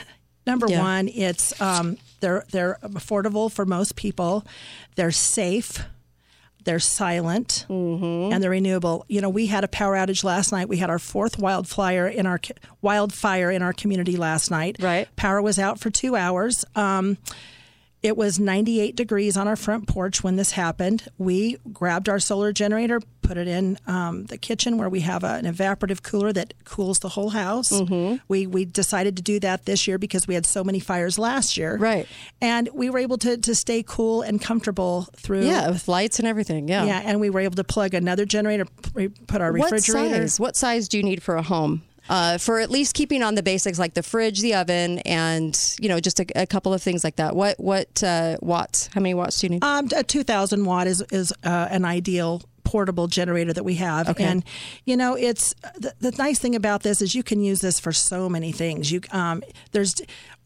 number 0.46 0.66
Yeah. 0.68 0.80
one, 0.80 1.08
it's 1.08 1.58
um, 1.60 1.98
they're 2.20 2.44
they're 2.52 2.78
affordable 2.82 3.50
for 3.50 3.64
most 3.66 3.96
people. 3.96 4.44
They're 4.94 5.10
safe. 5.10 5.80
They're 6.64 6.78
silent 6.80 7.64
Mm-hmm. 7.68 8.32
and 8.32 8.42
they're 8.42 8.50
renewable. 8.50 9.04
You 9.08 9.20
know, 9.20 9.28
we 9.28 9.46
had 9.46 9.62
a 9.64 9.68
power 9.68 9.94
outage 9.94 10.24
last 10.24 10.50
night. 10.52 10.68
We 10.68 10.78
had 10.78 10.90
our 10.90 10.98
fourth 10.98 11.38
wildfire 11.38 12.08
in 12.08 12.26
our 12.26 12.40
wildfire 12.82 13.50
in 13.52 13.62
our 13.62 13.72
community 13.72 14.16
last 14.16 14.50
night. 14.50 14.76
Right. 14.80 15.08
Power 15.16 15.40
was 15.42 15.58
out 15.60 15.78
for 15.78 15.90
two 15.90 16.16
hours. 16.16 16.64
Um, 16.74 17.18
it 18.06 18.16
was 18.16 18.38
98 18.38 18.94
degrees 18.94 19.36
on 19.36 19.48
our 19.48 19.56
front 19.56 19.88
porch 19.88 20.22
when 20.22 20.36
this 20.36 20.52
happened. 20.52 21.08
We 21.18 21.56
grabbed 21.72 22.08
our 22.08 22.20
solar 22.20 22.52
generator, 22.52 23.00
put 23.20 23.36
it 23.36 23.48
in 23.48 23.80
um, 23.88 24.26
the 24.26 24.38
kitchen 24.38 24.78
where 24.78 24.88
we 24.88 25.00
have 25.00 25.24
a, 25.24 25.34
an 25.34 25.44
evaporative 25.44 26.04
cooler 26.04 26.32
that 26.32 26.54
cools 26.64 27.00
the 27.00 27.08
whole 27.08 27.30
house. 27.30 27.72
Mm-hmm. 27.72 28.18
We 28.28 28.46
we 28.46 28.64
decided 28.64 29.16
to 29.16 29.24
do 29.24 29.40
that 29.40 29.64
this 29.64 29.88
year 29.88 29.98
because 29.98 30.28
we 30.28 30.34
had 30.34 30.46
so 30.46 30.62
many 30.62 30.78
fires 30.78 31.18
last 31.18 31.56
year. 31.56 31.76
Right. 31.76 32.06
And 32.40 32.68
we 32.72 32.90
were 32.90 33.00
able 33.00 33.18
to, 33.18 33.36
to 33.38 33.54
stay 33.56 33.82
cool 33.82 34.22
and 34.22 34.40
comfortable 34.40 35.08
through. 35.16 35.46
Yeah, 35.46 35.70
with 35.70 35.88
lights 35.88 36.20
and 36.20 36.28
everything. 36.28 36.68
Yeah. 36.68 36.84
Yeah, 36.84 37.02
and 37.04 37.18
we 37.20 37.28
were 37.28 37.40
able 37.40 37.56
to 37.56 37.64
plug 37.64 37.92
another 37.92 38.24
generator, 38.24 38.66
p- 38.94 39.08
put 39.08 39.40
our 39.40 39.52
What 39.52 39.80
size? 39.80 40.38
What 40.38 40.54
size 40.54 40.86
do 40.86 40.96
you 40.96 41.02
need 41.02 41.24
for 41.24 41.34
a 41.34 41.42
home? 41.42 41.82
Uh, 42.08 42.38
for 42.38 42.60
at 42.60 42.70
least 42.70 42.94
keeping 42.94 43.22
on 43.22 43.34
the 43.34 43.42
basics 43.42 43.78
like 43.78 43.94
the 43.94 44.02
fridge, 44.02 44.40
the 44.40 44.54
oven, 44.54 44.98
and 45.00 45.76
you 45.80 45.88
know 45.88 46.00
just 46.00 46.20
a, 46.20 46.26
a 46.34 46.46
couple 46.46 46.72
of 46.72 46.82
things 46.82 47.04
like 47.04 47.16
that. 47.16 47.34
What 47.34 47.58
what 47.58 48.02
uh, 48.02 48.36
watts? 48.40 48.88
How 48.88 49.00
many 49.00 49.14
watts 49.14 49.40
do 49.40 49.46
you 49.46 49.50
need? 49.50 49.64
Um, 49.64 49.88
a 49.94 50.02
2,000 50.02 50.64
watt 50.64 50.86
is 50.86 51.02
is 51.10 51.32
uh, 51.44 51.68
an 51.70 51.84
ideal 51.84 52.42
portable 52.66 53.06
generator 53.06 53.52
that 53.52 53.64
we 53.64 53.76
have. 53.76 54.08
Okay. 54.08 54.24
And 54.24 54.44
you 54.84 54.96
know, 54.96 55.14
it's 55.14 55.54
the, 55.78 55.94
the 56.00 56.10
nice 56.12 56.38
thing 56.38 56.54
about 56.54 56.82
this 56.82 57.00
is 57.00 57.14
you 57.14 57.22
can 57.22 57.40
use 57.40 57.60
this 57.60 57.78
for 57.80 57.92
so 57.92 58.28
many 58.28 58.52
things. 58.52 58.90
You 58.90 59.00
um, 59.12 59.42
there's 59.72 59.94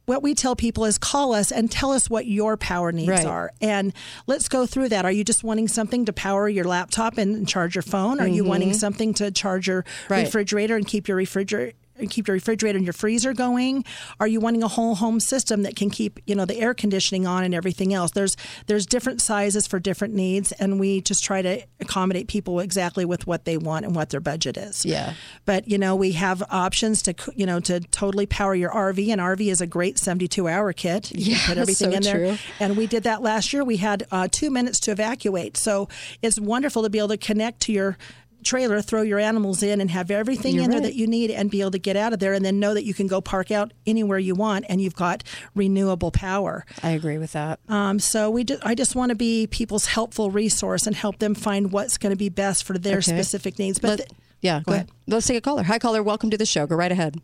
what 0.06 0.22
we 0.22 0.34
tell 0.34 0.56
people 0.56 0.84
is 0.84 0.98
call 0.98 1.32
us 1.32 1.52
and 1.52 1.70
tell 1.70 1.92
us 1.92 2.10
what 2.10 2.26
your 2.26 2.56
power 2.56 2.90
needs 2.90 3.08
Right. 3.08 3.24
are. 3.26 3.52
And 3.60 3.92
let's 4.26 4.48
go 4.48 4.66
through 4.66 4.88
that. 4.88 5.04
Are 5.04 5.12
you 5.12 5.22
just 5.24 5.44
wanting 5.44 5.68
something 5.68 6.04
to 6.06 6.12
power 6.12 6.48
your 6.48 6.64
laptop 6.64 7.16
and 7.18 7.46
charge 7.46 7.74
your 7.76 7.82
phone? 7.82 8.18
Are 8.20 8.26
you 8.26 8.42
wanting 8.44 8.70
Mhm. 8.70 8.76
something 8.76 9.14
to 9.14 9.30
charge 9.30 9.68
your 9.68 9.84
Right. 10.08 10.24
refrigerator 10.24 10.74
and 10.76 10.86
keep 10.86 11.06
your 11.06 11.16
refrigerator 11.16 11.76
keep 12.08 12.28
your 12.28 12.34
refrigerator 12.34 12.76
and 12.76 12.86
your 12.86 12.92
freezer 12.92 13.32
going? 13.32 13.84
Are 14.20 14.26
you 14.26 14.40
wanting 14.40 14.62
a 14.62 14.68
whole 14.68 14.94
home 14.94 15.20
system 15.20 15.62
that 15.64 15.76
can 15.76 15.90
keep, 15.90 16.20
you 16.26 16.34
know, 16.34 16.44
the 16.44 16.56
air 16.58 16.72
conditioning 16.72 17.26
on 17.26 17.44
and 17.44 17.54
everything 17.54 17.92
else? 17.92 18.12
There's 18.12 18.36
there's 18.66 18.86
different 18.86 19.20
sizes 19.20 19.66
for 19.66 19.78
different 19.78 20.14
needs 20.14 20.52
and 20.52 20.78
we 20.80 21.00
just 21.00 21.22
try 21.24 21.42
to 21.42 21.62
accommodate 21.80 22.28
people 22.28 22.60
exactly 22.60 23.04
with 23.04 23.26
what 23.26 23.44
they 23.44 23.56
want 23.56 23.84
and 23.84 23.94
what 23.94 24.10
their 24.10 24.20
budget 24.20 24.56
is. 24.56 24.84
Yeah. 24.86 25.14
But, 25.44 25.68
you 25.68 25.78
know, 25.78 25.96
we 25.96 26.12
have 26.12 26.42
options 26.50 27.02
to, 27.02 27.14
you 27.34 27.46
know, 27.46 27.60
to 27.60 27.80
totally 27.80 28.26
power 28.26 28.54
your 28.54 28.70
RV 28.70 29.08
and 29.08 29.20
RV 29.20 29.40
is 29.50 29.60
a 29.60 29.66
great 29.66 29.96
72-hour 29.96 30.72
kit. 30.74 31.10
You 31.12 31.32
Yeah, 31.32 31.38
can 31.38 31.48
put 31.48 31.58
everything 31.62 31.90
so 31.90 31.96
in 31.96 32.02
there. 32.02 32.16
true. 32.36 32.36
And 32.60 32.76
we 32.76 32.86
did 32.86 33.02
that 33.02 33.22
last 33.22 33.52
year. 33.52 33.64
We 33.64 33.78
had 33.78 34.06
uh, 34.10 34.28
2 34.30 34.50
minutes 34.50 34.78
to 34.80 34.92
evacuate. 34.92 35.56
So, 35.56 35.88
it's 36.22 36.38
wonderful 36.38 36.82
to 36.82 36.90
be 36.90 36.98
able 36.98 37.08
to 37.08 37.16
connect 37.16 37.60
to 37.60 37.72
your 37.72 37.96
trailer, 38.44 38.80
throw 38.82 39.02
your 39.02 39.18
animals 39.18 39.62
in, 39.62 39.80
and 39.80 39.90
have 39.90 40.10
everything 40.10 40.54
You're 40.54 40.64
in 40.64 40.70
there 40.70 40.80
that 40.80 40.94
you 40.94 41.06
need, 41.06 41.30
and 41.30 41.50
be 41.50 41.60
able 41.60 41.70
to 41.72 41.78
get 41.78 41.96
out 41.96 42.12
of 42.12 42.18
there, 42.18 42.32
and 42.32 42.44
then 42.44 42.58
know 42.60 42.74
that 42.74 42.84
you 42.84 42.94
can 42.94 43.06
go 43.06 43.20
park 43.20 43.50
out 43.50 43.72
anywhere 43.86 44.18
you 44.18 44.34
want, 44.34 44.64
and 44.68 44.80
you've 44.80 44.94
got 44.96 45.22
renewable 45.54 46.10
power. 46.10 46.64
I 46.82 46.90
agree 46.90 47.18
with 47.18 47.32
that. 47.32 47.60
Um, 47.68 47.98
so 47.98 48.30
we, 48.30 48.44
ju- 48.44 48.58
I 48.62 48.74
just 48.74 48.94
want 48.96 49.10
to 49.10 49.14
be 49.16 49.46
people's 49.46 49.86
helpful 49.86 50.30
resource 50.30 50.86
and 50.86 50.94
help 50.96 51.18
them 51.18 51.34
find 51.34 51.72
what's 51.72 51.98
going 51.98 52.10
to 52.10 52.16
be 52.16 52.28
best 52.28 52.64
for 52.64 52.76
their 52.78 52.98
Okay. 52.98 53.02
specific 53.12 53.58
needs. 53.58 53.78
But 53.78 53.88
Let- 53.88 53.98
th- 53.98 54.10
yeah, 54.42 54.60
go, 54.64 54.72
ahead. 54.72 54.88
Let's 55.06 55.26
take 55.26 55.36
a 55.36 55.40
caller. 55.40 55.62
Hi, 55.64 55.78
caller. 55.78 56.02
Welcome 56.02 56.30
to 56.30 56.38
the 56.38 56.46
show. 56.46 56.66
Go 56.66 56.74
right 56.76 56.90
ahead. 56.92 57.16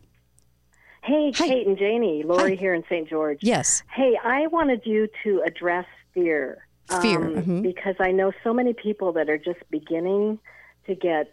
Hey, 1.03 1.31
Kate 1.33 1.65
and 1.65 1.77
Janie, 1.77 2.23
Lori 2.23 2.55
here 2.57 2.73
in 2.73 2.83
St. 2.89 3.07
George. 3.07 3.39
Yes. 3.41 3.81
Hey, 3.93 4.17
I 4.23 4.47
wanted 4.47 4.81
you 4.85 5.07
to 5.23 5.41
address 5.45 5.85
fear. 6.13 6.65
Fear, 7.01 7.21
um, 7.21 7.33
mhm. 7.43 7.61
Because 7.63 7.95
I 7.99 8.11
know 8.11 8.31
so 8.43 8.53
many 8.53 8.73
people 8.73 9.11
that 9.13 9.29
are 9.29 9.37
just 9.37 9.59
beginning 9.69 10.39
to 10.87 10.95
get 10.95 11.31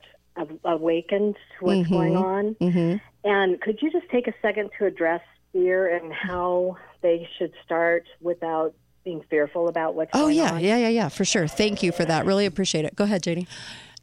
awakened 0.65 1.35
to 1.59 1.65
what's 1.65 1.89
Mhm. 1.89 1.91
going 1.91 2.17
on. 2.17 2.55
Mm-hmm. 2.61 2.97
And 3.29 3.61
could 3.61 3.81
you 3.81 3.91
just 3.91 4.09
take 4.11 4.27
a 4.27 4.35
second 4.43 4.71
to 4.79 4.87
address 4.87 5.21
fear 5.53 5.95
and 5.97 6.13
how 6.13 6.77
they 7.03 7.29
should 7.39 7.53
start 7.65 8.05
without 8.21 8.75
being 9.05 9.23
fearful 9.31 9.69
about 9.69 9.95
what's 9.95 10.11
Oh 10.15 10.23
going 10.23 10.37
yeah, 10.37 10.53
on? 10.53 10.61
yeah, 10.61 10.77
yeah, 10.77 10.77
yeah, 10.77 10.89
yeah. 10.89 11.09
for 11.09 11.25
sure. 11.25 11.47
Thank 11.47 11.83
you 11.83 11.93
for 11.93 12.05
that. 12.05 12.27
Really 12.27 12.47
appreciate 12.47 12.85
it. 12.85 12.97
Go 12.97 13.05
ahead, 13.05 13.23
Janie. 13.23 13.47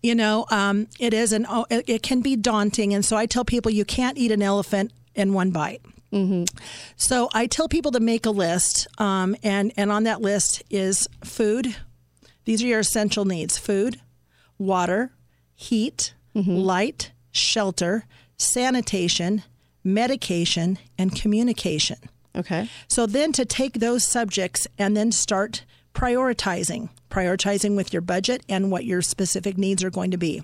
you 0.04 0.16
know, 0.16 0.46
um, 0.50 0.88
it 1.00 1.14
is 1.14 1.32
an 1.32 1.46
oh, 1.50 1.66
it, 1.70 1.88
it 1.88 2.02
can 2.04 2.22
be 2.22 2.36
daunting, 2.36 2.92
and 2.94 3.06
so 3.06 3.16
I 3.18 3.26
tell 3.28 3.46
people 3.46 3.72
you 3.72 3.86
can't 3.86 4.18
eat 4.18 4.32
an 4.32 4.42
elephant 4.42 4.92
in 5.14 5.34
one 5.34 5.52
bite. 5.52 5.82
Mm-hmm. 6.12 6.46
So 6.98 7.30
I 7.36 7.46
tell 7.48 7.68
people 7.70 7.92
to 7.92 8.00
make 8.00 8.26
a 8.26 8.32
list, 8.32 8.88
um, 8.98 9.36
and 9.44 9.72
and 9.78 9.92
on 9.92 10.04
that 10.06 10.20
list 10.22 10.64
is 10.72 11.08
food. 11.24 11.76
These 12.46 12.64
are 12.64 12.68
your 12.68 12.80
essential 12.80 13.26
needs: 13.26 13.58
food, 13.60 14.02
water, 14.58 15.12
heat, 15.62 16.14
mm-hmm. 16.36 16.56
light, 16.56 17.12
shelter, 17.32 18.06
sanitation, 18.38 19.44
medication, 19.84 20.80
and 20.98 21.16
communication. 21.16 21.98
Okay. 22.36 22.68
So 22.88 23.06
then 23.06 23.32
to 23.34 23.46
take 23.46 23.74
those 23.74 24.08
subjects 24.08 24.68
and 24.78 24.98
then 24.98 25.12
start 25.12 25.64
prioritizing, 25.94 26.90
prioritizing 27.10 27.76
with 27.76 27.94
your 27.94 28.02
budget 28.02 28.44
and 28.50 28.72
what 28.72 28.86
your 28.86 29.02
specific 29.02 29.58
needs 29.58 29.84
are 29.84 29.90
going 29.90 30.12
to 30.12 30.18
be. 30.18 30.42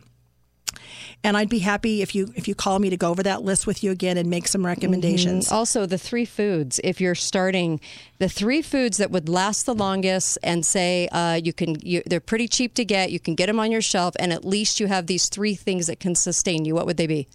And 1.24 1.36
I'd 1.38 1.50
be 1.50 1.60
happy 1.60 2.02
if 2.02 2.16
you 2.16 2.32
if 2.36 2.48
you 2.48 2.56
call 2.56 2.80
me 2.80 2.90
to 2.90 2.98
go 2.98 3.10
over 3.10 3.24
that 3.24 3.42
list 3.44 3.68
with 3.68 3.84
you 3.84 3.92
again 3.92 4.18
and 4.18 4.30
make 4.30 4.48
some 4.48 4.66
recommendations. 4.66 5.48
Mhm. 5.48 5.52
Also, 5.52 5.86
the 5.86 5.98
three 5.98 6.26
foods. 6.26 6.80
If 6.84 7.02
you're 7.02 7.16
starting, 7.16 7.80
the 8.20 8.30
three 8.30 8.62
foods 8.62 8.98
that 8.98 9.12
would 9.12 9.30
last 9.30 9.66
the 9.66 9.76
longest, 9.76 10.38
and 10.44 10.66
say 10.66 11.08
uh, 11.12 11.40
you 11.44 11.54
can, 11.54 11.78
you, 11.82 12.02
they're 12.06 12.20
pretty 12.20 12.48
cheap 12.48 12.74
to 12.76 12.86
get. 12.86 13.12
You 13.12 13.20
can 13.20 13.36
get 13.36 13.48
them 13.48 13.60
on 13.60 13.72
your 13.72 13.82
shelf, 13.82 14.16
and 14.20 14.32
at 14.34 14.46
least 14.46 14.80
you 14.80 14.88
have 14.88 15.08
these 15.08 15.30
three 15.30 15.56
things 15.56 15.88
that 15.88 16.00
can 16.00 16.16
sustain 16.16 16.66
you. 16.66 16.76
What 16.76 16.86
would 16.86 16.98
they 16.98 17.08
be? 17.08 17.28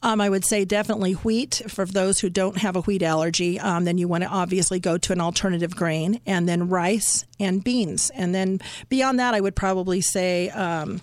Um, 0.00 0.20
I 0.20 0.28
would 0.28 0.44
say 0.44 0.64
definitely 0.64 1.14
wheat 1.14 1.60
for 1.66 1.84
those 1.84 2.20
who 2.20 2.30
don't 2.30 2.58
have 2.58 2.76
a 2.76 2.82
wheat 2.82 3.02
allergy. 3.02 3.58
Um, 3.58 3.84
then 3.84 3.98
you 3.98 4.06
want 4.06 4.22
to 4.22 4.30
obviously 4.30 4.78
go 4.78 4.96
to 4.96 5.12
an 5.12 5.20
alternative 5.20 5.74
grain, 5.74 6.20
and 6.24 6.48
then 6.48 6.68
rice 6.68 7.24
and 7.40 7.64
beans, 7.64 8.10
and 8.14 8.32
then 8.32 8.60
beyond 8.88 9.18
that, 9.18 9.34
I 9.34 9.40
would 9.40 9.56
probably 9.56 10.00
say, 10.00 10.50
um, 10.50 11.00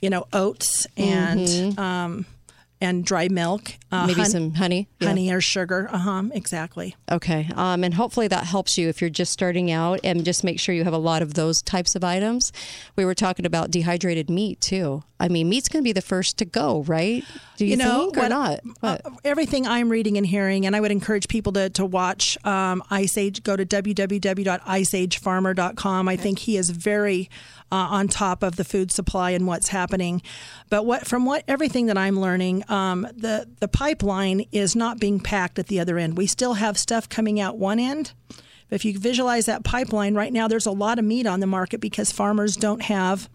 you 0.00 0.10
know, 0.10 0.26
oats 0.32 0.86
and 0.96 1.40
Mhm. 1.40 1.78
um, 1.78 2.26
and 2.82 3.04
dry 3.04 3.28
milk, 3.28 3.72
uh, 3.92 4.06
Maybe 4.06 4.22
hun- 4.22 4.30
some 4.30 4.54
honey. 4.54 4.88
Yeah. 5.00 5.08
honey 5.08 5.30
or 5.30 5.42
sugar. 5.42 5.86
Uh 5.92 5.98
huh. 5.98 6.22
Exactly. 6.32 6.96
Okay. 7.12 7.46
Um, 7.54 7.84
and 7.84 7.92
hopefully 7.92 8.26
that 8.28 8.44
helps 8.44 8.78
you 8.78 8.88
if 8.88 9.02
you're 9.02 9.10
just 9.10 9.34
starting 9.34 9.70
out 9.70 10.00
and 10.02 10.24
just 10.24 10.42
make 10.44 10.58
sure 10.58 10.74
you 10.74 10.84
have 10.84 10.94
a 10.94 10.98
lot 10.98 11.20
of 11.20 11.34
those 11.34 11.60
types 11.60 11.94
of 11.94 12.02
items. 12.02 12.52
We 12.96 13.04
were 13.04 13.14
talking 13.14 13.44
about 13.44 13.70
dehydrated 13.70 14.30
meat 14.30 14.62
too. 14.62 15.02
I 15.22 15.28
mean, 15.28 15.50
meat's 15.50 15.68
going 15.68 15.82
to 15.82 15.86
be 15.86 15.92
the 15.92 16.00
first 16.00 16.38
to 16.38 16.46
go, 16.46 16.80
right? 16.84 17.22
Do 17.58 17.66
you, 17.66 17.76
think 17.76 18.16
or 18.16 18.20
what- 18.20 18.28
not? 18.30 18.60
uh, 18.82 18.96
everything 19.24 19.66
I'm 19.66 19.90
reading 19.90 20.16
and 20.16 20.26
hearing, 20.26 20.64
and 20.64 20.74
I 20.74 20.80
would 20.80 20.90
encourage 20.90 21.28
people 21.28 21.52
to, 21.52 21.68
to 21.68 21.84
watch 21.84 22.38
um, 22.46 22.82
Ice 22.88 23.18
Age. 23.18 23.42
Go 23.42 23.54
to 23.56 23.66
www.iceagefarmer.com. 23.66 26.08
I 26.08 26.16
think 26.16 26.38
he 26.38 26.56
is 26.56 26.70
very 26.70 27.28
uh, 27.72 27.76
on 27.90 28.08
top 28.08 28.42
of 28.42 28.56
the 28.56 28.64
food 28.64 28.90
supply 28.90 29.30
and 29.30 29.46
what's 29.46 29.68
happening. 29.68 30.22
But 30.68 30.84
what 30.84 31.06
from 31.06 31.24
what 31.24 31.44
everything 31.46 31.86
that 31.86 31.98
I'm 31.98 32.20
learning, 32.20 32.64
um, 32.70 33.06
the 33.14 33.48
the 33.60 33.68
pipeline 33.68 34.46
is 34.52 34.74
not 34.74 34.98
being 34.98 35.20
packed 35.20 35.58
at 35.58 35.66
the 35.68 35.80
other 35.80 35.98
end. 35.98 36.16
We 36.16 36.26
still 36.26 36.54
have 36.54 36.78
stuff 36.78 37.08
coming 37.08 37.40
out 37.40 37.58
one 37.58 37.78
end. 37.78 38.12
But 38.68 38.76
if 38.76 38.84
you 38.84 38.98
visualize 38.98 39.46
that 39.46 39.64
pipeline 39.64 40.14
right 40.14 40.32
now, 40.32 40.46
there's 40.46 40.66
a 40.66 40.70
lot 40.70 40.98
of 40.98 41.04
meat 41.04 41.26
on 41.26 41.40
the 41.40 41.46
market 41.46 41.80
because 41.80 42.12
farmers 42.12 42.56
don't 42.56 42.82
have 42.82 43.28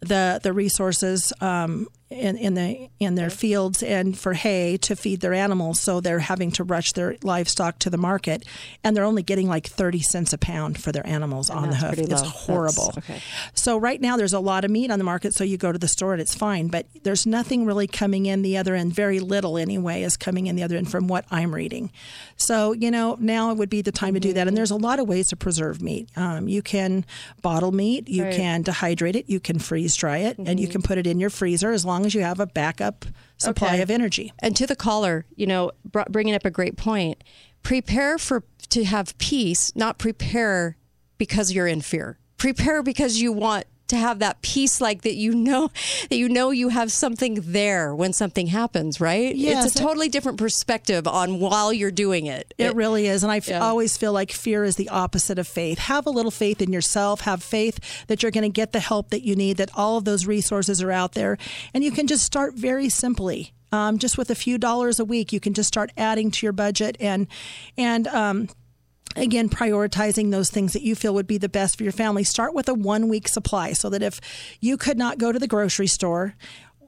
the 0.00 0.38
the 0.42 0.52
resources 0.52 1.32
um, 1.40 1.88
in 2.10 2.36
in 2.38 2.54
the 2.54 2.88
in 2.98 3.14
their 3.16 3.28
fields 3.30 3.82
and 3.82 4.18
for 4.18 4.32
hay 4.32 4.76
to 4.78 4.96
feed 4.96 5.20
their 5.20 5.34
animals, 5.34 5.80
so 5.80 6.00
they're 6.00 6.20
having 6.20 6.50
to 6.52 6.64
rush 6.64 6.92
their 6.92 7.16
livestock 7.22 7.78
to 7.80 7.90
the 7.90 7.98
market, 7.98 8.44
and 8.82 8.96
they're 8.96 9.04
only 9.04 9.22
getting 9.22 9.46
like 9.46 9.66
thirty 9.66 10.00
cents 10.00 10.32
a 10.32 10.38
pound 10.38 10.80
for 10.82 10.90
their 10.90 11.06
animals 11.06 11.50
on 11.50 11.68
the 11.70 11.76
hoof. 11.76 11.98
It's 11.98 12.22
horrible. 12.22 12.94
Okay. 12.98 13.20
So 13.52 13.76
right 13.76 14.00
now 14.00 14.16
there's 14.16 14.32
a 14.32 14.40
lot 14.40 14.64
of 14.64 14.70
meat 14.70 14.90
on 14.90 14.98
the 14.98 15.04
market, 15.04 15.34
so 15.34 15.44
you 15.44 15.58
go 15.58 15.70
to 15.70 15.78
the 15.78 15.88
store 15.88 16.12
and 16.14 16.22
it's 16.22 16.34
fine, 16.34 16.68
but 16.68 16.86
there's 17.02 17.26
nothing 17.26 17.66
really 17.66 17.86
coming 17.86 18.26
in 18.26 18.40
the 18.42 18.56
other 18.56 18.74
end. 18.74 18.94
Very 18.94 19.20
little 19.20 19.58
anyway 19.58 20.02
is 20.02 20.16
coming 20.16 20.46
in 20.46 20.56
the 20.56 20.62
other 20.62 20.76
end 20.76 20.90
from 20.90 21.08
what 21.08 21.26
I'm 21.30 21.54
reading. 21.54 21.90
So 22.36 22.72
you 22.72 22.90
know 22.90 23.16
now 23.20 23.52
would 23.52 23.70
be 23.70 23.82
the 23.82 23.92
time 23.92 24.14
to 24.14 24.20
do 24.20 24.32
that, 24.32 24.48
and 24.48 24.56
there's 24.56 24.70
a 24.70 24.76
lot 24.76 24.98
of 24.98 25.06
ways 25.08 25.28
to 25.28 25.36
preserve 25.36 25.82
meat. 25.82 26.08
Um, 26.16 26.48
you 26.48 26.62
can 26.62 27.04
bottle 27.42 27.72
meat, 27.72 28.08
you 28.08 28.24
Right. 28.24 28.34
can 28.34 28.64
dehydrate 28.64 29.14
it, 29.16 29.28
you 29.28 29.40
can 29.40 29.58
freeze 29.58 29.94
dry 29.94 30.18
it, 30.18 30.38
and 30.38 30.58
you 30.58 30.68
can 30.68 30.80
put 30.82 30.96
it 30.98 31.06
in 31.06 31.20
your 31.20 31.30
freezer 31.30 31.70
as 31.72 31.84
long 31.84 31.97
as 32.04 32.14
you 32.14 32.22
have 32.22 32.40
a 32.40 32.46
backup 32.46 33.04
supply 33.36 33.74
Okay. 33.74 33.82
of 33.82 33.90
energy. 33.90 34.32
And 34.40 34.54
to 34.56 34.66
the 34.66 34.76
caller, 34.76 35.26
you 35.36 35.46
know, 35.46 35.72
bringing 36.10 36.34
up 36.34 36.44
a 36.44 36.50
great 36.50 36.76
point. 36.76 37.22
Prepare 37.62 38.18
for 38.18 38.44
to 38.70 38.84
have 38.84 39.16
peace, 39.18 39.74
not 39.74 39.98
prepare 39.98 40.76
because 41.18 41.52
you're 41.52 41.66
in 41.66 41.80
fear. 41.80 42.18
Prepare 42.36 42.82
because 42.82 43.20
you 43.20 43.32
want 43.32 43.66
to 43.88 43.96
have 43.96 44.18
that 44.20 44.42
peace, 44.42 44.80
like 44.80 45.02
that 45.02 45.14
you 45.14 45.34
know 45.34 45.70
that 46.08 46.16
you 46.16 46.28
know 46.28 46.50
you 46.50 46.68
have 46.68 46.92
something 46.92 47.40
there 47.42 47.94
when 47.94 48.12
something 48.12 48.46
happens. 48.48 49.00
Right? 49.00 49.34
Yes. 49.34 49.66
It's 49.66 49.76
a 49.76 49.78
totally 49.82 50.08
different 50.08 50.38
perspective 50.38 51.06
on 51.06 51.40
while 51.40 51.72
you're 51.72 51.90
doing 51.90 52.26
it. 52.26 52.54
It 52.58 52.74
really 52.74 53.06
is. 53.06 53.22
And 53.22 53.32
I 53.32 53.40
Yeah. 53.46 53.60
always 53.60 53.96
feel 53.96 54.12
like 54.12 54.32
fear 54.32 54.64
is 54.64 54.76
the 54.76 54.88
opposite 54.88 55.38
of 55.38 55.46
faith. 55.48 55.78
Have 55.78 56.06
a 56.06 56.10
little 56.10 56.30
faith 56.30 56.60
in 56.60 56.72
yourself. 56.72 57.22
Have 57.22 57.42
faith 57.42 57.78
that 58.08 58.22
you're 58.22 58.32
going 58.32 58.42
to 58.42 58.48
get 58.48 58.72
the 58.72 58.80
help 58.80 59.10
that 59.10 59.22
you 59.22 59.34
need, 59.36 59.56
that 59.56 59.70
all 59.74 59.96
of 59.96 60.04
those 60.04 60.26
resources 60.26 60.82
are 60.82 60.92
out 60.92 61.12
there. 61.12 61.38
And 61.72 61.82
you 61.84 61.90
can 61.90 62.06
just 62.06 62.24
start 62.24 62.54
very 62.54 62.88
simply. 62.88 63.52
Um, 63.70 63.98
just 63.98 64.16
with 64.16 64.30
a 64.30 64.34
few 64.34 64.56
dollars 64.56 64.98
a 64.98 65.04
week, 65.04 65.30
you 65.30 65.40
can 65.40 65.52
just 65.52 65.68
start 65.68 65.90
adding 65.96 66.30
to 66.30 66.46
your 66.46 66.54
budget 66.54 66.96
and, 67.00 67.26
and, 67.76 68.06
um, 68.08 68.48
again 69.18 69.48
prioritizing 69.48 70.30
those 70.30 70.50
things 70.50 70.72
that 70.72 70.82
you 70.82 70.94
feel 70.94 71.14
would 71.14 71.26
be 71.26 71.38
the 71.38 71.48
best 71.48 71.76
for 71.76 71.82
your 71.82 71.92
family. 71.92 72.24
Start 72.24 72.54
with 72.54 72.68
a 72.68 72.74
one 72.74 73.08
week 73.08 73.28
supply 73.28 73.72
so 73.72 73.90
that 73.90 74.02
if 74.02 74.20
you 74.60 74.76
could 74.76 74.98
not 74.98 75.18
go 75.18 75.32
to 75.32 75.38
the 75.38 75.48
grocery 75.48 75.86
store 75.86 76.34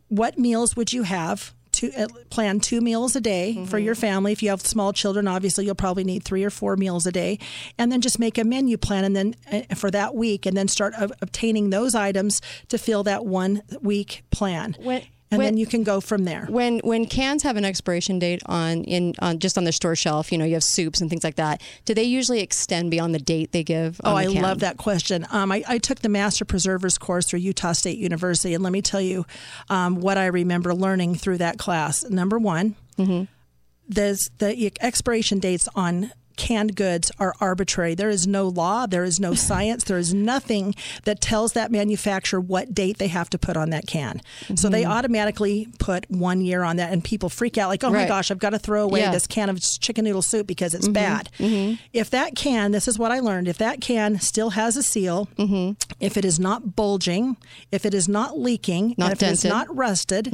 what 0.09 0.37
meals 0.39 0.75
would 0.77 0.93
you 0.93 1.05
have? 1.05 1.55
To 1.75 1.93
uh, 1.93 2.09
plan 2.31 2.59
two 2.59 2.81
meals 2.81 3.15
a 3.15 3.21
day 3.21 3.65
for 3.67 3.79
your 3.79 3.95
family. 3.95 4.33
If 4.33 4.43
you 4.43 4.51
have 4.51 4.61
small 4.61 4.93
children 4.93 5.29
obviously 5.29 5.65
you'll 5.65 5.77
probably 5.77 6.03
need 6.03 6.25
three 6.25 6.43
or 6.43 6.51
four 6.51 6.77
meals 6.77 7.07
a 7.07 7.13
day. 7.13 7.39
And 7.79 7.93
then 7.93 8.01
just 8.01 8.19
make 8.19 8.37
a 8.37 8.45
menu 8.45 8.77
plan 8.77 9.05
and 9.05 9.15
then 9.15 9.35
uh, 9.53 9.75
for 9.77 9.89
that 9.93 10.17
week 10.17 10.47
and 10.47 10.57
then 10.57 10.67
start 10.67 10.95
ob- 11.01 11.13
obtaining 11.23 11.71
those 11.71 11.95
items 11.95 12.41
to 12.71 12.77
fill 12.77 13.05
that 13.05 13.25
one 13.25 13.63
week 13.81 14.25
plan. 14.31 14.77
When- 14.81 15.03
and 15.31 15.39
when- 15.39 15.47
then 15.47 15.57
you 15.57 15.67
can 15.67 15.83
go 15.85 16.01
from 16.01 16.25
there 16.25 16.47
When 16.49 16.79
when 16.81 17.07
cans 17.07 17.43
have 17.45 17.57
an 17.57 17.65
expiration 17.65 18.19
date 18.19 18.43
on 18.47 18.85
in 18.85 19.15
on 19.21 19.39
just 19.39 19.57
on 19.57 19.65
the 19.65 19.73
store 19.73 19.95
shelf, 19.97 20.33
you 20.33 20.39
know, 20.39 20.45
you 20.45 20.55
have 20.55 20.65
soups 20.65 21.01
and 21.01 21.09
things 21.09 21.23
like 21.25 21.37
that. 21.37 21.61
Do 21.85 21.95
they 21.95 22.03
usually 22.03 22.41
extend 22.41 22.91
beyond 22.91 23.15
the 23.15 23.19
date 23.21 23.53
they 23.53 23.63
give? 23.63 24.01
Oh, 24.05 24.11
on 24.11 24.17
I 24.17 24.27
can? 24.27 24.43
love 24.43 24.61
that 24.61 24.77
question. 24.77 25.27
Um, 25.31 25.53
I, 25.53 25.63
I 25.69 25.79
took 25.79 26.01
the 26.01 26.09
Master 26.09 26.45
Preservers 26.45 26.99
course 26.99 27.27
through 27.27 27.41
Utah 27.41 27.73
State 27.73 27.99
University, 27.99 28.55
and 28.55 28.63
let 28.65 28.73
me 28.73 28.83
tell 28.83 29.01
you 29.01 29.25
um, 29.69 30.01
what 30.01 30.19
I 30.19 30.27
remember 30.27 30.75
learning 30.75 31.15
through 31.17 31.39
that 31.39 31.59
class. 31.59 32.05
Number 32.09 32.39
one, 32.39 32.75
there's 33.89 34.31
the 34.39 34.71
expiration 34.81 35.39
dates 35.39 35.69
on 35.75 36.13
canned 36.41 36.75
goods 36.75 37.13
are 37.19 37.35
arbitrary. 37.39 37.95
There 37.95 38.09
is 38.09 38.27
no 38.27 38.49
law, 38.49 38.87
there 38.87 39.05
is 39.05 39.21
no 39.21 39.35
science, 39.49 39.85
there 39.85 39.99
is 39.99 40.15
nothing 40.15 40.75
that 41.05 41.21
tells 41.21 41.53
that 41.53 41.71
manufacturer 41.71 42.41
what 42.41 42.75
date 42.75 42.97
they 42.97 43.09
have 43.09 43.29
to 43.31 43.39
put 43.39 43.59
on 43.59 43.71
that 43.71 43.87
can. 43.87 44.23
So 44.55 44.71
they 44.71 44.83
mm-hmm. 44.83 44.91
automatically 44.93 45.69
put 45.79 46.11
one 46.11 46.41
year 46.41 46.63
on 46.63 46.77
that, 46.77 46.93
and 46.93 47.05
people 47.05 47.29
freak 47.29 47.59
out 47.59 47.69
like, 47.69 47.85
oh 47.85 47.91
my 47.91 48.09
gosh, 48.09 48.31
I've 48.31 48.39
got 48.39 48.51
to 48.51 48.59
throw 48.59 48.85
away 48.85 49.01
Yeah. 49.01 49.11
this 49.11 49.27
can 49.27 49.51
of 49.51 49.61
chicken 49.61 50.07
noodle 50.07 50.23
soup 50.23 50.47
because 50.47 50.75
it's 50.75 50.87
mm-hmm. 50.87 50.95
bad. 50.95 51.29
Mm-hmm. 51.39 51.75
If 51.93 52.09
that 52.11 52.35
can, 52.35 52.73
this 52.73 52.89
is 52.89 52.99
what 52.99 53.13
I 53.13 53.21
learned, 53.21 53.47
if 53.47 53.59
that 53.59 53.83
can 53.83 54.19
still 54.19 54.51
has 54.51 54.79
a 54.79 54.83
seal, 54.83 55.29
if 56.01 56.17
it 56.17 56.25
is 56.25 56.41
not 56.41 56.75
bulging, 56.75 57.37
if 57.71 57.85
it 57.85 57.93
is 57.93 58.09
not 58.09 58.39
leaking, 58.39 58.95
Not 58.97 59.13
if 59.13 59.23
it 59.23 59.31
is 59.31 59.45
not 59.45 59.75
rusted, 59.75 60.29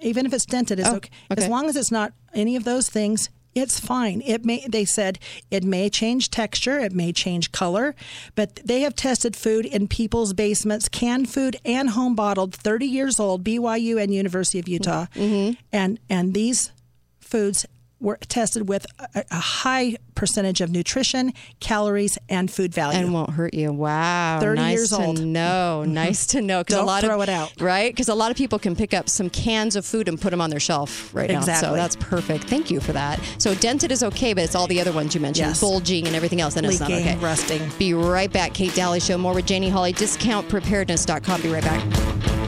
even 0.00 0.26
if 0.26 0.32
it's 0.32 0.46
dented, 0.46 0.78
it's 0.78 0.88
Oh, 0.88 0.96
okay. 0.96 1.10
As 1.30 1.48
long 1.48 1.68
as 1.68 1.76
it's 1.76 1.90
not 1.90 2.12
any 2.34 2.54
of 2.56 2.64
those 2.64 2.88
things, 2.88 3.30
it's 3.56 3.80
fine. 3.80 4.22
It 4.24 4.44
may 4.44 4.66
they 4.68 4.84
said 4.84 5.18
it 5.50 5.64
may 5.64 5.88
change 5.88 6.30
texture, 6.30 6.78
it 6.78 6.92
may 6.92 7.12
change 7.12 7.52
color, 7.52 7.94
but 8.34 8.56
they 8.56 8.80
have 8.80 8.94
tested 8.94 9.34
food 9.34 9.64
in 9.64 9.88
people's 9.88 10.34
basements, 10.34 10.88
canned 10.88 11.30
food 11.30 11.56
and 11.64 11.90
home 11.90 12.14
bottled, 12.14 12.54
30 12.54 12.86
years 12.86 13.18
old, 13.18 13.42
BYU 13.42 14.00
and 14.00 14.12
University 14.12 14.58
of 14.58 14.68
Utah. 14.68 15.06
Mm-hmm. 15.14 15.54
And 15.72 15.98
and 16.10 16.34
these 16.34 16.70
foods 17.18 17.66
were 18.00 18.18
tested 18.28 18.68
with 18.68 18.86
a, 19.14 19.24
a 19.30 19.36
high 19.36 19.96
percentage 20.14 20.60
of 20.60 20.70
nutrition, 20.70 21.32
calories, 21.60 22.18
and 22.28 22.50
food 22.50 22.72
value. 22.74 22.98
and 22.98 23.12
won't 23.12 23.30
hurt 23.30 23.54
you. 23.54 23.72
Wow, 23.72 24.38
30 24.40 24.60
nice 24.60 24.74
years 24.76 24.90
to 24.90 24.96
old. 25.04 25.18
Mm-hmm. 25.18 25.92
Nice 25.96 26.26
to 26.28 26.42
know. 26.42 26.62
Don't 26.62 26.86
lot 26.86 27.02
throw 27.02 27.16
of, 27.16 27.28
it 27.28 27.28
out. 27.30 27.52
right? 27.60 27.92
Because 27.92 28.08
a 28.08 28.14
lot 28.14 28.30
of 28.30 28.36
people 28.36 28.58
can 28.58 28.76
pick 28.76 28.92
up 28.94 29.08
some 29.08 29.30
cans 29.30 29.76
of 29.76 29.84
food 29.86 30.08
and 30.08 30.20
put 30.20 30.30
them 30.30 30.40
on 30.40 30.50
their 30.50 30.60
shelf 30.60 31.14
right 31.14 31.30
now. 31.30 31.40
So 31.40 31.74
that's 31.74 31.96
perfect. 31.96 32.44
Thank 32.44 32.70
you 32.70 32.80
for 32.80 32.92
that. 32.92 33.20
So 33.38 33.54
dented 33.54 33.90
is 33.92 34.02
okay, 34.02 34.34
but 34.34 34.44
it's 34.44 34.54
all 34.54 34.66
the 34.66 34.80
other 34.80 34.92
ones 34.92 35.14
you 35.14 35.20
mentioned, 35.20 35.48
Yes. 35.48 35.60
bulging 35.60 36.06
and 36.06 36.14
everything 36.14 36.40
else, 36.40 36.56
and 36.56 36.66
it's 36.66 36.80
not 36.80 36.90
okay. 36.90 37.16
rusting. 37.16 37.62
Be 37.78 37.94
right 37.94 38.32
back. 38.32 38.52
Kate 38.54 38.74
Dalley 38.74 39.00
Show. 39.00 39.16
More 39.18 39.34
with 39.34 39.46
Janie 39.46 39.68
Hawley. 39.70 39.92
Discountpreparedness.com. 39.94 41.42
Be 41.42 41.48
right 41.48 41.64
back. 41.64 42.45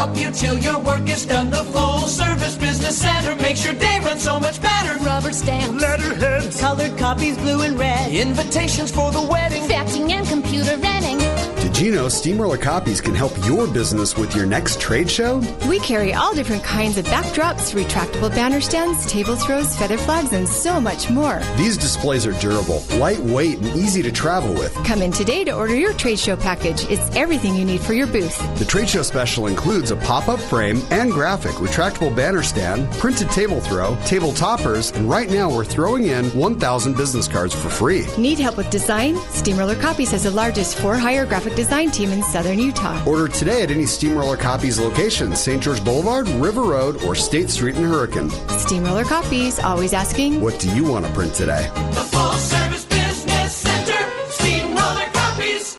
Help 0.00 0.16
you 0.16 0.30
till 0.30 0.56
your 0.58 0.78
work 0.78 1.06
is 1.10 1.26
done. 1.26 1.50
The 1.50 1.64
full 1.74 2.08
service 2.08 2.56
business 2.56 2.96
center 2.96 3.34
makes 3.36 3.62
your 3.66 3.74
day 3.74 4.00
run 4.02 4.18
so 4.18 4.40
much 4.40 4.58
better. 4.62 4.92
Rubber 5.04 5.32
stamps, 5.32 5.82
Letterheads, 5.82 6.58
colored 6.58 6.96
copies, 6.96 7.36
blue 7.36 7.60
and 7.62 7.78
red, 7.78 8.10
invitations 8.10 8.90
for 8.90 9.10
the 9.12 9.20
wedding. 9.20 9.62
faxing 9.64 10.10
and 10.10 10.26
computer 10.26 10.78
renting. 10.78 11.49
Did 11.60 11.78
you 11.78 11.92
know 11.92 12.08
Steamroller 12.08 12.56
Copies 12.56 13.02
can 13.02 13.14
help 13.14 13.36
your 13.46 13.66
business 13.66 14.16
with 14.16 14.34
your 14.34 14.46
next 14.46 14.80
trade 14.80 15.10
show? 15.10 15.42
We 15.68 15.78
carry 15.80 16.14
all 16.14 16.34
different 16.34 16.64
kinds 16.64 16.96
of 16.96 17.04
backdrops, 17.04 17.74
retractable 17.74 18.30
banner 18.30 18.62
stands, 18.62 19.04
table 19.04 19.36
throws, 19.36 19.76
feather 19.76 19.98
flags, 19.98 20.32
and 20.32 20.48
so 20.48 20.80
much 20.80 21.10
more. 21.10 21.42
These 21.58 21.76
displays 21.76 22.26
are 22.26 22.32
durable, 22.40 22.82
lightweight, 22.94 23.58
and 23.58 23.66
easy 23.76 24.02
to 24.02 24.10
travel 24.10 24.54
with. 24.54 24.74
Come 24.86 25.02
in 25.02 25.12
today 25.12 25.44
to 25.44 25.52
order 25.52 25.74
your 25.74 25.92
trade 25.92 26.18
show 26.18 26.34
package. 26.34 26.84
It's 26.90 27.14
everything 27.14 27.54
you 27.54 27.66
need 27.66 27.82
for 27.82 27.92
your 27.92 28.06
booth. 28.06 28.38
The 28.58 28.64
trade 28.64 28.88
show 28.88 29.02
special 29.02 29.46
includes 29.46 29.90
a 29.90 29.96
pop 29.96 30.28
up 30.28 30.40
frame 30.40 30.80
and 30.90 31.12
graphic, 31.12 31.52
retractable 31.52 32.14
banner 32.16 32.42
stand, 32.42 32.90
printed 32.92 33.28
table 33.30 33.60
throw, 33.60 33.96
table 34.06 34.32
toppers, 34.32 34.92
and 34.92 35.10
right 35.10 35.30
now 35.30 35.54
we're 35.54 35.66
throwing 35.66 36.06
in 36.06 36.24
1,000 36.30 36.96
business 36.96 37.28
cards 37.28 37.54
for 37.54 37.68
free. 37.68 38.06
Need 38.16 38.38
help 38.38 38.56
with 38.56 38.70
design? 38.70 39.16
Steamroller 39.28 39.76
Copies 39.76 40.10
has 40.12 40.22
the 40.22 40.30
largest 40.30 40.78
for 40.78 40.96
hire 40.96 41.26
graphic 41.26 41.49
design 41.54 41.90
team 41.90 42.10
in 42.10 42.22
southern 42.22 42.58
Utah. 42.58 43.02
Order 43.06 43.28
today 43.28 43.62
at 43.62 43.70
any 43.70 43.86
Steamroller 43.86 44.36
Copies 44.36 44.78
location 44.78 45.34
St. 45.34 45.62
George 45.62 45.84
Boulevard, 45.84 46.28
River 46.28 46.62
Road, 46.62 47.02
or 47.04 47.14
State 47.14 47.50
Street 47.50 47.76
in 47.76 47.84
Hurricane. 47.84 48.30
Steamroller 48.48 49.04
Copies, 49.04 49.58
always 49.58 49.92
asking. 49.92 50.40
What 50.40 50.58
do 50.58 50.70
you 50.74 50.84
want 50.84 51.06
to 51.06 51.12
print 51.12 51.34
today? 51.34 51.70
The 51.74 52.08
full 52.12 52.32
service 52.32 52.84
business 52.84 53.54
center, 53.54 54.10
Steamroller 54.28 55.08
copies. 55.12 55.78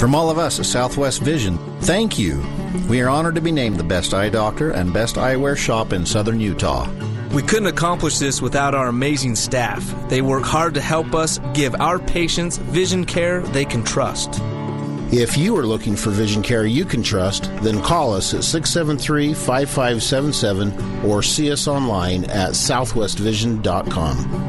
From 0.00 0.14
all 0.14 0.30
of 0.30 0.38
us 0.38 0.58
at 0.58 0.66
Southwest 0.66 1.22
Vision, 1.22 1.58
thank 1.80 2.18
you. 2.18 2.44
We 2.88 3.00
are 3.00 3.08
honored 3.08 3.34
to 3.34 3.40
be 3.40 3.52
named 3.52 3.78
the 3.78 3.84
best 3.84 4.14
eye 4.14 4.28
doctor 4.28 4.70
and 4.70 4.92
best 4.92 5.16
eyewear 5.16 5.56
shop 5.56 5.92
in 5.92 6.04
southern 6.04 6.40
Utah. 6.40 6.86
We 7.32 7.42
couldn't 7.42 7.66
accomplish 7.66 8.18
this 8.18 8.40
without 8.40 8.74
our 8.74 8.88
amazing 8.88 9.36
staff. 9.36 9.84
They 10.08 10.22
work 10.22 10.44
hard 10.44 10.72
to 10.74 10.80
help 10.80 11.14
us 11.14 11.38
give 11.52 11.78
our 11.80 11.98
patients 11.98 12.56
vision 12.56 13.04
care 13.04 13.40
they 13.40 13.66
can 13.66 13.84
trust. 13.84 14.40
If 15.10 15.38
you 15.38 15.56
are 15.56 15.66
looking 15.66 15.96
for 15.96 16.10
vision 16.10 16.42
care 16.42 16.66
you 16.66 16.84
can 16.84 17.02
trust, 17.02 17.44
then 17.62 17.82
call 17.82 18.14
us 18.14 18.34
at 18.34 18.44
673 18.44 19.34
5577 19.34 21.04
or 21.04 21.22
see 21.22 21.50
us 21.50 21.66
online 21.66 22.24
at 22.24 22.50
southwestvision.com. 22.50 24.44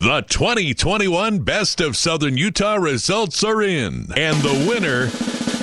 The 0.00 0.22
2021 0.28 1.38
Best 1.40 1.80
of 1.80 1.96
Southern 1.96 2.36
Utah 2.36 2.76
results 2.76 3.42
are 3.42 3.62
in, 3.62 4.08
and 4.16 4.36
the 4.42 4.66
winner 4.68 5.08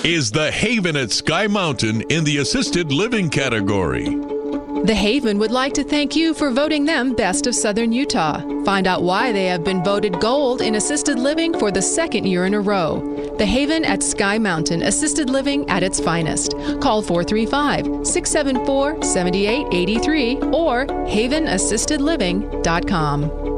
is 0.03 0.31
the 0.31 0.51
Haven 0.51 0.95
at 0.95 1.11
Sky 1.11 1.45
Mountain 1.45 2.01
in 2.09 2.23
the 2.23 2.37
assisted 2.37 2.91
living 2.91 3.29
category. 3.29 4.05
The 4.83 4.95
Haven 4.95 5.37
would 5.37 5.51
like 5.51 5.73
to 5.73 5.83
thank 5.83 6.15
you 6.15 6.33
for 6.33 6.49
voting 6.49 6.85
them 6.85 7.13
Best 7.13 7.45
of 7.45 7.53
Southern 7.53 7.91
Utah. 7.91 8.41
Find 8.65 8.87
out 8.87 9.03
why 9.03 9.31
they 9.31 9.45
have 9.45 9.63
been 9.63 9.83
voted 9.83 10.19
gold 10.19 10.61
in 10.61 10.73
assisted 10.73 11.19
living 11.19 11.53
for 11.59 11.69
the 11.69 11.83
second 11.83 12.25
year 12.25 12.47
in 12.47 12.55
a 12.55 12.59
row. 12.59 13.35
The 13.37 13.45
Haven 13.45 13.85
at 13.85 14.01
Sky 14.01 14.39
Mountain, 14.39 14.81
assisted 14.81 15.29
living 15.29 15.69
at 15.69 15.83
its 15.83 15.99
finest. 15.99 16.53
Call 16.81 17.03
435 17.03 18.07
674 18.07 19.03
7883 19.03 20.37
or 20.51 20.87
havenassistedliving.com. 20.87 23.50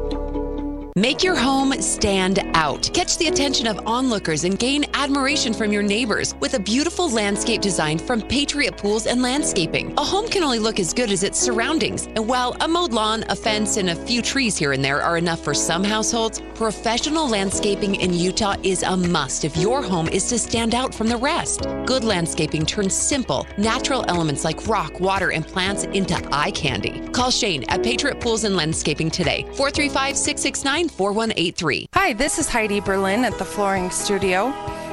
Make 0.96 1.24
your 1.24 1.36
home 1.36 1.74
stand 1.82 2.38
out. 2.54 2.88
Catch 2.94 3.18
the 3.18 3.28
attention 3.28 3.66
of 3.66 3.88
onlookers 3.88 4.44
and 4.44 4.60
gain 4.60 4.86
admiration 4.94 5.52
from 5.52 5.72
your 5.72 5.82
neighbors 5.82 6.36
with 6.40 6.54
a 6.54 6.60
beautiful 6.60 7.10
landscape 7.10 7.62
design 7.62 7.98
from 7.98 8.22
Patriot 8.22 8.78
Pools 8.78 9.08
and 9.08 9.24
Landscaping. 9.24 9.96
A 9.98 10.04
home 10.04 10.28
can 10.28 10.44
only 10.44 10.60
look 10.60 10.80
as 10.80 10.94
good 10.94 11.10
as 11.10 11.24
its 11.24 11.40
surroundings. 11.40 12.06
And 12.16 12.28
while 12.28 12.56
a 12.62 12.68
mowed 12.68 12.94
lawn, 12.94 13.26
a 13.30 13.36
fence, 13.36 13.78
and 13.78 13.90
a 13.90 13.96
few 13.96 14.22
trees 14.22 14.56
here 14.56 14.72
and 14.72 14.86
there 14.86 15.02
are 15.02 15.18
enough 15.18 15.44
for 15.44 15.56
some 15.56 15.84
households, 15.84 16.42
professional 16.54 17.28
landscaping 17.28 17.96
in 17.96 18.14
Utah 18.14 18.56
is 18.62 18.84
a 18.84 18.96
must 18.96 19.46
if 19.46 19.58
your 19.58 19.82
home 19.82 20.08
is 20.08 20.30
to 20.30 20.38
stand 20.38 20.76
out 20.76 20.94
from 20.94 21.08
the 21.08 21.18
rest. 21.18 21.62
Good 21.88 22.04
landscaping 22.04 22.68
turns 22.68 22.96
simple, 22.96 23.48
natural 23.58 24.06
elements 24.10 24.44
like 24.44 24.68
rock, 24.68 25.00
water, 25.00 25.32
and 25.32 25.46
plants 25.46 25.86
into 25.86 26.16
eye 26.32 26.52
candy. 26.52 27.00
Call 27.14 27.32
Shane 27.32 27.64
at 27.70 27.82
Patriot 27.82 28.22
Pools 28.22 28.44
and 28.44 28.56
Landscaping 28.56 29.10
today. 29.10 29.42
435 29.56 30.16
669 30.16 30.83
4183. 30.90 31.88
Hi, 31.94 32.14
this 32.14 32.40
is 32.40 32.48
Heidi 32.48 32.80
Berlin 32.80 33.26
at 33.26 33.38
the 33.38 33.46
Flooring 33.46 33.90
Studio, 33.90 34.48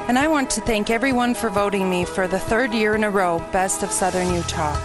and 0.07 0.17
I 0.17 0.27
want 0.27 0.49
to 0.51 0.61
thank 0.61 0.89
everyone 0.89 1.33
for 1.33 1.49
voting 1.49 1.89
me 1.89 2.05
for 2.05 2.27
the 2.27 2.39
third 2.39 2.73
year 2.73 2.95
in 2.95 3.03
a 3.03 3.09
row 3.09 3.39
Best 3.51 3.83
of 3.83 3.91
Southern 3.91 4.33
Utah. 4.33 4.77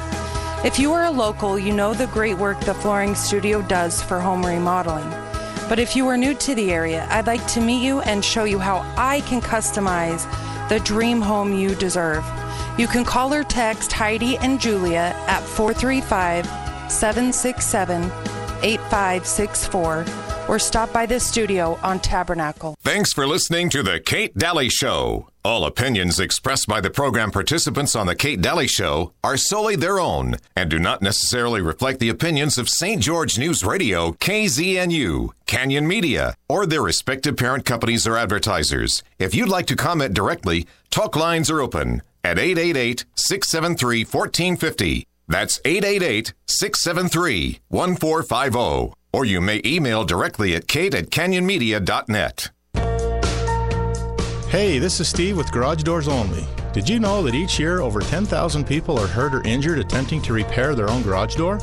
If 0.65 0.79
you 0.79 0.93
are 0.93 1.05
a 1.05 1.11
local, 1.11 1.59
you 1.59 1.73
know 1.73 1.95
the 1.95 2.07
great 2.09 2.37
work 2.37 2.61
the 2.61 2.75
Flooring 2.75 3.15
Studio 3.15 3.63
does 3.63 4.03
for 4.03 4.21
home 4.21 4.45
remodeling. 4.45 5.09
But 5.69 5.79
if 5.79 5.97
you 5.97 6.07
are 6.09 6.17
new 6.17 6.35
to 6.35 6.55
the 6.55 6.73
area, 6.73 7.07
I'd 7.11 7.27
like 7.27 7.47
to 7.49 7.61
meet 7.61 7.83
you 7.83 8.01
and 8.01 8.25
show 8.25 8.45
you 8.45 8.59
how 8.59 8.79
I 8.97 9.21
can 9.23 9.41
customize 9.41 10.27
the 10.69 10.81
dream 10.81 11.21
home 11.21 11.55
you 11.55 11.75
deserve. 11.75 12.25
You 12.79 12.87
can 12.87 13.05
call 13.05 13.33
or 13.33 13.45
text 13.45 13.93
Heidi 13.93 14.37
and 14.39 14.61
Julia 14.61 15.15
at 15.27 15.43
435 15.43 16.47
767 16.91 18.05
8564 18.63 20.26
or 20.49 20.59
stop 20.59 20.93
by 20.93 21.07
the 21.07 21.19
studio 21.19 21.79
on 21.83 21.99
Tabernacle. 22.01 22.75
Thanks 22.83 23.13
for 23.13 23.27
listening 23.27 23.71
to 23.71 23.83
The 23.83 24.01
Kate 24.01 24.37
Dalley 24.37 24.69
Show. 24.69 25.29
All 25.45 25.65
opinions 25.65 26.19
expressed 26.19 26.67
by 26.67 26.81
the 26.81 26.91
program 26.91 27.31
participants 27.31 27.95
on 27.95 28.07
The 28.07 28.17
Kate 28.17 28.41
Dalley 28.41 28.67
Show 28.67 29.13
are 29.23 29.37
solely 29.37 29.77
their 29.77 30.01
own 30.01 30.37
and 30.57 30.69
do 30.69 30.79
not 30.79 31.03
necessarily 31.03 31.61
reflect 31.61 32.01
the 32.01 32.09
opinions 32.09 32.59
of 32.59 32.69
St. 32.69 33.01
George 33.01 33.39
News 33.39 33.65
Radio, 33.65 34.13
KZNU, 34.13 35.31
Canyon 35.47 35.87
Media, 35.87 36.35
or 36.49 36.67
their 36.67 36.83
respective 36.83 37.37
parent 37.37 37.65
companies 37.65 38.07
or 38.07 38.17
advertisers. 38.17 39.03
If 39.19 39.35
you'd 39.35 39.49
like 39.49 39.67
to 39.67 39.77
comment 39.77 40.15
directly, 40.15 40.67
talk 40.91 41.15
lines 41.15 41.51
are 41.51 41.61
open 41.61 42.03
at 42.25 42.39
888 42.39 43.05
673 43.15 44.05
1450. 44.05 45.07
That's 45.29 45.61
888 45.65 46.35
673 46.47 47.61
1450 47.69 48.95
or 49.17 49.25
you 49.25 49.41
may 49.41 49.63
email 49.65 50.05
directly 50.05 50.55
at 50.55 50.69
kate 50.69 50.95
at 50.95 51.09
canyonmedia.net. 51.09 52.51
Hey, 54.51 54.79
this 54.79 55.01
is 55.01 55.09
Steve 55.09 55.39
with 55.39 55.51
Garage 55.53 55.83
Doors 55.83 56.07
Only. 56.07 56.45
Did 56.75 56.87
you 56.87 57.01
know 57.01 57.23
that 57.23 57.35
each 57.35 57.59
year 57.59 57.81
over 57.81 58.01
10,000 58.01 58.67
people 58.67 58.99
are 58.99 59.07
hurt 59.07 59.35
or 59.35 59.43
injured 59.45 59.79
attempting 59.79 60.21
to 60.21 60.35
repair 60.35 60.75
their 60.75 60.91
own 60.91 61.03
garage 61.03 61.35
door? 61.35 61.59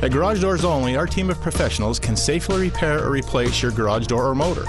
At 0.00 0.10
Garage 0.10 0.40
Doors 0.40 0.64
Only, 0.64 0.96
our 0.96 1.06
team 1.06 1.28
of 1.28 1.38
professionals 1.40 1.98
can 1.98 2.16
safely 2.16 2.62
repair 2.62 3.04
or 3.04 3.10
replace 3.10 3.62
your 3.62 3.72
garage 3.72 4.06
door 4.06 4.26
or 4.26 4.34
motor. 4.34 4.64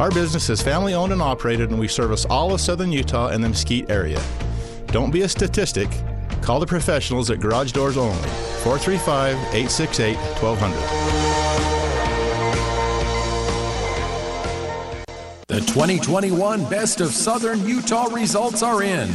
Our 0.00 0.10
business 0.10 0.50
is 0.50 0.60
family 0.60 0.94
owned 0.94 1.12
and 1.12 1.22
operated, 1.22 1.70
and 1.70 1.78
we 1.78 1.86
service 1.86 2.24
all 2.24 2.52
of 2.52 2.60
southern 2.60 2.90
Utah 2.90 3.28
and 3.28 3.44
the 3.44 3.48
Mesquite 3.48 3.90
area. 3.90 4.20
Don't 4.86 5.12
be 5.12 5.22
a 5.22 5.28
statistic. 5.28 5.88
Call 6.42 6.60
the 6.60 6.66
professionals 6.66 7.30
at 7.30 7.40
Garage 7.40 7.72
Doors 7.72 7.96
Only, 7.96 8.28
435 8.62 9.36
868 9.36 10.16
1200. 10.16 11.40
The 15.48 15.60
2021 15.60 16.68
Best 16.70 17.00
of 17.00 17.10
Southern 17.10 17.66
Utah 17.66 18.06
results 18.06 18.62
are 18.62 18.82
in, 18.82 19.10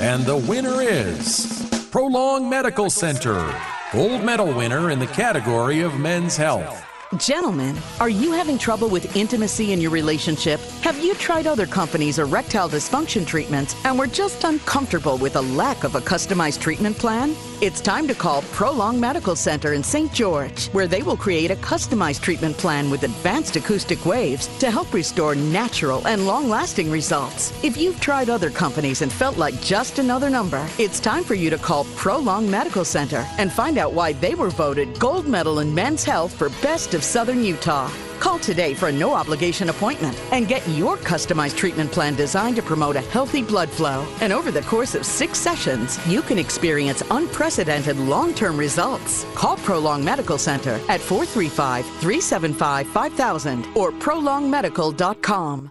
and 0.00 0.24
the 0.24 0.36
winner 0.36 0.80
is 0.80 1.68
Prolong 1.90 2.48
Medical 2.48 2.88
Center, 2.88 3.54
gold 3.92 4.24
medal 4.24 4.52
winner 4.54 4.90
in 4.90 4.98
the 4.98 5.06
category 5.08 5.80
of 5.80 5.98
men's 5.98 6.36
health. 6.36 6.89
Gentlemen, 7.16 7.76
are 7.98 8.08
you 8.08 8.30
having 8.30 8.56
trouble 8.56 8.88
with 8.88 9.16
intimacy 9.16 9.72
in 9.72 9.80
your 9.80 9.90
relationship? 9.90 10.60
Have 10.82 11.02
you 11.02 11.14
tried 11.14 11.48
other 11.48 11.66
companies' 11.66 12.20
erectile 12.20 12.68
dysfunction 12.68 13.26
treatments 13.26 13.74
and 13.84 13.98
were 13.98 14.06
just 14.06 14.44
uncomfortable 14.44 15.18
with 15.18 15.34
a 15.34 15.40
lack 15.40 15.82
of 15.82 15.96
a 15.96 16.00
customized 16.00 16.60
treatment 16.60 16.96
plan? 16.96 17.34
It's 17.62 17.82
time 17.82 18.08
to 18.08 18.14
call 18.14 18.40
Prolong 18.54 18.98
Medical 18.98 19.36
Center 19.36 19.74
in 19.74 19.82
St. 19.82 20.10
George, 20.14 20.68
where 20.68 20.86
they 20.86 21.02
will 21.02 21.16
create 21.16 21.50
a 21.50 21.56
customized 21.56 22.22
treatment 22.22 22.56
plan 22.56 22.88
with 22.88 23.02
advanced 23.02 23.54
acoustic 23.54 24.06
waves 24.06 24.46
to 24.60 24.70
help 24.70 24.94
restore 24.94 25.34
natural 25.34 26.06
and 26.08 26.26
long 26.26 26.48
lasting 26.48 26.90
results. 26.90 27.52
If 27.62 27.76
you've 27.76 28.00
tried 28.00 28.30
other 28.30 28.48
companies 28.48 29.02
and 29.02 29.12
felt 29.12 29.36
like 29.36 29.60
just 29.60 29.98
another 29.98 30.30
number, 30.30 30.66
it's 30.78 31.00
time 31.00 31.22
for 31.22 31.34
you 31.34 31.50
to 31.50 31.58
call 31.58 31.84
Prolong 31.96 32.50
Medical 32.50 32.86
Center 32.86 33.26
and 33.36 33.52
find 33.52 33.76
out 33.76 33.92
why 33.92 34.14
they 34.14 34.34
were 34.34 34.48
voted 34.48 34.98
gold 34.98 35.28
medal 35.28 35.58
in 35.58 35.74
men's 35.74 36.02
health 36.02 36.32
for 36.32 36.48
best 36.62 36.94
of 36.94 37.04
Southern 37.04 37.44
Utah. 37.44 37.90
Call 38.20 38.38
today 38.38 38.74
for 38.74 38.88
a 38.88 38.92
no 38.92 39.14
obligation 39.14 39.70
appointment 39.70 40.16
and 40.30 40.46
get 40.46 40.66
your 40.68 40.96
customized 40.98 41.56
treatment 41.56 41.90
plan 41.90 42.14
designed 42.14 42.56
to 42.56 42.62
promote 42.62 42.94
a 42.94 43.00
healthy 43.00 43.42
blood 43.42 43.68
flow. 43.70 44.06
And 44.20 44.32
over 44.32 44.52
the 44.52 44.62
course 44.62 44.94
of 44.94 45.04
six 45.04 45.38
sessions, 45.38 45.98
you 46.06 46.22
can 46.22 46.38
experience 46.38 47.02
unprecedented 47.10 47.96
long 47.96 48.34
term 48.34 48.56
results. 48.56 49.26
Call 49.34 49.56
Prolong 49.56 50.04
Medical 50.04 50.38
Center 50.38 50.78
at 50.88 51.00
435 51.00 51.84
375 51.84 52.86
5000 52.86 53.66
or 53.74 53.90
prolongmedical.com. 53.90 55.70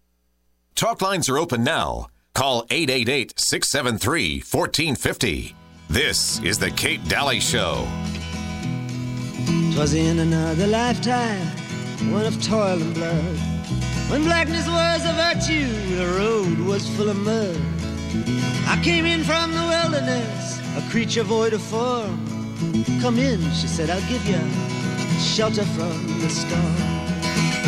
Talk 0.75 1.01
lines 1.01 1.29
are 1.29 1.37
open 1.37 1.63
now. 1.63 2.07
Call 2.33 2.65
888 2.69 3.33
673 3.37 4.39
1450. 4.39 5.55
This 5.89 6.39
is 6.41 6.57
The 6.57 6.71
Kate 6.71 7.03
Dalley 7.05 7.39
Show. 7.39 7.87
Twas 9.73 9.93
in 9.93 10.19
another 10.19 10.67
lifetime, 10.67 11.47
one 12.07 12.25
of 12.25 12.41
toil 12.41 12.81
and 12.81 12.93
blood. 12.93 13.37
When 14.09 14.23
blackness 14.23 14.67
was 14.67 15.05
a 15.05 15.13
virtue, 15.13 15.67
the 15.95 16.07
road 16.17 16.59
was 16.59 16.87
full 16.95 17.09
of 17.09 17.17
mud. 17.17 17.59
I 18.67 18.79
came 18.83 19.05
in 19.05 19.23
from 19.23 19.51
the 19.51 19.61
wilderness, 19.61 20.59
a 20.77 20.81
creature 20.89 21.23
void 21.23 21.53
of 21.53 21.61
form. 21.61 22.25
Come 23.01 23.19
in, 23.19 23.41
she 23.51 23.67
said, 23.67 23.89
I'll 23.89 24.09
give 24.09 24.25
you 24.25 24.39
shelter 25.19 25.65
from 25.65 26.19
the 26.21 26.29
storm. 26.29 26.75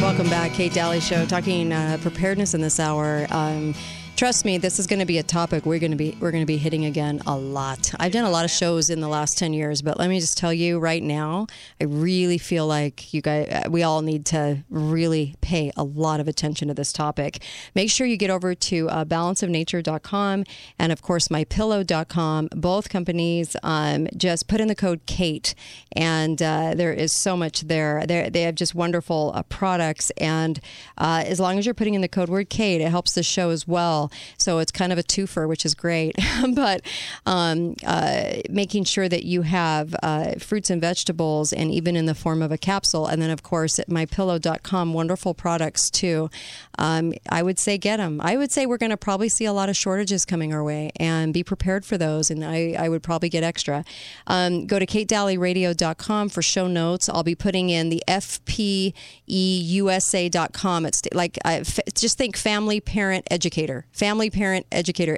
Welcome 0.01 0.29
back, 0.29 0.53
Kate 0.53 0.73
Dalley 0.73 0.99
Show, 0.99 1.25
talking 1.25 1.71
uh, 1.71 1.97
preparedness 2.01 2.53
in 2.53 2.61
this 2.61 2.79
hour. 2.79 3.27
Um, 3.29 3.75
trust 4.21 4.45
me, 4.45 4.59
this 4.59 4.77
is 4.77 4.85
going 4.85 4.99
to 4.99 5.05
be 5.07 5.17
a 5.17 5.23
topic 5.23 5.65
we're 5.65 5.79
going 5.79 5.89
to 5.89 5.97
be 5.97 6.15
we're 6.19 6.29
going 6.29 6.43
to 6.43 6.45
be 6.45 6.57
hitting 6.57 6.85
again 6.85 7.19
a 7.25 7.35
lot. 7.35 7.91
I've 7.99 8.11
done 8.11 8.23
a 8.23 8.29
lot 8.29 8.45
of 8.45 8.51
shows 8.51 8.91
in 8.91 9.01
the 9.01 9.07
last 9.07 9.35
ten 9.35 9.51
years, 9.51 9.81
but 9.81 9.97
let 9.97 10.11
me 10.11 10.19
just 10.19 10.37
tell 10.37 10.53
you 10.53 10.77
right 10.77 11.01
now, 11.01 11.47
I 11.81 11.85
really 11.85 12.37
feel 12.37 12.67
like 12.67 13.15
you 13.15 13.23
guys, 13.23 13.63
we 13.67 13.81
all 13.81 14.03
need 14.03 14.27
to 14.27 14.63
really 14.69 15.33
pay 15.41 15.71
a 15.75 15.83
lot 15.83 16.19
of 16.19 16.27
attention 16.27 16.67
to 16.67 16.75
this 16.75 16.93
topic. 16.93 17.41
Make 17.73 17.89
sure 17.89 18.05
you 18.05 18.15
get 18.15 18.29
over 18.29 18.53
to 18.53 18.89
uh, 18.89 19.05
balanceofnature.com 19.05 20.43
and 20.77 20.91
of 20.91 21.01
course 21.01 21.29
mypillow.com. 21.29 22.49
Both 22.51 22.89
companies 22.89 23.55
um, 23.63 24.07
just 24.15 24.47
put 24.47 24.61
in 24.61 24.67
the 24.67 24.75
code 24.75 25.01
Kate, 25.07 25.55
and 25.93 26.39
uh, 26.43 26.75
there 26.75 26.93
is 26.93 27.11
so 27.11 27.35
much 27.35 27.61
there. 27.61 28.05
They're, 28.05 28.29
they 28.29 28.43
have 28.43 28.53
just 28.53 28.75
wonderful 28.75 29.31
uh, 29.33 29.41
products, 29.41 30.11
and 30.11 30.59
uh, 30.99 31.23
as 31.25 31.39
long 31.39 31.57
as 31.57 31.65
you're 31.65 31.73
putting 31.73 31.95
in 31.95 32.01
the 32.01 32.07
code 32.07 32.29
word 32.29 32.51
Kate, 32.51 32.81
it 32.81 32.89
helps 32.89 33.15
the 33.15 33.23
show 33.23 33.49
as 33.49 33.67
well. 33.67 34.10
So 34.37 34.59
it's 34.59 34.71
kind 34.71 34.91
of 34.91 34.97
a 34.97 35.03
twofer, 35.03 35.47
which 35.47 35.65
is 35.65 35.75
great. 35.75 36.15
but 36.53 36.81
um, 37.25 37.75
uh, 37.85 38.33
making 38.49 38.85
sure 38.85 39.07
that 39.09 39.23
you 39.23 39.43
have 39.43 39.95
uh, 40.03 40.33
fruits 40.39 40.69
and 40.69 40.81
vegetables, 40.81 41.53
and 41.53 41.71
even 41.71 41.95
in 41.95 42.05
the 42.05 42.15
form 42.15 42.41
of 42.41 42.51
a 42.51 42.57
capsule. 42.57 43.07
And 43.07 43.21
then, 43.21 43.29
of 43.29 43.43
course, 43.43 43.79
at 43.79 43.87
mypillow.com, 43.87 44.93
wonderful 44.93 45.33
products 45.33 45.89
too. 45.89 46.29
Um, 46.77 47.13
I 47.29 47.43
would 47.43 47.59
say 47.59 47.77
get 47.77 47.97
them. 47.97 48.19
I 48.23 48.37
would 48.37 48.51
say 48.51 48.65
we're 48.65 48.77
going 48.77 48.91
to 48.91 48.97
probably 48.97 49.29
see 49.29 49.45
a 49.45 49.53
lot 49.53 49.69
of 49.69 49.77
shortages 49.77 50.25
coming 50.25 50.53
our 50.53 50.63
way, 50.63 50.91
and 50.97 51.33
be 51.33 51.43
prepared 51.43 51.85
for 51.85 51.97
those. 51.97 52.31
And 52.31 52.43
I, 52.43 52.75
I 52.77 52.89
would 52.89 53.03
probably 53.03 53.29
get 53.29 53.43
extra. 53.43 53.85
Um, 54.27 54.65
go 54.65 54.79
to 54.79 54.85
katedalleyradio.com 54.85 56.29
for 56.29 56.41
show 56.41 56.67
notes. 56.67 57.07
I'll 57.09 57.23
be 57.23 57.35
putting 57.35 57.69
in 57.69 57.89
the 57.89 58.01
FPEUSA.com. 58.07 60.85
It's 60.85 61.01
like 61.13 61.37
I, 61.43 61.59
f- 61.59 61.79
just 61.95 62.17
think 62.17 62.37
family 62.37 62.79
parent 62.79 63.27
educator, 63.29 63.85
family 63.91 64.29
parent 64.29 64.65
educator, 64.71 65.17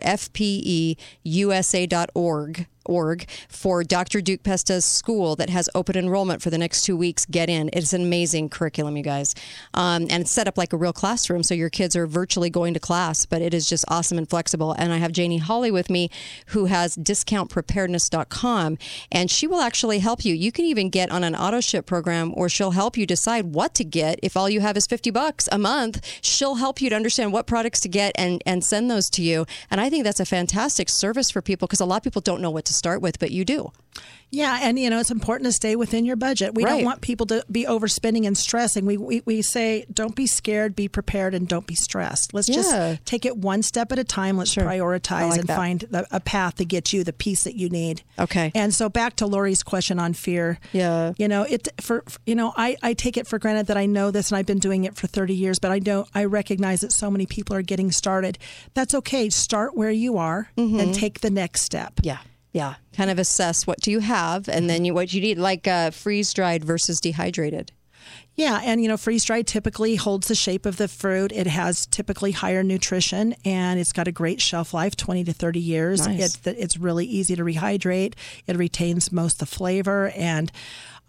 org 2.86 3.28
for 3.48 3.84
Dr. 3.84 4.22
Duke 4.22 4.44
Pesta's 4.44 4.86
school 4.86 5.36
that 5.36 5.50
has 5.50 5.70
open 5.76 5.98
enrollment 5.98 6.42
for 6.42 6.50
the 6.50 6.58
next 6.58 6.84
two 6.84 6.98
weeks. 6.98 7.26
Get 7.26 7.50
in. 7.50 7.70
It's 7.74 7.94
an 7.94 8.02
amazing 8.02 8.50
curriculum, 8.50 8.98
you 8.98 9.04
guys. 9.04 9.36
Um, 9.74 10.04
and 10.10 10.22
it's 10.22 10.32
set 10.32 10.48
up 10.48 10.58
like 10.58 10.74
a 10.74 10.78
real 10.78 10.94
classroom, 10.94 11.44
so 11.44 11.54
your 11.54 11.70
kids 11.70 11.96
are 11.96 12.08
virtually 12.08 12.50
going 12.50 12.74
to 12.74 12.80
class, 12.80 13.26
but 13.26 13.42
it 13.42 13.54
is 13.54 13.68
just 13.68 13.86
awesome 13.88 14.18
and 14.18 14.30
flexible. 14.30 14.74
And 14.74 14.94
I 14.94 14.98
have 14.98 15.12
Janie 15.12 15.38
Hawley 15.38 15.72
with 15.72 15.90
me, 15.90 16.10
who 16.48 16.66
has 16.66 16.96
discountpreparedness.com, 16.98 18.78
and 19.12 19.32
she 19.32 19.48
will 19.48 19.62
actually 19.62 20.00
help 20.00 20.26
you. 20.26 20.34
You 20.34 20.52
can 20.52 20.66
even 20.66 20.90
get 20.90 21.12
on 21.12 21.24
an 21.24 21.36
auto 21.36 21.62
ship 21.62 21.86
program, 21.86 22.34
or 22.36 22.50
she'll 22.50 22.72
help 22.72 22.98
you 22.98 23.06
decide 23.06 23.54
what 23.54 23.74
to 23.76 23.84
get. 23.84 24.20
If 24.22 24.38
all 24.38 24.50
you 24.50 24.62
have 24.62 24.78
is 24.78 24.88
50 24.88 25.12
bucks 25.12 25.48
a 25.52 25.58
month, 25.58 26.06
she'll 26.22 26.56
help 26.56 26.82
you 26.82 26.90
to 26.90 26.96
understand 26.96 27.34
what 27.34 27.48
products 27.48 27.80
to 27.82 27.90
get 27.90 28.14
and, 28.16 28.42
and 28.46 28.64
send 28.64 28.90
those 28.90 29.10
to 29.12 29.22
you. 29.22 29.46
And 29.72 29.80
I 29.82 29.90
think 29.90 30.04
that's 30.04 30.20
a 30.20 30.26
fantastic 30.26 30.90
service 30.90 31.32
for 31.32 31.42
people 31.42 31.68
because 31.68 31.80
a 31.80 31.86
lot 31.86 31.98
of 31.98 32.04
people 32.04 32.22
don't 32.22 32.42
know 32.42 32.52
what 32.52 32.66
to 32.66 32.73
start 32.74 33.02
with, 33.02 33.20
but 33.20 33.32
you 33.32 33.46
do. 33.46 33.72
Yeah, 34.32 34.58
and 34.64 34.80
you 34.80 34.90
know 34.90 35.00
it's 35.00 35.12
important 35.12 35.46
to 35.46 35.52
stay 35.52 35.76
within 35.76 36.06
your 36.06 36.16
budget. 36.16 36.56
We 36.56 36.64
Right. 36.64 36.72
don't 36.72 36.84
want 36.86 37.02
people 37.02 37.28
to 37.28 37.46
be 37.52 37.66
overspending 37.66 38.26
and 38.26 38.36
stressing. 38.36 38.84
We, 38.84 38.98
we 38.98 39.22
we 39.26 39.44
say 39.44 39.86
don't 39.94 40.16
be 40.16 40.26
scared, 40.26 40.76
be 40.76 40.88
prepared, 40.88 41.36
and 41.36 41.48
don't 41.48 41.68
be 41.68 41.76
stressed. 41.76 42.34
Let's 42.34 42.50
Yeah. 42.50 42.56
just 42.56 43.06
take 43.06 43.26
it 43.26 43.38
one 43.38 43.62
step 43.62 43.92
at 43.92 44.00
a 44.00 44.04
time. 44.04 44.38
Let's 44.38 44.56
prioritize 44.56 45.30
like 45.30 45.40
and 45.42 45.50
that. 45.50 45.56
find 45.56 45.80
the, 45.82 46.08
a 46.10 46.20
path 46.20 46.56
to 46.56 46.66
get 46.66 46.92
you 46.92 47.04
the 47.04 47.14
peace 47.14 47.44
that 47.44 47.54
you 47.56 47.70
need. 47.70 48.02
Okay. 48.18 48.52
And 48.56 48.74
so 48.74 48.90
back 48.90 49.16
to 49.18 49.28
Lori's 49.28 49.62
question 49.62 50.00
on 50.00 50.14
fear. 50.14 50.58
Yeah. 50.72 51.14
You 51.20 51.28
know 51.28 51.44
it 51.44 51.68
for 51.80 52.04
you 52.26 52.34
know 52.34 52.54
I 52.58 52.76
I 52.82 52.96
take 52.96 53.18
it 53.18 53.28
for 53.28 53.38
granted 53.38 53.68
that 53.68 53.78
I 53.78 53.86
know 53.86 54.10
this 54.10 54.32
and 54.32 54.38
I've 54.40 54.48
been 54.48 54.58
doing 54.58 54.86
it 54.86 54.96
for 54.96 55.06
30 55.06 55.36
years, 55.36 55.60
but 55.60 55.70
I 55.70 55.78
don't 55.78 56.08
I 56.16 56.26
recognize 56.26 56.82
that 56.82 56.92
so 56.92 57.12
many 57.12 57.28
people 57.28 57.56
are 57.56 57.62
getting 57.62 57.92
started. 57.92 58.40
That's 58.74 58.96
okay. 58.96 59.30
Start 59.30 59.78
where 59.78 59.92
you 59.92 60.18
are 60.18 60.50
mm-hmm. 60.58 60.80
and 60.80 60.96
take 60.96 61.22
the 61.22 61.30
next 61.30 61.62
step. 61.62 62.00
Yeah. 62.02 62.18
Yeah. 62.54 62.76
Kind 62.95 63.10
of 63.10 63.20
assess 63.20 63.68
what 63.68 63.82
do 63.82 63.91
you 63.91 63.99
have 63.99 64.47
and 64.47 64.70
then 64.70 64.86
you, 64.86 64.93
what 64.93 65.14
you 65.14 65.20
need, 65.20 65.38
like 65.38 65.68
uh, 65.68 65.91
freeze 65.91 66.34
dried 66.34 66.64
versus 66.64 67.01
dehydrated. 67.01 67.72
Yeah, 68.36 68.62
and 68.64 68.82
you 68.82 68.88
know, 68.88 68.97
freeze 68.97 69.24
dried 69.24 69.45
typically 69.45 69.95
holds 69.95 70.28
the 70.28 70.36
shape 70.36 70.66
of 70.66 70.78
the 70.78 70.88
fruit. 70.88 71.32
It 71.32 71.45
has 71.45 71.86
typically 71.86 72.32
higher 72.32 72.64
nutrition, 72.64 73.36
and 73.45 73.80
it's 73.80 73.93
got 73.93 74.08
a 74.08 74.12
great 74.12 74.41
shelf 74.41 74.74
life, 74.74 74.95
twenty 74.95 75.24
to 75.26 75.34
thirty 75.34 75.60
years. 75.60 76.08
Nice. 76.08 76.39
It, 76.45 76.56
it's 76.58 76.76
really 76.76 77.06
easy 77.06 77.36
to 77.36 77.43
rehydrate. 77.43 78.16
It 78.47 78.58
retains 78.58 79.12
most 79.12 79.36
of 79.36 79.49
the 79.49 79.56
flavor, 79.56 80.10
and 80.16 80.51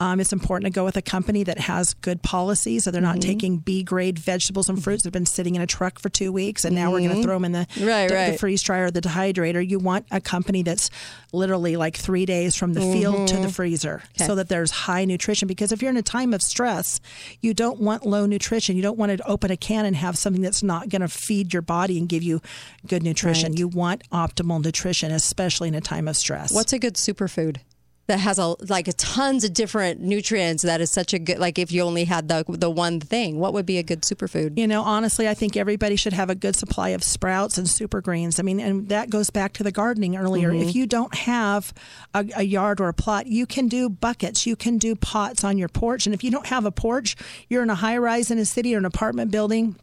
um, 0.00 0.18
it's 0.20 0.32
important 0.32 0.72
to 0.72 0.76
go 0.76 0.84
with 0.84 0.96
a 0.96 1.02
company 1.02 1.44
that 1.44 1.58
has 1.58 1.94
good 1.94 2.22
policies, 2.22 2.84
so 2.84 2.90
they're 2.90 3.00
not 3.00 3.16
Mm-hmm. 3.18 3.30
taking 3.30 3.56
B 3.58 3.82
grade 3.84 4.18
vegetables 4.18 4.68
and 4.68 4.82
fruits 4.82 5.02
that 5.04 5.08
have 5.08 5.12
been 5.12 5.24
sitting 5.26 5.54
in 5.54 5.62
a 5.62 5.66
truck 5.66 5.98
for 6.00 6.08
two 6.08 6.32
weeks, 6.32 6.64
and 6.64 6.74
now 6.74 6.90
we're 6.90 6.98
going 7.00 7.16
to 7.16 7.22
throw 7.22 7.34
them 7.36 7.44
in 7.44 7.52
the, 7.52 7.66
Right, 7.80 8.08
the, 8.08 8.32
the 8.32 8.38
freeze 8.38 8.60
dryer 8.62 8.86
or 8.86 8.90
the 8.90 9.00
dehydrator. 9.00 9.66
You 9.66 9.78
want 9.78 10.06
a 10.10 10.20
company 10.20 10.62
that's 10.62 10.90
literally 11.32 11.76
like 11.76 11.96
three 11.96 12.26
days 12.26 12.54
from 12.56 12.72
the 12.74 12.80
field 12.80 13.28
to 13.28 13.36
the 13.36 13.46
Mhm. 13.48 13.52
freezer, 13.52 14.02
Okay. 14.16 14.26
so 14.26 14.34
that 14.34 14.48
there's 14.48 14.70
high 14.70 15.04
nutrition. 15.04 15.46
Because 15.46 15.70
if 15.72 15.80
you're 15.80 15.90
in 15.90 15.96
a 15.96 16.02
time 16.02 16.34
of 16.34 16.42
stress, 16.42 17.00
you 17.40 17.54
don't 17.54 17.80
want 17.80 18.04
low 18.04 18.26
nutrition. 18.26 18.76
You 18.76 18.82
don't 18.82 18.98
want 18.98 19.16
to 19.16 19.26
open 19.28 19.50
a 19.52 19.56
can 19.56 19.84
and 19.86 19.94
have 19.96 20.18
something 20.18 20.42
that's 20.42 20.62
not 20.62 20.88
going 20.88 21.02
to 21.02 21.08
feed 21.08 21.52
your 21.52 21.62
body 21.62 21.98
and 21.98 22.08
give 22.08 22.22
you 22.22 22.42
good 22.86 23.02
nutrition. 23.04 23.52
Right. 23.52 23.58
You 23.60 23.68
want 23.68 24.08
optimal 24.10 24.62
nutrition, 24.64 25.12
especially 25.12 25.68
in 25.68 25.74
a 25.74 25.80
time 25.80 26.08
of 26.08 26.16
stress. 26.16 26.52
What's 26.52 26.72
a 26.72 26.78
good 26.78 26.94
superfood? 26.94 27.58
That 28.06 28.18
has 28.20 28.38
a 28.38 28.54
like 28.68 28.86
a 28.86 28.92
tons 28.92 29.44
of 29.44 29.54
different 29.54 30.00
nutrients. 30.00 30.62
That 30.62 30.82
is 30.82 30.90
such 30.90 31.14
a 31.14 31.18
good 31.18 31.38
like 31.38 31.58
if 31.58 31.72
you 31.72 31.80
only 31.80 32.04
had 32.04 32.28
the 32.28 32.44
the 32.46 32.68
one 32.68 33.00
thing, 33.00 33.38
what 33.38 33.54
would 33.54 33.64
be 33.64 33.78
a 33.78 33.82
good 33.82 34.02
superfood? 34.02 34.58
You 34.58 34.66
know, 34.66 34.82
honestly, 34.82 35.26
I 35.26 35.32
think 35.32 35.56
everybody 35.56 35.96
should 35.96 36.12
have 36.12 36.28
a 36.28 36.34
good 36.34 36.54
supply 36.54 36.90
of 36.90 37.02
sprouts 37.02 37.56
and 37.56 37.66
super 37.66 38.02
greens. 38.02 38.38
I 38.38 38.42
mean, 38.42 38.60
and 38.60 38.90
that 38.90 39.08
goes 39.08 39.30
back 39.30 39.54
to 39.54 39.62
the 39.62 39.72
gardening 39.72 40.16
earlier. 40.16 40.52
Mhm. 40.52 40.68
If 40.68 40.74
you 40.74 40.86
don't 40.86 41.14
have 41.14 41.72
a, 42.12 42.26
a 42.36 42.42
yard 42.42 42.78
or 42.78 42.88
a 42.88 42.94
plot, 42.94 43.26
you 43.26 43.46
can 43.46 43.68
do 43.68 43.88
buckets, 43.88 44.46
you 44.46 44.54
can 44.54 44.76
do 44.76 44.94
pots 44.94 45.42
on 45.42 45.56
your 45.56 45.68
porch. 45.68 46.04
And 46.06 46.14
if 46.14 46.22
you 46.22 46.30
don't 46.30 46.46
have 46.48 46.66
a 46.66 46.70
porch, 46.70 47.16
you're 47.48 47.62
in 47.62 47.70
a 47.70 47.74
high 47.74 47.96
rise 47.96 48.30
in 48.30 48.36
a 48.36 48.44
city 48.44 48.74
or 48.74 48.78
an 48.78 48.84
apartment 48.84 49.30
building. 49.30 49.76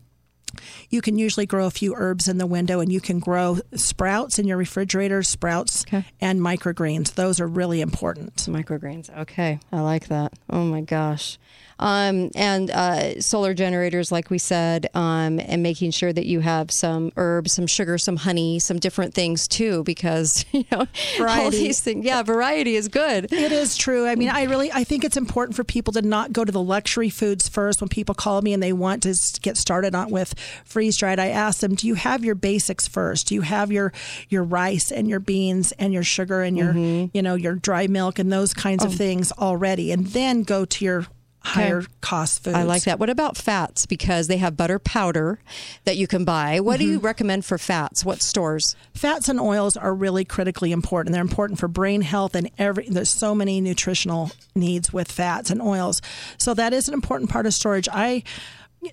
You 0.89 1.01
can 1.01 1.17
usually 1.17 1.45
grow 1.45 1.65
a 1.65 1.71
few 1.71 1.93
herbs 1.95 2.27
in 2.27 2.37
the 2.37 2.45
window, 2.47 2.79
and 2.79 2.91
you 2.91 3.01
can 3.01 3.19
grow 3.19 3.59
sprouts 3.75 4.39
in 4.39 4.47
your 4.47 4.57
refrigerator, 4.57 5.23
sprouts 5.23 5.85
and 6.19 6.39
microgreens. 6.39 7.13
Those 7.15 7.39
are 7.39 7.47
really 7.47 7.81
important. 7.81 8.35
Microgreens. 8.47 9.15
Okay, 9.19 9.59
I 9.71 9.81
like 9.81 10.07
that. 10.07 10.33
Oh 10.49 10.63
my 10.63 10.81
gosh. 10.81 11.37
Um, 11.79 12.29
and 12.35 12.69
uh, 12.69 13.19
solar 13.21 13.55
generators, 13.55 14.11
like 14.11 14.29
we 14.29 14.37
said, 14.37 14.87
um, 14.93 15.39
and 15.39 15.63
making 15.63 15.89
sure 15.89 16.13
that 16.13 16.27
you 16.27 16.39
have 16.41 16.69
some 16.69 17.11
herbs, 17.17 17.53
some 17.53 17.65
sugar, 17.65 17.97
some 17.97 18.17
honey, 18.17 18.59
some 18.59 18.77
different 18.77 19.15
things 19.15 19.47
too, 19.47 19.83
because 19.83 20.45
you 20.51 20.63
know 20.71 20.81
all 20.81 20.87
Variety. 21.17 21.57
these 21.57 21.79
things. 21.81 22.05
Yeah, 22.05 22.21
variety 22.21 22.75
is 22.75 22.87
good. 22.87 23.33
It 23.33 23.51
is 23.51 23.75
true. 23.77 24.05
I 24.05 24.13
mean, 24.13 24.29
I 24.29 24.43
really 24.43 24.71
I 24.71 24.83
think 24.83 25.03
it's 25.03 25.17
important 25.17 25.55
for 25.55 25.63
people 25.63 25.91
to 25.93 26.03
not 26.03 26.31
go 26.31 26.45
to 26.45 26.51
the 26.51 26.61
luxury 26.61 27.09
foods 27.09 27.49
first. 27.49 27.81
When 27.81 27.89
people 27.89 28.13
call 28.13 28.43
me 28.43 28.53
and 28.53 28.61
they 28.61 28.73
want 28.73 29.01
to 29.03 29.15
get 29.41 29.57
started 29.57 29.95
on 29.95 30.11
with 30.11 30.35
freeze 30.65 30.97
dried, 30.97 31.19
I 31.19 31.27
ask 31.29 31.59
them, 31.59 31.75
"Do 31.75 31.87
you 31.87 31.95
have 31.95 32.23
your 32.23 32.35
basics 32.35 32.87
first? 32.87 33.27
Do 33.27 33.35
you 33.35 33.41
have 33.41 33.71
your 33.71 33.91
your 34.29 34.43
rice 34.43 34.91
and 34.91 35.07
your 35.07 35.19
beans 35.19 35.71
and 35.73 35.93
your 35.93 36.03
sugar 36.03 36.41
and 36.41 36.57
your 36.57 36.73
you 36.73 37.21
know 37.21 37.35
your 37.35 37.55
dry 37.55 37.87
milk 37.87 38.19
and 38.19 38.31
those 38.31 38.53
kinds 38.53 38.83
of 38.83 38.91
Oh. 38.93 38.95
things 38.97 39.31
already?" 39.33 39.91
And 39.91 40.07
then 40.07 40.43
go 40.43 40.65
to 40.65 40.85
your 40.85 41.07
higher 41.43 41.83
cost 42.01 42.43
foods. 42.43 42.55
I 42.55 42.61
like 42.61 42.83
that. 42.83 42.99
What 42.99 43.09
about 43.09 43.35
fats? 43.35 43.87
Because 43.87 44.27
they 44.27 44.37
have 44.37 44.55
butter 44.55 44.77
powder 44.77 45.39
that 45.85 45.97
you 45.97 46.05
can 46.05 46.23
buy. 46.23 46.59
What 46.59 46.77
do 46.77 46.85
you 46.85 46.97
Mm-hmm. 46.97 47.05
recommend 47.07 47.45
for 47.45 47.57
fats? 47.57 48.05
What 48.05 48.21
stores? 48.21 48.75
Fats 48.93 49.27
and 49.27 49.39
oils 49.39 49.75
are 49.75 49.91
really 49.95 50.23
critically 50.23 50.71
important. 50.71 51.13
They're 51.13 51.21
important 51.23 51.59
for 51.59 51.67
brain 51.67 52.01
health 52.03 52.35
and 52.35 52.51
every 52.59 52.87
there's 52.87 53.09
so 53.09 53.33
many 53.33 53.59
nutritional 53.59 54.29
needs 54.53 54.93
with 54.93 55.11
fats 55.11 55.49
and 55.49 55.63
oils. 55.63 55.99
So 56.37 56.53
that 56.53 56.73
is 56.73 56.87
an 56.87 56.93
important 56.93 57.31
part 57.31 57.47
of 57.47 57.55
storage. 57.55 57.89
I 57.91 58.21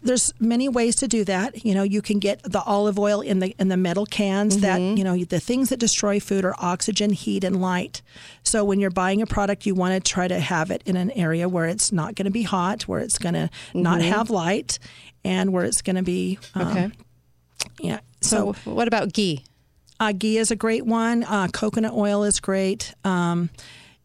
there's 0.03 0.33
many 0.39 0.69
ways 0.69 0.97
to 0.97 1.09
do 1.09 1.25
that. 1.25 1.65
You 1.65 1.75
know, 1.75 1.83
you 1.83 2.03
can 2.03 2.19
get 2.19 2.43
the 2.43 2.61
olive 2.63 2.99
oil 2.99 3.21
in 3.23 3.39
the 3.39 3.55
in 3.59 3.69
the 3.69 3.77
metal 3.77 4.05
cans 4.05 4.59
that, 4.59 4.81
you 4.81 5.03
know, 5.03 5.17
the 5.25 5.41
things 5.41 5.71
that 5.71 5.79
destroy 5.79 6.21
food 6.21 6.45
are 6.45 6.55
oxygen, 6.59 7.11
heat 7.13 7.43
and 7.43 7.61
light. 7.61 8.03
So 8.43 8.65
when 8.65 8.81
you're 8.81 8.91
buying 8.91 9.23
a 9.23 9.27
product, 9.27 9.65
you 9.65 9.75
want 9.75 9.95
to 9.95 10.01
try 10.13 10.29
to 10.29 10.39
have 10.39 10.71
it 10.71 10.83
in 10.85 10.97
an 10.97 11.11
area 11.13 11.49
where 11.49 11.65
it's 11.67 11.91
not 11.91 12.15
going 12.17 12.27
to 12.27 12.31
be 12.31 12.43
hot, 12.43 12.83
where 12.83 13.01
it's 13.01 13.19
going 13.19 13.35
to 13.35 13.49
not 13.73 14.01
Mhm. 14.01 14.09
have 14.11 14.29
light 14.31 14.79
and 15.25 15.53
where 15.53 15.65
it's 15.65 15.81
going 15.83 15.97
to 15.97 16.03
be 16.03 16.39
um, 16.55 16.69
Okay. 16.69 16.91
yeah. 17.81 18.01
So, 18.21 18.53
what 18.65 18.89
about 18.89 19.13
ghee? 19.13 19.45
Uh, 20.01 20.13
ghee 20.13 20.39
is 20.39 20.51
a 20.51 20.57
great 20.57 20.85
one. 20.87 21.25
Uh, 21.25 21.49
coconut 21.49 21.93
oil 21.95 22.25
is 22.25 22.41
great. 22.41 22.95
Um, 23.05 23.51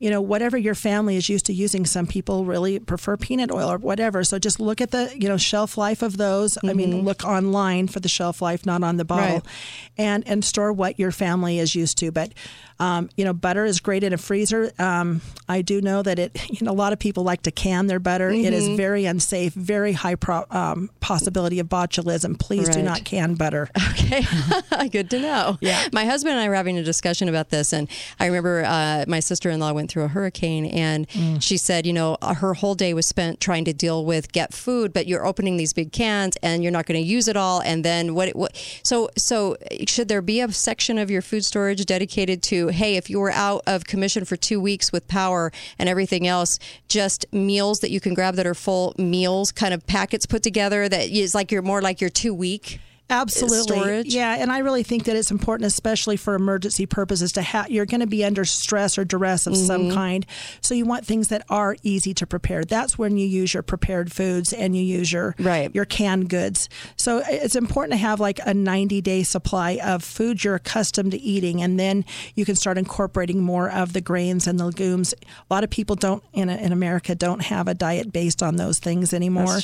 you 0.03 0.09
know, 0.09 0.19
whatever 0.21 0.57
your 0.57 0.75
family 0.75 1.15
is 1.15 1.29
used 1.29 1.45
to 1.45 1.53
using. 1.53 1.85
Some 1.85 2.07
people 2.07 2.43
really 2.43 2.77
prefer 2.79 3.15
peanut 3.15 3.51
oil 3.51 3.71
or 3.71 3.77
whatever. 3.77 4.23
So 4.25 4.37
just 4.37 4.59
look 4.59 4.81
at 4.81 4.91
the 4.91 5.13
you 5.17 5.29
know 5.29 5.37
shelf 5.37 5.77
life 5.77 6.01
of 6.01 6.17
those. 6.17 6.57
I 6.63 6.73
mean, 6.73 7.03
look 7.05 7.23
online 7.23 7.87
for 7.87 8.01
the 8.01 8.09
shelf 8.09 8.41
life, 8.41 8.65
not 8.65 8.83
on 8.83 8.97
the 8.97 9.05
bottle, 9.05 9.23
Mm-hmm. 9.39 9.47
Right. 9.47 10.05
and 10.09 10.27
and 10.27 10.43
store 10.43 10.73
what 10.73 10.99
your 10.99 11.11
family 11.11 11.57
is 11.59 11.73
used 11.73 11.97
to. 11.99 12.11
But 12.11 12.33
um, 12.79 13.09
you 13.15 13.23
know, 13.23 13.33
butter 13.33 13.63
is 13.65 13.79
great 13.79 14.03
in 14.03 14.11
a 14.13 14.17
freezer. 14.17 14.71
Um, 14.77 15.21
I 15.47 15.61
do 15.61 15.79
know 15.81 16.01
that 16.03 16.19
it. 16.19 16.31
You 16.53 16.65
know, 16.65 16.71
a 16.71 16.79
lot 16.85 16.93
of 16.93 16.99
people 16.99 17.23
like 17.23 17.41
to 17.43 17.51
can 17.51 17.87
their 17.87 17.99
butter. 17.99 18.29
It 18.29 18.53
is 18.53 18.67
Mhm. 18.67 18.77
very 18.77 19.05
unsafe, 19.05 19.53
very 19.53 19.93
high 19.93 20.15
pro, 20.15 20.45
um, 20.51 20.89
possibility 20.99 21.59
of 21.59 21.67
botulism. 21.67 22.37
Please 22.37 22.69
do 22.69 22.81
not 22.83 23.05
can 23.05 23.33
butter. 23.35 23.69
Okay, 24.03 24.25
good 24.91 25.09
to 25.11 25.19
know. 25.19 25.57
Yeah, 25.61 25.87
my 25.93 26.05
husband 26.05 26.33
and 26.33 26.41
I 26.41 26.49
were 26.49 26.55
having 26.55 26.77
a 26.77 26.83
discussion 26.83 27.29
about 27.29 27.49
this, 27.49 27.73
and 27.73 27.87
I 28.19 28.25
remember 28.27 28.63
uh, 28.65 29.05
my 29.07 29.19
sister-in-law 29.21 29.71
went 29.73 29.89
through 29.93 30.03
a 30.03 30.07
hurricane, 30.07 30.65
and 30.65 31.07
she 31.39 31.55
said, 31.55 31.85
you 31.85 31.93
know, 31.93 32.17
uh, 32.21 32.33
her 32.33 32.55
whole 32.55 32.73
day 32.73 32.93
was 32.93 33.05
spent 33.05 33.39
trying 33.39 33.63
to 33.65 33.73
deal 33.73 34.03
with 34.03 34.31
get 34.31 34.53
food, 34.53 34.91
but 34.91 35.05
you're 35.05 35.25
opening 35.25 35.57
these 35.57 35.71
big 35.71 35.91
cans, 35.91 36.35
and 36.41 36.63
you're 36.63 36.71
not 36.71 36.87
going 36.87 36.99
to 36.99 37.07
use 37.07 37.27
it 37.27 37.37
all, 37.37 37.61
and 37.61 37.85
then 37.85 38.15
what? 38.15 38.29
What? 38.35 38.55
So, 38.83 39.09
so 39.15 39.55
should 39.87 40.07
there 40.07 40.21
be 40.21 40.41
a 40.41 40.51
section 40.51 40.97
of 40.97 41.11
your 41.11 41.21
food 41.21 41.45
storage 41.45 41.85
dedicated 41.85 42.41
to, 42.43 42.69
hey, 42.69 42.95
if 42.97 43.09
you 43.09 43.19
were 43.19 43.31
out 43.31 43.61
of 43.67 43.85
commission 43.85 44.25
for 44.25 44.35
two 44.35 44.59
weeks 44.59 44.91
with 44.91 45.07
power 45.07 45.51
and 45.77 45.87
everything 45.87 46.25
else, 46.25 46.57
just 46.87 47.25
meals 47.31 47.79
that 47.81 47.91
you 47.91 47.99
can 47.99 48.15
grab 48.15 48.35
that 48.35 48.47
are 48.47 48.55
full 48.55 48.95
meals, 48.97 49.51
kind 49.51 49.73
of 49.73 49.85
packets 49.85 50.25
put 50.25 50.41
together 50.41 50.89
that 50.89 51.09
is 51.09 51.35
like 51.35 51.51
you're 51.51 51.61
more 51.61 51.81
like 51.81 52.01
you're 52.01 52.09
too 52.09 52.33
weak. 52.33 52.79
Absolutely. 53.13 53.59
storage. 53.77 54.13
Yeah, 54.13 54.35
and 54.39 54.51
I 54.51 54.59
really 54.59 54.83
think 54.83 55.03
that 55.05 55.15
it's 55.15 55.31
important, 55.31 55.67
especially 55.67 56.17
for 56.17 56.35
emergency 56.35 56.85
purposes, 56.85 57.31
to 57.33 57.41
have 57.41 57.69
you're 57.69 57.85
going 57.85 58.01
to 58.01 58.07
be 58.07 58.23
under 58.25 58.45
stress 58.45 58.97
or 58.97 59.05
duress 59.05 59.47
of 59.47 59.55
some 59.55 59.89
Mhm. 59.89 59.93
kind. 59.93 60.25
So 60.61 60.73
you 60.73 60.85
want 60.85 61.05
things 61.05 61.27
that 61.29 61.43
are 61.49 61.75
easy 61.83 62.13
to 62.15 62.25
prepare. 62.27 62.63
That's 62.63 62.97
when 62.97 63.17
you 63.17 63.25
use 63.27 63.53
your 63.53 63.63
prepared 63.63 64.11
foods 64.11 64.51
and 64.53 64.75
you 64.75 64.81
use 64.83 65.11
your 65.11 65.35
right. 65.39 65.69
your 65.73 65.85
canned 65.85 66.29
goods. 66.29 66.69
So 66.95 67.21
it's 67.27 67.55
important 67.55 67.93
to 67.93 67.97
have 67.97 68.19
like 68.19 68.39
a 68.45 68.53
90 68.53 69.01
day 69.01 69.23
supply 69.23 69.79
of 69.83 70.03
food 70.03 70.43
you're 70.43 70.55
accustomed 70.55 71.11
to 71.11 71.21
eating, 71.21 71.61
and 71.61 71.79
then 71.79 72.05
you 72.35 72.45
can 72.45 72.55
start 72.55 72.77
incorporating 72.77 73.41
more 73.41 73.69
of 73.69 73.93
the 73.93 74.01
grains 74.01 74.47
and 74.47 74.59
the 74.59 74.65
legumes. 74.65 75.13
A 75.49 75.53
lot 75.53 75.63
of 75.63 75.69
people 75.69 75.95
don't 75.95 76.23
in 76.33 76.49
in 76.49 76.71
America 76.71 77.15
don't 77.15 77.43
have 77.43 77.67
a 77.67 77.73
diet 77.73 78.11
based 78.11 78.41
on 78.43 78.55
those 78.55 78.79
things 78.79 79.13
anymore. 79.13 79.59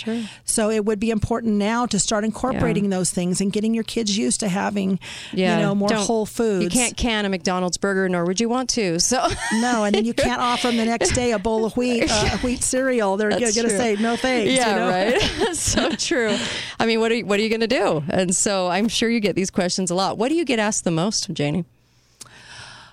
So 0.46 0.70
it 0.70 0.86
would 0.86 1.00
be 1.00 1.10
important 1.10 1.56
now 1.56 1.86
to 1.88 2.00
start 2.00 2.24
incorporating 2.24 2.90
those 2.90 3.10
things 3.40 3.50
and 3.50 3.52
getting 3.54 3.74
your 3.74 3.84
kids 3.84 4.18
used 4.18 4.40
to 4.42 4.48
having, 4.48 5.00
Yeah, 5.34 5.58
you 5.58 5.64
know, 5.64 5.76
more 5.76 5.90
don't- 5.90 6.06
whole 6.06 6.26
foods. 6.26 6.64
You 6.64 6.70
can't 6.70 6.96
can 6.96 7.26
a 7.26 7.30
McDonald's 7.30 7.78
burger, 7.78 8.08
nor 8.10 8.26
would 8.26 8.40
you 8.40 8.50
want 8.50 8.70
to. 8.72 9.00
So 9.00 9.28
no, 9.56 9.84
and 9.86 9.96
then 9.96 10.06
you 10.06 10.14
can't 10.26 10.42
offer 10.42 10.68
them 10.68 10.78
the 10.78 10.86
next 10.86 11.12
day 11.12 11.32
a 11.32 11.40
bowl 11.40 11.66
of 11.66 11.76
wheat, 11.78 12.10
uh, 12.10 12.38
wheat 12.40 12.62
cereal. 12.64 13.18
They're 13.18 13.30
going 13.30 13.52
to 13.52 13.70
say 13.70 13.96
no 13.96 14.16
thanks. 14.16 14.52
Yeah, 14.54 14.70
you 14.70 14.76
know? 14.76 14.90
right. 14.90 15.22
so 15.56 15.90
true. 15.92 16.36
I 16.80 16.86
mean, 16.86 17.00
what 17.00 17.12
are 17.12 17.16
you, 17.16 17.26
what 17.26 17.40
are 17.40 17.44
you 17.44 17.50
going 17.50 17.62
to 17.62 17.68
do? 17.68 18.04
And 18.10 18.36
so 18.36 18.68
I'm 18.68 18.88
sure 18.88 19.10
you 19.10 19.20
get 19.20 19.36
these 19.36 19.50
questions 19.50 19.92
a 19.92 19.96
lot. 19.96 20.18
What 20.18 20.30
do 20.30 20.36
you 20.36 20.46
get 20.46 20.60
asked 20.60 20.84
the 20.84 20.92
most, 20.92 21.32
Janie? 21.34 21.66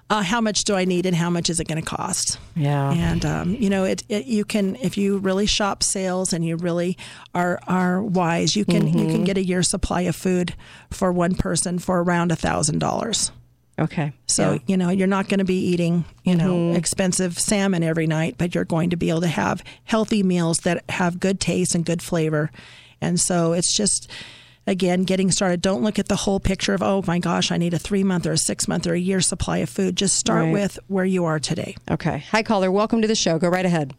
Uh, 0.08 0.22
how 0.22 0.40
much 0.40 0.64
do 0.64 0.74
I 0.76 0.84
need 0.84 1.04
and 1.06 1.16
how 1.16 1.30
much 1.30 1.50
is 1.50 1.58
it 1.58 1.66
going 1.66 1.82
to 1.82 1.86
cost? 1.88 2.38
Yeah. 2.54 2.92
And 2.92 3.24
um, 3.24 3.54
you 3.54 3.68
know, 3.68 3.84
it, 3.84 4.04
it 4.08 4.26
you 4.26 4.44
can 4.44 4.76
if 4.76 4.96
you 4.96 5.18
really 5.18 5.46
shop 5.46 5.82
sales 5.82 6.32
and 6.32 6.44
you 6.44 6.56
really 6.56 6.96
are 7.34 7.58
are 7.66 8.00
wise, 8.02 8.54
you 8.54 8.64
can 8.64 8.86
you 8.86 9.06
can 9.06 9.22
Mhm. 9.22 9.26
get 9.26 9.36
a 9.36 9.44
year 9.44 9.62
supply 9.62 10.02
of 10.02 10.14
food 10.14 10.54
for 10.90 11.12
one 11.12 11.34
person 11.34 11.78
for 11.78 12.02
around 12.02 12.30
a 12.32 12.36
thousand 12.36 12.78
dollars. 12.78 13.32
Okay. 13.78 14.12
So 14.26 14.52
Yeah. 14.52 14.58
you 14.66 14.76
know 14.76 14.88
you're 14.90 15.06
not 15.08 15.28
going 15.28 15.38
to 15.40 15.44
be 15.44 15.58
eating 15.58 16.04
you 16.24 16.34
know 16.36 16.54
Mhm. 16.54 16.76
expensive 16.76 17.38
salmon 17.38 17.82
every 17.82 18.06
night, 18.06 18.36
but 18.38 18.54
you're 18.54 18.64
going 18.64 18.90
to 18.90 18.96
be 18.96 19.10
able 19.10 19.20
to 19.22 19.26
have 19.28 19.62
healthy 19.84 20.22
meals 20.22 20.58
that 20.60 20.84
have 20.88 21.18
good 21.20 21.40
taste 21.40 21.74
and 21.74 21.84
good 21.84 22.00
flavor. 22.00 22.50
And 23.00 23.20
so 23.20 23.52
it's 23.52 23.76
just 23.76 24.08
again 24.66 25.04
getting 25.04 25.30
started. 25.30 25.60
Don't 25.62 25.82
look 25.82 25.98
at 25.98 26.08
the 26.08 26.16
whole 26.16 26.40
picture 26.40 26.74
of 26.74 26.82
oh 26.82 27.02
my 27.06 27.18
gosh, 27.18 27.50
I 27.52 27.56
need 27.56 27.74
a 27.74 27.78
three 27.78 28.02
month 28.04 28.26
or 28.26 28.32
a 28.32 28.38
six 28.38 28.66
month 28.68 28.86
or 28.86 28.94
a 28.94 28.98
year 28.98 29.20
supply 29.20 29.58
of 29.58 29.68
food. 29.68 29.96
Just 29.96 30.16
start 30.16 30.44
Right. 30.44 30.52
with 30.52 30.78
where 30.88 31.04
you 31.04 31.24
are 31.24 31.38
today. 31.38 31.76
Okay. 31.90 32.24
Hi, 32.32 32.42
caller. 32.42 32.70
Welcome 32.70 33.02
to 33.02 33.08
the 33.08 33.14
show. 33.14 33.38
Go 33.38 33.48
right 33.48 33.66
ahead. 33.66 33.94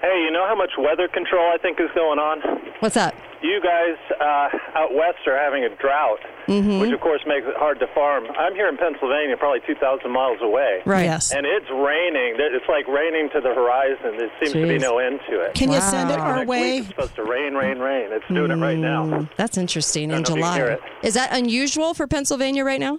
Hey, 0.00 0.22
you 0.24 0.30
know 0.30 0.46
how 0.46 0.54
much 0.56 0.70
weather 0.78 1.08
control 1.08 1.50
I 1.52 1.58
think 1.60 1.80
is 1.80 1.88
going 1.94 2.18
on? 2.18 2.40
What's 2.80 2.94
that? 2.94 3.14
You 3.40 3.60
guys 3.62 3.96
uh, 4.20 4.48
out 4.78 4.92
west 4.94 5.18
are 5.26 5.38
having 5.38 5.62
a 5.64 5.68
drought, 5.76 6.18
Mhm. 6.48 6.80
which 6.80 6.90
of 6.92 7.00
course 7.00 7.20
makes 7.26 7.46
it 7.46 7.54
hard 7.56 7.78
to 7.80 7.86
farm. 7.94 8.26
I'm 8.36 8.54
here 8.54 8.68
in 8.68 8.76
Pennsylvania, 8.76 9.36
probably 9.36 9.60
2,000 9.66 10.10
miles 10.10 10.38
away. 10.42 10.82
Right. 10.84 11.04
Yes. 11.04 11.32
And 11.32 11.46
it's 11.46 11.70
raining. 11.70 12.34
It's 12.38 12.68
like 12.68 12.88
raining 12.88 13.30
to 13.30 13.40
the 13.40 13.54
horizon. 13.54 14.16
There 14.18 14.30
seems 14.40 14.52
to 14.54 14.66
be 14.66 14.78
no 14.78 14.98
end 14.98 15.20
to 15.30 15.40
it. 15.40 15.54
Can 15.54 15.70
you 15.70 15.80
send 15.80 16.10
it 16.10 16.18
our 16.18 16.36
next 16.36 16.40
week 16.40 16.48
way? 16.48 16.78
It's 16.78 16.88
supposed 16.88 17.14
to 17.14 17.22
rain, 17.22 17.54
rain, 17.54 17.78
rain. 17.78 18.08
It's 18.10 18.26
doing 18.26 18.50
it 18.50 18.56
right 18.56 18.78
now. 18.78 19.04
Mm, 19.04 19.28
That's 19.36 19.56
interesting. 19.56 20.10
In 20.10 20.22
don't 20.22 20.28
know 20.30 20.34
if 20.34 20.38
you 20.38 20.42
can 20.44 20.52
hear 20.66 20.76
July. 20.76 20.90
Is 21.06 21.14
that 21.14 21.30
unusual 21.32 21.94
for 21.94 22.06
Pennsylvania 22.08 22.64
right 22.64 22.80
now? 22.80 22.98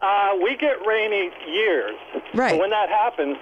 Uh, 0.00 0.30
we 0.42 0.56
get 0.56 0.84
rainy 0.86 1.30
years. 1.46 1.94
Right. 2.34 2.52
But 2.52 2.60
when 2.60 2.70
that 2.70 2.88
happens, 2.88 3.36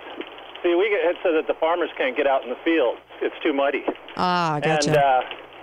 see, 0.63 0.75
we 0.75 0.91
get 0.91 1.01
hit 1.05 1.17
so 1.23 1.33
that 1.33 1.47
the 1.47 1.55
farmers 1.55 1.89
can't 1.97 2.17
get 2.17 2.27
out 2.27 2.43
in 2.43 2.51
the 2.51 2.59
field. 2.65 2.99
It's 3.23 3.35
too 3.43 3.53
muddy. 3.53 3.85
Ah, 4.17 4.59
gotcha. 4.63 4.89
And 4.91 4.99
uh, 4.99 5.21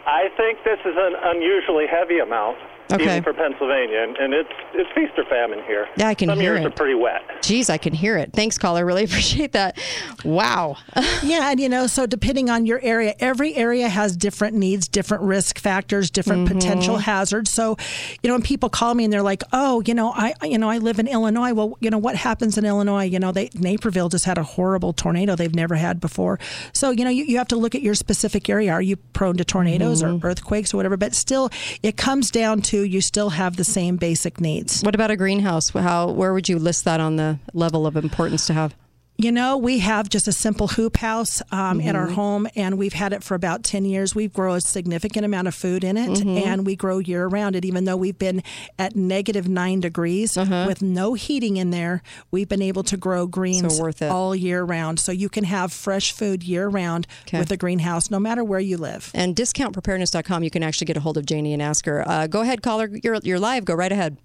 I 0.08 0.30
think 0.38 0.64
this 0.64 0.80
is 0.86 0.96
an 0.96 1.16
unusually 1.36 1.86
heavy 1.86 2.20
amount, 2.20 2.58
Okay. 2.92 3.04
even 3.04 3.24
for 3.24 3.34
Pennsylvania, 3.34 4.00
and, 4.00 4.16
and 4.18 4.34
it's 4.34 4.50
it's 4.74 4.90
feast 4.94 5.12
or 5.18 5.26
famine 5.26 5.62
here. 5.68 5.88
Yeah, 5.98 6.08
I 6.08 6.14
can 6.14 6.30
Some 6.30 6.40
hear 6.40 6.54
years 6.56 6.66
it. 6.66 6.68
are 6.68 6.72
pretty 6.76 6.94
wet. 6.94 7.22
Geez, 7.42 7.70
I 7.70 7.78
can 7.78 7.94
hear 7.94 8.18
it. 8.18 8.32
Thanks, 8.34 8.58
caller. 8.58 8.86
Really 8.86 9.04
appreciate 9.10 9.52
that. 9.54 9.78
Wow. 10.24 10.78
yeah, 11.24 11.52
and 11.52 11.60
you 11.60 11.68
know, 11.70 11.88
so 11.88 12.06
depending 12.06 12.50
on 12.50 12.66
your 12.66 12.80
area, 12.82 13.14
every 13.20 13.56
area 13.56 13.90
has 13.90 14.16
different 14.16 14.56
needs, 14.56 14.88
different 14.88 15.24
risk 15.24 15.60
factors, 15.60 16.10
different 16.10 16.38
Mm-hmm. 16.48 16.58
potential 16.60 16.98
hazards. 16.98 17.52
So, 17.52 17.78
you 18.22 18.28
know, 18.28 18.36
when 18.36 18.42
people 18.44 18.70
call 18.70 18.94
me 18.94 19.04
and 19.06 19.12
they're 19.12 19.22
like, 19.24 19.44
"Oh, 19.52 19.82
you 19.86 19.94
know, 19.94 20.12
I 20.16 20.34
you 20.44 20.58
know, 20.58 20.70
I 20.70 20.78
live 20.78 21.00
in 21.00 21.08
Illinois." 21.08 21.54
Well, 21.54 21.78
you 21.82 21.90
know, 21.90 21.98
what 21.98 22.16
happens 22.16 22.58
in 22.58 22.66
Illinois? 22.66 23.04
You 23.06 23.20
know, 23.20 23.32
they 23.32 23.50
Naperville 23.56 24.10
just 24.10 24.26
had 24.26 24.38
a 24.38 24.44
horrible 24.44 24.94
tornado 24.94 25.36
they've 25.36 25.54
never 25.56 25.76
had 25.76 26.00
before. 26.00 26.40
So, 26.74 26.92
you 26.92 27.04
know, 27.04 27.10
you, 27.10 27.24
you 27.26 27.38
have 27.38 27.48
to 27.50 27.56
look 27.56 27.76
at 27.76 27.82
your 27.82 27.96
specific 27.96 28.50
area. 28.50 28.72
Are 28.72 28.82
you 28.82 28.96
prone 28.98 29.36
to 29.38 29.44
tornadoes 29.46 30.04
Mm-hmm. 30.04 30.26
or 30.26 30.30
earthquakes 30.30 30.74
or 30.74 30.78
whatever? 30.78 30.96
But 30.98 31.16
still, 31.16 31.50
it 31.82 31.98
comes 31.98 32.30
down 32.32 32.62
to 32.64 32.77
you 32.82 33.02
still 33.02 33.32
have 33.32 33.58
the 33.58 33.64
same 33.64 33.98
basic 33.98 34.40
needs. 34.40 34.82
What 34.82 34.96
about 34.96 35.12
a 35.12 35.18
greenhouse? 35.18 35.70
How 35.70 36.12
where 36.12 36.34
would 36.34 36.50
you 36.50 36.60
list 36.60 36.86
that 36.86 37.00
on 37.00 37.16
the 37.16 37.40
level 37.54 37.86
of 37.86 37.96
importance 37.96 38.48
to 38.48 38.54
have? 38.54 38.76
You 39.20 39.32
know, 39.32 39.58
we 39.58 39.80
have 39.80 40.10
just 40.10 40.28
a 40.28 40.32
simple 40.32 40.68
hoop 40.68 40.98
house 40.98 41.42
um, 41.52 41.82
in 41.82 41.96
our 41.96 42.06
home, 42.06 42.48
and 42.56 42.78
we've 42.78 42.94
had 42.94 43.14
it 43.14 43.24
for 43.24 43.34
about 43.34 43.64
10 43.64 43.84
years. 43.84 44.14
We 44.14 44.28
grow 44.28 44.54
a 44.54 44.62
significant 44.62 45.26
amount 45.26 45.48
of 45.48 45.56
food 45.56 45.84
in 45.84 45.98
it, 45.98 46.20
Mhm. 46.20 46.46
and 46.46 46.66
we 46.68 46.76
grow 46.76 47.00
year 47.00 47.26
round 47.26 47.56
it. 47.56 47.66
Even 47.66 47.86
though 47.86 47.98
we've 47.98 48.20
been 48.20 48.44
at 48.78 48.96
negative 48.96 49.50
nine 49.50 49.80
degrees 49.80 50.38
Uh-huh. 50.38 50.66
with 50.68 50.84
no 50.84 51.16
heating 51.16 51.58
in 51.58 51.72
there, 51.72 52.04
we've 52.30 52.48
been 52.48 52.62
able 52.62 52.84
to 52.84 52.96
grow 52.96 53.26
greens 53.26 53.78
So 53.78 53.82
worth 53.82 54.04
it. 54.04 54.12
all 54.12 54.36
year 54.36 54.64
round. 54.64 55.00
So 55.00 55.12
you 55.12 55.30
can 55.30 55.46
have 55.46 55.74
fresh 55.74 56.12
food 56.12 56.44
year 56.44 56.68
round 56.68 57.08
Okay. 57.24 57.40
with 57.40 57.50
a 57.52 57.58
greenhouse, 57.58 58.12
no 58.12 58.20
matter 58.20 58.44
where 58.44 58.60
you 58.60 58.78
live. 58.78 59.10
And 59.16 59.36
discountpreparedness.com, 59.36 60.44
you 60.44 60.52
can 60.52 60.62
actually 60.62 60.86
get 60.86 60.96
a 60.98 61.00
hold 61.00 61.18
of 61.18 61.26
Janie 61.26 61.54
and 61.54 61.62
ask 61.64 61.88
her. 61.88 62.08
Uh, 62.08 62.28
go 62.28 62.42
ahead, 62.42 62.62
caller. 62.62 62.88
You're, 63.04 63.18
you're 63.24 63.40
live. 63.40 63.66
Go 63.66 63.74
right 63.74 63.92
ahead. 63.92 64.18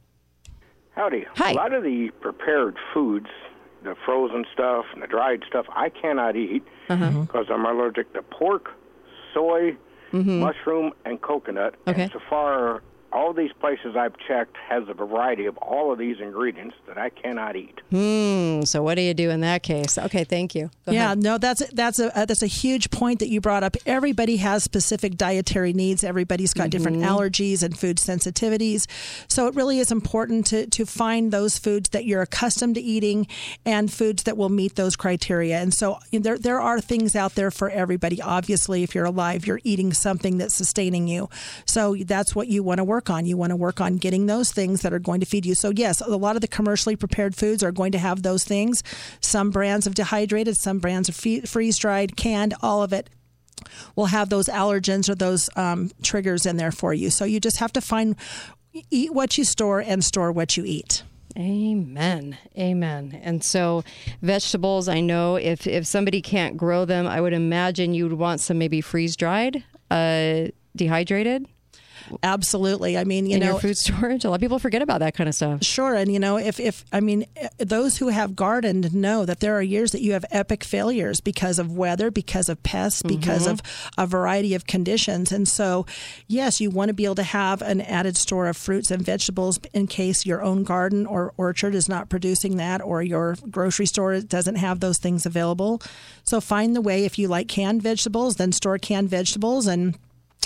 Howdy. 0.96 1.24
Hi. 1.36 1.52
A 1.52 1.54
lot 1.54 1.72
of 1.72 1.82
the 1.82 2.10
prepared 2.20 2.76
foods, 2.92 3.28
the 3.84 3.94
frozen 4.04 4.44
stuff 4.52 4.84
and 4.92 5.02
the 5.02 5.06
dried 5.06 5.42
stuff, 5.48 5.66
I 5.74 5.88
cannot 5.88 6.36
eat 6.36 6.62
Uh-huh. 6.88 7.22
because 7.22 7.46
I'm 7.50 7.64
allergic 7.66 8.12
to 8.14 8.22
pork, 8.22 8.70
soy, 9.34 9.76
Mhm. 10.12 10.40
mushroom, 10.40 10.92
and 11.04 11.20
coconut. 11.20 11.74
Okay. 11.88 12.02
And 12.04 12.12
so 12.12 12.20
far, 12.30 12.82
all 13.12 13.32
these 13.32 13.52
places 13.60 13.94
I've 13.96 14.14
checked 14.26 14.56
has 14.68 14.84
a 14.88 14.94
variety 14.94 15.46
of 15.46 15.56
all 15.58 15.92
of 15.92 15.98
these 15.98 16.16
ingredients 16.20 16.74
that 16.86 16.96
I 16.98 17.10
cannot 17.10 17.56
eat. 17.56 17.80
Hmm. 17.90 18.62
So 18.62 18.82
what 18.82 18.94
do 18.94 19.02
you 19.02 19.14
do 19.14 19.30
in 19.30 19.40
that 19.42 19.62
case? 19.62 19.98
Okay. 19.98 20.24
Thank 20.24 20.54
you. 20.54 20.70
Go 20.86 20.92
yeah, 20.92 21.06
ahead. 21.06 21.22
no, 21.22 21.38
that's 21.38 21.62
that's 21.72 21.98
a 21.98 22.16
uh, 22.18 22.24
that's 22.24 22.42
a 22.42 22.46
huge 22.46 22.90
point 22.90 23.18
that 23.20 23.28
you 23.28 23.40
brought 23.40 23.62
up. 23.62 23.76
Everybody 23.86 24.36
has 24.38 24.64
specific 24.64 25.16
dietary 25.16 25.72
needs. 25.72 26.02
Everybody's 26.04 26.54
got 26.54 26.70
different 26.70 26.98
Mhm. 26.98 27.06
allergies 27.06 27.62
and 27.62 27.78
food 27.78 27.98
sensitivities. 27.98 28.86
So 29.28 29.46
it 29.46 29.54
really 29.54 29.78
is 29.78 29.90
important 29.92 30.46
to 30.46 30.66
to 30.66 30.86
find 30.86 31.32
those 31.32 31.58
foods 31.58 31.90
that 31.90 32.04
you're 32.04 32.22
accustomed 32.22 32.76
to 32.76 32.80
eating 32.80 33.26
and 33.66 33.92
foods 33.92 34.22
that 34.24 34.36
will 34.36 34.48
meet 34.48 34.76
those 34.76 34.96
criteria. 34.96 35.58
And 35.58 35.74
so 35.74 35.98
you 36.10 36.18
know, 36.18 36.22
there 36.22 36.38
there 36.38 36.60
are 36.60 36.80
things 36.80 37.14
out 37.14 37.34
there 37.34 37.50
for 37.50 37.68
everybody. 37.70 38.20
Obviously, 38.22 38.82
if 38.82 38.94
you're 38.94 39.04
alive, 39.04 39.46
you're 39.46 39.60
eating 39.64 39.92
something 39.92 40.38
that's 40.38 40.54
sustaining 40.54 41.08
you. 41.08 41.28
So 41.66 41.96
that's 42.06 42.34
what 42.34 42.48
you 42.48 42.62
want 42.62 42.78
to 42.78 42.84
work 42.84 43.01
on. 43.10 43.26
You 43.26 43.36
want 43.36 43.50
to 43.50 43.56
work 43.56 43.80
on 43.80 43.96
getting 43.96 44.26
those 44.26 44.52
things 44.52 44.82
that 44.82 44.92
are 44.92 44.98
going 44.98 45.20
to 45.20 45.26
feed 45.26 45.46
you. 45.46 45.54
So 45.54 45.70
yes, 45.70 46.00
a 46.00 46.16
lot 46.16 46.36
of 46.36 46.42
the 46.42 46.48
commercially 46.48 46.96
prepared 46.96 47.34
foods 47.34 47.62
are 47.62 47.72
going 47.72 47.92
to 47.92 47.98
have 47.98 48.22
those 48.22 48.44
things. 48.44 48.82
Some 49.20 49.50
brands 49.50 49.86
of 49.86 49.94
dehydrated, 49.94 50.56
some 50.56 50.78
brands 50.78 51.08
of 51.08 51.16
freeze 51.16 51.78
dried, 51.78 52.16
canned, 52.16 52.54
all 52.62 52.82
of 52.82 52.92
it 52.92 53.10
will 53.94 54.06
have 54.06 54.28
those 54.28 54.46
allergens 54.46 55.08
or 55.08 55.14
those 55.14 55.48
um, 55.56 55.90
triggers 56.02 56.46
in 56.46 56.56
there 56.56 56.72
for 56.72 56.92
you. 56.92 57.10
So 57.10 57.24
you 57.24 57.40
just 57.40 57.58
have 57.58 57.72
to 57.74 57.80
find 57.80 58.16
eat 58.90 59.12
what 59.12 59.36
you 59.38 59.44
store 59.44 59.80
and 59.80 60.04
store 60.04 60.32
what 60.32 60.56
you 60.56 60.64
eat. 60.64 61.02
Amen. 61.36 62.36
Amen. 62.58 63.18
And 63.22 63.42
so 63.42 63.84
vegetables, 64.20 64.88
I 64.88 65.00
know 65.00 65.36
if 65.36 65.66
if 65.66 65.86
somebody 65.86 66.20
can't 66.20 66.56
grow 66.56 66.84
them, 66.84 67.06
I 67.06 67.20
would 67.20 67.32
imagine 67.32 67.94
you 67.94 68.04
would 68.04 68.18
want 68.18 68.40
some 68.40 68.58
maybe 68.58 68.80
freeze 68.80 69.16
dried, 69.16 69.64
uh, 69.90 70.48
dehydrated. 70.76 71.46
Absolutely. 72.22 72.96
I 72.98 73.04
mean, 73.04 73.26
you 73.26 73.34
in 73.34 73.40
know, 73.40 73.52
your 73.52 73.60
food 73.60 73.76
storage. 73.76 74.24
A 74.24 74.28
lot 74.30 74.36
of 74.36 74.40
people 74.40 74.58
forget 74.58 74.82
about 74.82 75.00
that 75.00 75.14
kind 75.14 75.28
of 75.28 75.34
stuff. 75.34 75.64
Sure, 75.64 75.94
and 75.94 76.12
you 76.12 76.18
know, 76.18 76.36
if 76.36 76.58
if 76.60 76.84
I 76.92 77.00
mean, 77.00 77.26
those 77.58 77.98
who 77.98 78.08
have 78.08 78.36
gardened 78.36 78.94
know 78.94 79.24
that 79.24 79.40
there 79.40 79.56
are 79.56 79.62
years 79.62 79.92
that 79.92 80.02
you 80.02 80.12
have 80.12 80.24
epic 80.30 80.64
failures 80.64 81.20
because 81.20 81.58
of 81.58 81.76
weather, 81.76 82.10
because 82.10 82.48
of 82.48 82.62
pests, 82.62 83.02
because 83.02 83.46
Mhm. 83.46 83.50
of 83.52 83.62
a 83.98 84.06
variety 84.06 84.54
of 84.54 84.66
conditions, 84.66 85.32
and 85.32 85.46
so 85.48 85.86
yes, 86.28 86.60
you 86.60 86.70
want 86.70 86.88
to 86.88 86.94
be 86.94 87.04
able 87.04 87.14
to 87.16 87.22
have 87.22 87.62
an 87.62 87.80
added 87.80 88.16
store 88.16 88.46
of 88.46 88.56
fruits 88.56 88.90
and 88.90 89.04
vegetables 89.04 89.58
in 89.72 89.86
case 89.86 90.24
your 90.26 90.42
own 90.42 90.64
garden 90.64 91.06
or 91.06 91.32
orchard 91.36 91.74
is 91.74 91.88
not 91.88 92.08
producing 92.08 92.56
that, 92.56 92.80
or 92.82 93.02
your 93.02 93.36
grocery 93.50 93.86
store 93.86 94.20
doesn't 94.20 94.56
have 94.56 94.80
those 94.80 94.98
things 94.98 95.26
available. 95.26 95.80
So 96.24 96.40
find 96.40 96.74
the 96.76 96.80
way. 96.80 97.04
If 97.04 97.18
you 97.18 97.28
like 97.28 97.48
canned 97.48 97.82
vegetables, 97.82 98.36
then 98.36 98.52
store 98.52 98.78
canned 98.78 99.10
vegetables 99.10 99.66
and 99.66 99.96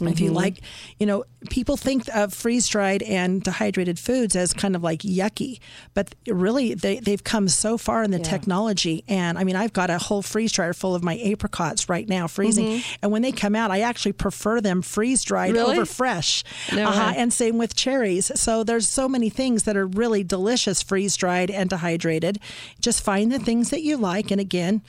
If 0.03 0.20
you 0.20 0.30
Mhm. 0.30 0.34
like, 0.34 0.61
you 0.99 1.07
know, 1.07 1.24
people 1.49 1.76
think 1.76 2.09
of 2.14 2.34
freeze 2.34 2.66
dried 2.68 3.03
and 3.05 3.42
dehydrated 3.42 3.99
foods 3.99 4.36
as 4.36 4.53
kind 4.53 4.76
of 4.76 4.82
like 4.82 5.01
yucky, 5.01 5.59
but 5.94 6.14
really 6.26 6.74
they, 6.74 6.99
they've 7.01 7.22
come 7.24 7.49
so 7.49 7.78
far 7.78 8.03
in 8.03 8.11
the 8.11 8.18
technology. 8.18 9.05
And 9.09 9.38
I 9.38 9.44
mean, 9.44 9.57
I've 9.57 9.72
got 9.72 9.88
a 9.88 9.99
whole 9.99 10.22
freeze 10.22 10.53
dryer 10.53 10.72
full 10.74 10.94
of 10.94 11.03
my 11.05 11.16
apricots 11.18 11.88
right 11.88 12.09
now 12.09 12.26
freezing. 12.26 12.66
Mhm. 12.80 12.84
And 13.03 13.12
when 13.12 13.22
they 13.22 13.32
come 13.32 13.55
out, 13.55 13.70
I 13.70 13.80
actually 13.80 14.12
prefer 14.12 14.61
them 14.61 14.82
freeze 14.82 15.22
dried 15.22 15.53
Really? 15.55 15.76
over 15.76 15.86
fresh. 15.86 16.42
No 16.74 16.88
uh-huh. 16.88 17.14
And 17.16 17.32
same 17.32 17.57
with 17.57 17.74
cherries. 17.74 18.30
So 18.34 18.64
there's 18.64 18.88
so 18.88 19.09
many 19.09 19.30
things 19.30 19.62
that 19.62 19.76
are 19.76 19.86
really 19.86 20.24
delicious 20.24 20.82
freeze 20.82 21.16
dried 21.16 21.51
and 21.51 21.70
dehydrated. 21.70 22.38
Just 22.80 23.01
find 23.03 23.30
the 23.32 23.38
things 23.38 23.70
that 23.70 23.82
you 23.82 23.97
like. 23.97 24.30
And 24.30 24.40
again, 24.40 24.82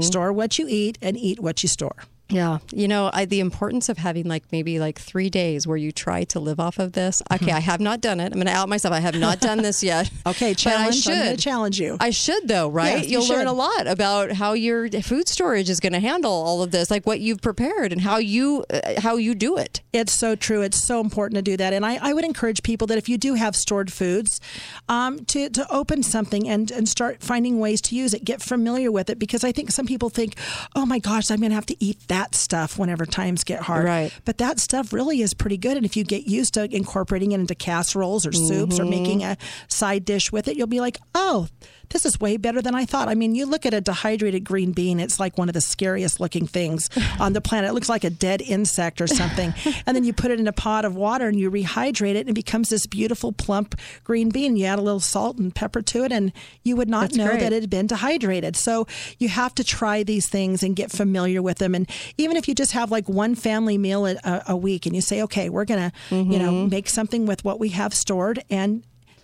store 0.00 0.32
what 0.32 0.58
you 0.58 0.66
eat 0.68 0.96
and 1.02 1.16
eat 1.16 1.40
what 1.40 1.62
you 1.62 1.68
store. 1.68 1.96
Yeah, 2.28 2.58
you 2.72 2.88
know, 2.88 3.10
I, 3.12 3.26
the 3.26 3.40
importance 3.40 3.88
of 3.90 3.98
having 3.98 4.26
like 4.26 4.44
maybe 4.52 4.78
like 4.78 4.98
three 4.98 5.28
days 5.28 5.66
where 5.66 5.76
you 5.76 5.92
try 5.92 6.24
to 6.24 6.40
live 6.40 6.58
off 6.58 6.78
of 6.78 6.92
this. 6.92 7.22
Okay, 7.30 7.52
I 7.52 7.60
have 7.60 7.80
not 7.80 8.00
done 8.00 8.20
it. 8.20 8.26
I'm 8.26 8.38
going 8.38 8.46
to 8.46 8.52
out 8.52 8.68
myself. 8.70 8.94
I 8.94 9.00
have 9.00 9.16
not 9.16 9.40
done 9.40 9.58
this 9.58 9.82
yet. 9.82 10.10
okay, 10.26 10.52
but 10.52 10.66
I 10.66 10.90
challenge. 10.90 11.06
I'm 11.06 11.26
should 11.26 11.38
challenge 11.38 11.80
you. 11.80 11.96
I 12.00 12.10
should 12.10 12.48
though, 12.48 12.68
right? 12.68 13.02
Yes, 13.02 13.10
you 13.10 13.20
You'll 13.20 13.28
learn 13.28 13.46
a 13.46 13.52
lot 13.52 13.86
about 13.86 14.32
how 14.32 14.54
your 14.54 14.88
food 15.02 15.28
storage 15.28 15.68
is 15.68 15.78
going 15.78 15.92
to 15.92 16.00
handle 16.00 16.32
all 16.32 16.62
of 16.62 16.70
this, 16.70 16.90
like 16.90 17.06
what 17.06 17.20
you've 17.20 17.42
prepared 17.42 17.92
and 17.92 18.00
how 18.00 18.16
you 18.16 18.64
uh, 18.70 19.00
how 19.00 19.16
you 19.16 19.34
do 19.34 19.58
it. 19.58 19.82
It's 19.92 20.12
so 20.12 20.34
true. 20.34 20.62
It's 20.62 20.82
so 20.82 21.00
important 21.00 21.36
to 21.36 21.42
do 21.42 21.56
that. 21.58 21.74
And 21.74 21.84
I, 21.84 21.98
I 22.00 22.14
would 22.14 22.24
encourage 22.24 22.62
people 22.62 22.86
that 22.86 22.96
if 22.98 23.08
you 23.08 23.18
do 23.18 23.34
have 23.34 23.54
stored 23.54 23.92
foods, 23.92 24.40
um, 24.88 25.24
to, 25.26 25.48
to 25.50 25.70
open 25.72 26.02
something 26.02 26.48
and, 26.48 26.70
and 26.70 26.88
start 26.88 27.22
finding 27.22 27.58
ways 27.58 27.80
to 27.82 27.94
use 27.94 28.14
it. 28.14 28.24
Get 28.24 28.42
familiar 28.42 28.90
with 28.90 29.10
it 29.10 29.18
because 29.18 29.44
I 29.44 29.52
think 29.52 29.70
some 29.70 29.86
people 29.86 30.10
think, 30.10 30.36
oh 30.74 30.86
my 30.86 30.98
gosh, 30.98 31.30
I'm 31.30 31.38
going 31.38 31.50
to 31.50 31.54
have 31.54 31.66
to 31.66 31.84
eat 31.84 32.08
that 32.08 32.21
stuff 32.34 32.78
whenever 32.78 33.04
times 33.06 33.44
get 33.44 33.60
hard. 33.62 33.84
Right. 33.84 34.12
But 34.24 34.38
that 34.38 34.60
stuff 34.60 34.92
really 34.92 35.20
is 35.22 35.34
pretty 35.34 35.56
good. 35.56 35.76
And 35.76 35.84
if 35.84 35.96
you 35.96 36.04
get 36.04 36.26
used 36.26 36.54
to 36.54 36.64
incorporating 36.74 37.32
it 37.32 37.40
into 37.40 37.54
casseroles 37.54 38.24
or 38.26 38.32
soups 38.32 38.78
or 38.78 38.84
Mhm. 38.84 38.90
making 38.90 39.24
a 39.24 39.36
side 39.68 40.04
dish 40.04 40.30
with 40.32 40.48
it, 40.48 40.56
you'll 40.56 40.66
be 40.66 40.80
like, 40.80 40.98
oh, 41.14 41.48
this 41.92 42.04
is 42.06 42.18
way 42.18 42.36
better 42.36 42.60
than 42.62 42.74
I 42.74 42.84
thought. 42.84 43.08
I 43.08 43.14
mean, 43.14 43.34
you 43.34 43.46
look 43.46 43.64
at 43.66 43.74
a 43.74 43.80
dehydrated 43.80 44.44
green 44.44 44.72
bean, 44.72 44.98
it's 44.98 45.20
like 45.20 45.38
one 45.38 45.48
of 45.48 45.52
the 45.54 45.60
scariest 45.60 46.20
looking 46.20 46.46
things 46.46 46.88
on 47.20 47.32
the 47.34 47.40
planet. 47.40 47.70
It 47.70 47.74
looks 47.74 47.88
like 47.88 48.04
a 48.04 48.10
dead 48.10 48.40
insect 48.42 49.00
or 49.00 49.06
something. 49.06 49.54
and 49.86 49.96
then 49.96 50.04
you 50.04 50.12
put 50.12 50.30
it 50.30 50.40
in 50.40 50.48
a 50.48 50.52
pot 50.52 50.84
of 50.84 50.96
water 50.96 51.28
and 51.28 51.38
you 51.38 51.50
rehydrate 51.50 52.14
it 52.14 52.20
and 52.20 52.30
it 52.30 52.34
becomes 52.34 52.70
this 52.70 52.86
beautiful, 52.86 53.32
plump 53.32 53.74
green 54.04 54.30
bean. 54.30 54.56
You 54.56 54.66
add 54.66 54.78
a 54.78 54.82
little 54.82 55.00
salt 55.00 55.38
and 55.38 55.54
pepper 55.54 55.82
to 55.82 56.04
it, 56.04 56.12
and 56.12 56.32
you 56.64 56.76
would 56.76 56.88
not 56.88 57.02
That's 57.02 57.16
know 57.16 57.26
great. 57.28 57.40
that 57.40 57.52
it 57.52 57.62
had 57.62 57.70
been 57.70 57.86
dehydrated. 57.86 58.56
So 58.56 58.86
you 59.18 59.28
have 59.28 59.54
to 59.56 59.64
try 59.64 60.02
these 60.02 60.28
things 60.28 60.62
and 60.62 60.74
get 60.74 60.90
familiar 60.90 61.42
with 61.42 61.58
them. 61.58 61.74
And 61.74 61.88
even 62.18 62.36
if 62.36 62.48
you 62.48 62.54
just 62.54 62.72
have 62.72 62.90
like 62.90 63.08
one 63.08 63.34
family 63.34 63.78
meal 63.78 64.06
a, 64.06 64.16
a- 64.48 64.56
week 64.56 64.86
and 64.86 64.94
you 64.94 65.02
say, 65.02 65.22
okay, 65.22 65.48
we're 65.48 65.64
going 65.64 65.90
to, 65.90 66.14
you 66.16 66.38
know, 66.38 66.52
Mhm. 66.52 66.70
make 66.70 66.88
something 66.88 67.26
with 67.26 67.44
what 67.44 67.58
we 67.60 67.70
have 67.70 67.92
stored 67.94 68.42
and 68.48 68.82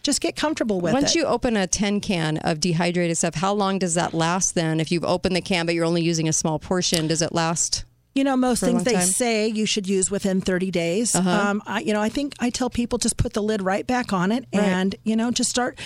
just 0.09 0.23
get 0.23 0.37
comfortable 0.37 0.81
with 0.81 0.95
Once 0.95 1.03
it. 1.03 1.05
Once 1.05 1.15
you 1.17 1.25
open 1.27 1.55
a 1.55 1.67
tin 1.67 2.01
can 2.01 2.39
of 2.39 2.61
dehydrated 2.61 3.15
stuff, 3.19 3.35
how 3.35 3.53
long 3.53 3.79
does 3.79 3.93
that 3.93 4.15
last 4.15 4.55
then? 4.55 4.81
If 4.81 4.91
you've 4.91 5.05
opened 5.05 5.37
the 5.37 5.43
can 5.43 5.67
but 5.67 5.75
you're 5.75 5.85
only 5.85 6.01
using 6.03 6.27
a 6.29 6.33
small 6.33 6.59
portion, 6.59 7.09
does 7.09 7.21
it 7.21 7.35
last? 7.35 7.85
You 8.15 8.25
know, 8.25 8.35
most 8.35 8.61
things 8.61 8.85
they 8.85 8.95
time? 8.95 9.07
say 9.07 9.49
you 9.49 9.67
should 9.67 9.87
use 9.87 10.11
within 10.11 10.41
30 10.41 10.71
days. 10.71 11.15
Uh-huh. 11.15 11.29
Um, 11.31 11.63
I, 11.67 11.81
you 11.81 11.93
know, 11.93 12.01
I 12.01 12.09
think 12.09 12.33
I 12.41 12.49
tell 12.49 12.71
people 12.71 12.99
just 12.99 13.19
put 13.19 13.35
the 13.35 13.43
lid 13.43 13.61
right 13.61 13.87
back 13.87 14.15
on 14.15 14.33
it 14.33 14.47
Right. 14.55 14.65
and, 14.65 14.95
you 15.05 15.15
know, 15.15 15.31
just 15.31 15.51
start, 15.51 15.79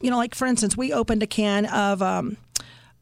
you 0.00 0.10
know, 0.10 0.16
like 0.16 0.34
for 0.34 0.46
instance, 0.46 0.74
we 0.74 0.94
opened 0.94 1.22
a 1.22 1.26
can 1.26 1.66
of 1.66 2.00
um, 2.00 2.38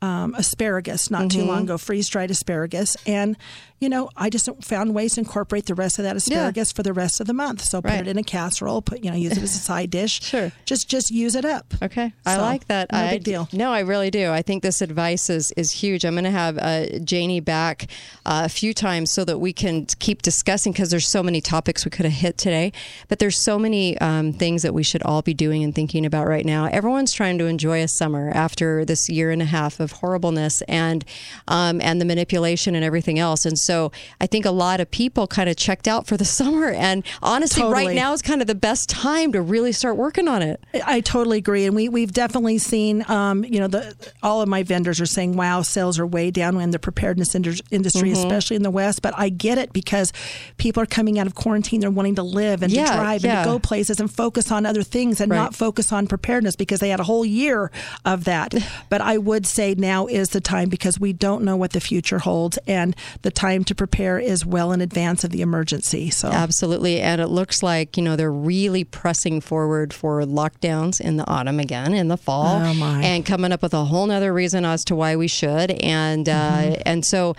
um, 0.03 0.35
asparagus 0.35 1.11
not 1.13 1.31
too 1.31 1.45
Mhm. 1.45 1.47
long 1.47 1.63
ago, 1.63 1.79
freeze 1.79 2.09
dried 2.09 2.31
asparagus. 2.33 2.97
And, 3.07 3.37
you 3.79 3.89
know, 3.89 4.09
I 4.17 4.31
just 4.31 4.49
found 4.63 4.95
ways 4.95 5.15
to 5.15 5.21
incorporate 5.21 5.67
the 5.67 5.75
rest 5.75 5.99
of 5.99 6.05
that 6.05 6.17
asparagus 6.17 6.73
for 6.73 6.83
the 6.83 6.93
rest 6.93 7.21
of 7.21 7.27
the 7.27 7.35
month. 7.35 7.61
So 7.63 7.83
put 7.83 7.91
Right. 7.91 8.01
it 8.01 8.09
in 8.09 8.17
a 8.19 8.23
casserole, 8.23 8.81
put, 8.83 9.05
you 9.05 9.11
know, 9.11 9.17
use 9.17 9.33
it 9.37 9.43
as 9.43 9.55
a 9.55 9.59
side 9.71 9.91
dish. 9.91 10.23
Sure. 10.23 10.51
Just, 10.65 10.89
just 10.89 11.11
use 11.11 11.35
it 11.35 11.45
up. 11.45 11.75
Okay. 11.83 12.13
I 12.25 12.39
like 12.39 12.67
that. 12.69 12.91
No 12.91 12.99
I, 12.99 13.11
big 13.11 13.25
deal. 13.25 13.49
No, 13.53 13.71
I 13.73 13.81
really 13.81 14.11
do. 14.11 14.31
I 14.31 14.41
think 14.43 14.63
this 14.63 14.81
advice 14.81 15.29
is, 15.29 15.53
is 15.59 15.71
huge. 15.73 16.05
I'm 16.05 16.15
going 16.15 16.25
to 16.25 16.31
have 16.31 16.57
uh, 16.59 16.99
Janie 17.01 17.41
back 17.41 17.89
uh, 18.25 18.43
a 18.45 18.49
few 18.49 18.73
times 18.73 19.11
so 19.13 19.25
that 19.25 19.39
we 19.39 19.53
can 19.53 19.85
keep 19.99 20.23
discussing 20.23 20.73
because 20.73 20.91
there's 20.91 21.07
so 21.09 21.23
many 21.23 21.41
topics 21.41 21.85
we 21.85 21.91
could 21.91 22.07
have 22.07 22.15
hit 22.15 22.39
today, 22.39 22.73
but 23.09 23.19
there's 23.19 23.43
so 23.45 23.59
many 23.59 23.99
um, 23.99 24.33
things 24.33 24.63
that 24.63 24.73
we 24.73 24.83
should 24.83 25.03
all 25.03 25.21
be 25.23 25.35
doing 25.35 25.63
and 25.63 25.75
thinking 25.75 26.07
about 26.07 26.27
right 26.27 26.47
now. 26.47 26.65
Everyone's 26.67 27.13
trying 27.13 27.37
to 27.39 27.45
enjoy 27.47 27.83
a 27.83 27.89
summer 27.89 28.31
after 28.35 28.85
this 28.87 29.09
year 29.11 29.31
and 29.31 29.43
a 29.43 29.47
half 29.47 29.81
of 29.81 29.93
horribleness 29.93 30.63
and 30.63 31.05
um, 31.49 31.81
and 31.83 32.01
the 32.01 32.05
manipulation 32.05 32.75
and 32.75 32.85
everything 32.85 33.19
else. 33.19 33.45
And 33.45 33.59
so 33.67 33.93
I 34.21 34.27
think 34.27 34.45
a 34.47 34.51
lot 34.51 34.81
of 34.81 34.91
people 34.91 35.27
kind 35.27 35.49
of 35.49 35.57
checked 35.57 35.89
out 35.89 36.07
for 36.07 36.17
the 36.17 36.25
summer. 36.39 36.69
And 36.71 37.05
honestly, 37.23 37.65
right 37.65 37.95
now 37.95 38.13
is 38.13 38.23
kind 38.23 38.41
of 38.41 38.47
the 38.47 38.55
best 38.55 38.89
time 38.89 39.33
to 39.33 39.43
really 39.43 39.73
start 39.73 39.97
working 39.97 40.29
on 40.29 40.43
it. 40.43 40.63
I 40.87 41.01
totally 41.01 41.39
agree, 41.39 41.67
and 41.67 41.75
we 41.75 41.89
we've 41.89 42.13
definitely 42.13 42.59
seen, 42.59 43.05
um, 43.09 43.45
you 43.45 43.59
know, 43.61 43.67
the 43.69 43.95
all 44.23 44.41
of 44.43 44.49
my 44.49 44.63
vendors 44.63 45.01
are 45.01 45.07
saying, 45.07 45.37
"Wow, 45.37 45.63
sales 45.63 45.99
are 45.99 46.07
way 46.07 46.31
down 46.31 46.61
in 46.61 46.71
the 46.71 46.79
preparedness 46.79 47.35
indus- 47.35 47.63
industry, 47.71 48.11
Mhm. 48.11 48.17
especially 48.25 48.57
in 48.57 48.63
the 48.63 48.71
West." 48.71 49.03
But 49.03 49.15
I 49.17 49.29
get 49.29 49.59
it 49.59 49.73
because 49.73 50.13
people 50.57 50.83
are 50.83 50.87
coming 50.87 51.19
out 51.19 51.27
of 51.27 51.35
quarantine; 51.35 51.81
they're 51.81 51.91
wanting 51.91 52.15
to 52.17 52.23
live 52.23 52.63
and 52.63 52.73
Yeah, 52.73 52.87
to 52.87 52.93
drive 52.97 53.25
yeah. 53.25 53.39
and 53.41 53.45
to 53.47 53.51
go 53.53 53.59
places 53.59 53.99
and 54.01 54.11
focus 54.11 54.51
on 54.53 54.65
other 54.67 54.83
things 54.83 55.21
and 55.21 55.31
Right. 55.31 55.39
not 55.39 55.55
focus 55.55 55.93
on 55.93 56.07
preparedness 56.07 56.57
because 56.57 56.81
they 56.81 56.89
had 56.91 57.01
a 57.01 57.05
whole 57.05 57.25
year 57.25 57.71
of 58.05 58.25
that. 58.25 58.55
but 58.89 59.01
I 59.01 59.19
would 59.19 59.47
say 59.47 59.75
now 59.77 60.07
is 60.07 60.31
the 60.31 60.41
time 60.41 60.69
because 60.69 61.01
we 61.01 61.13
don't 61.13 61.43
know 61.43 61.57
what 61.57 61.73
the 61.73 61.81
future 61.81 62.19
holds, 62.21 62.59
and 62.67 62.95
the 63.23 63.31
time 63.31 63.56
to 63.65 63.75
prepare 63.75 64.19
is 64.19 64.45
well 64.47 64.73
in 64.73 64.81
advance 64.81 65.25
of 65.25 65.31
the 65.31 65.41
emergency. 65.43 66.11
So 66.11 66.29
Absolutely. 66.29 67.01
And 67.01 67.21
it 67.21 67.29
looks 67.29 67.63
like, 67.63 67.97
you 67.97 68.03
know, 68.03 68.17
they're 68.17 68.33
really 68.33 68.85
pressing 68.85 69.41
forward 69.41 69.93
for 69.93 70.21
lockdowns 70.23 71.01
in 71.01 71.17
the 71.17 71.27
autumn 71.29 71.59
again, 71.61 71.93
in 71.95 72.09
the 72.09 72.17
fall. 72.17 72.61
Oh, 72.63 72.75
my. 72.75 73.03
And 73.03 73.25
coming 73.25 73.53
up 73.53 73.63
with 73.63 73.75
a 73.75 73.85
whole 73.85 74.07
nother 74.07 74.33
reason 74.33 74.65
as 74.65 74.85
to 74.87 74.95
why 74.97 75.17
we 75.17 75.29
should. 75.29 75.71
And, 75.71 76.29
uh, 76.29 76.37
Mm-hmm. 76.37 76.83
and 76.87 77.05
so, 77.05 77.35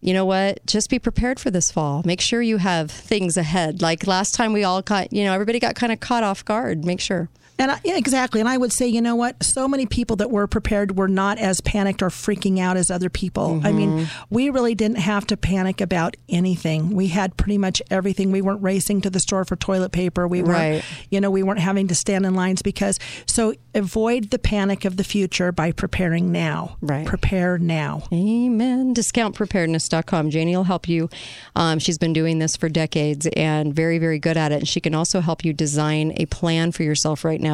you 0.00 0.14
know 0.14 0.24
what? 0.24 0.64
Just 0.66 0.88
be 0.90 0.98
prepared 0.98 1.38
for 1.40 1.50
this 1.50 1.70
fall. 1.70 2.02
Make 2.04 2.20
sure 2.20 2.40
you 2.40 2.56
have 2.58 2.90
things 2.90 3.36
ahead. 3.36 3.82
Like 3.82 4.06
last 4.06 4.34
time 4.34 4.52
we 4.52 4.64
all 4.64 4.80
got, 4.82 5.12
you 5.12 5.24
know, 5.24 5.32
everybody 5.34 5.58
got 5.58 5.74
kind 5.74 5.92
of 5.92 6.00
caught 6.00 6.22
off 6.22 6.44
guard. 6.44 6.84
Make 6.84 7.00
sure. 7.00 7.28
And 7.60 7.70
I, 7.70 7.78
yeah, 7.84 7.98
exactly. 7.98 8.40
And 8.40 8.48
I 8.48 8.56
would 8.56 8.72
say, 8.72 8.88
you 8.88 9.02
know 9.02 9.14
what? 9.14 9.42
So 9.44 9.68
many 9.68 9.84
people 9.84 10.16
that 10.16 10.30
were 10.30 10.46
prepared 10.46 10.96
were 10.96 11.08
not 11.08 11.38
as 11.38 11.60
panicked 11.60 12.00
or 12.02 12.08
freaking 12.08 12.58
out 12.58 12.78
as 12.78 12.90
other 12.90 13.10
people. 13.10 13.60
I 13.62 13.70
mean, 13.70 14.08
we 14.30 14.48
really 14.48 14.74
didn't 14.74 14.96
have 14.96 15.26
to 15.26 15.36
panic 15.36 15.82
about 15.82 16.16
anything. 16.30 16.94
We 16.96 17.08
had 17.08 17.36
pretty 17.36 17.58
much 17.58 17.82
everything. 17.90 18.32
We 18.32 18.40
weren't 18.40 18.62
racing 18.62 19.02
to 19.02 19.10
the 19.10 19.20
store 19.20 19.44
for 19.44 19.56
toilet 19.56 19.92
paper. 19.92 20.26
We 20.26 20.40
weren't, 20.42 20.50
Right. 20.58 20.84
you 21.10 21.20
know, 21.20 21.30
we 21.30 21.42
weren't 21.42 21.60
having 21.60 21.86
to 21.88 21.94
stand 21.94 22.24
in 22.24 22.34
lines 22.34 22.62
because. 22.62 22.98
So 23.26 23.52
avoid 23.74 24.30
the 24.30 24.38
panic 24.38 24.86
of 24.86 24.96
the 24.96 25.04
future 25.04 25.52
by 25.52 25.70
preparing 25.72 26.32
now. 26.32 26.78
Right. 26.80 27.06
Prepare 27.06 27.58
now. 27.58 28.04
Amen. 28.10 28.94
Discountpreparedness.com. 28.94 30.30
Janie 30.30 30.56
will 30.56 30.64
help 30.64 30.88
you. 30.88 31.10
Um, 31.54 31.78
she's 31.78 31.98
been 31.98 32.14
doing 32.14 32.38
this 32.38 32.56
for 32.56 32.70
decades 32.70 33.26
and 33.36 33.74
very, 33.74 33.98
very 33.98 34.18
good 34.18 34.38
at 34.38 34.50
it. 34.50 34.60
And 34.60 34.68
she 34.68 34.80
can 34.80 34.94
also 34.94 35.20
help 35.20 35.44
you 35.44 35.52
design 35.52 36.14
a 36.16 36.24
plan 36.24 36.72
for 36.72 36.84
yourself 36.84 37.22
right 37.22 37.40
now 37.40 37.49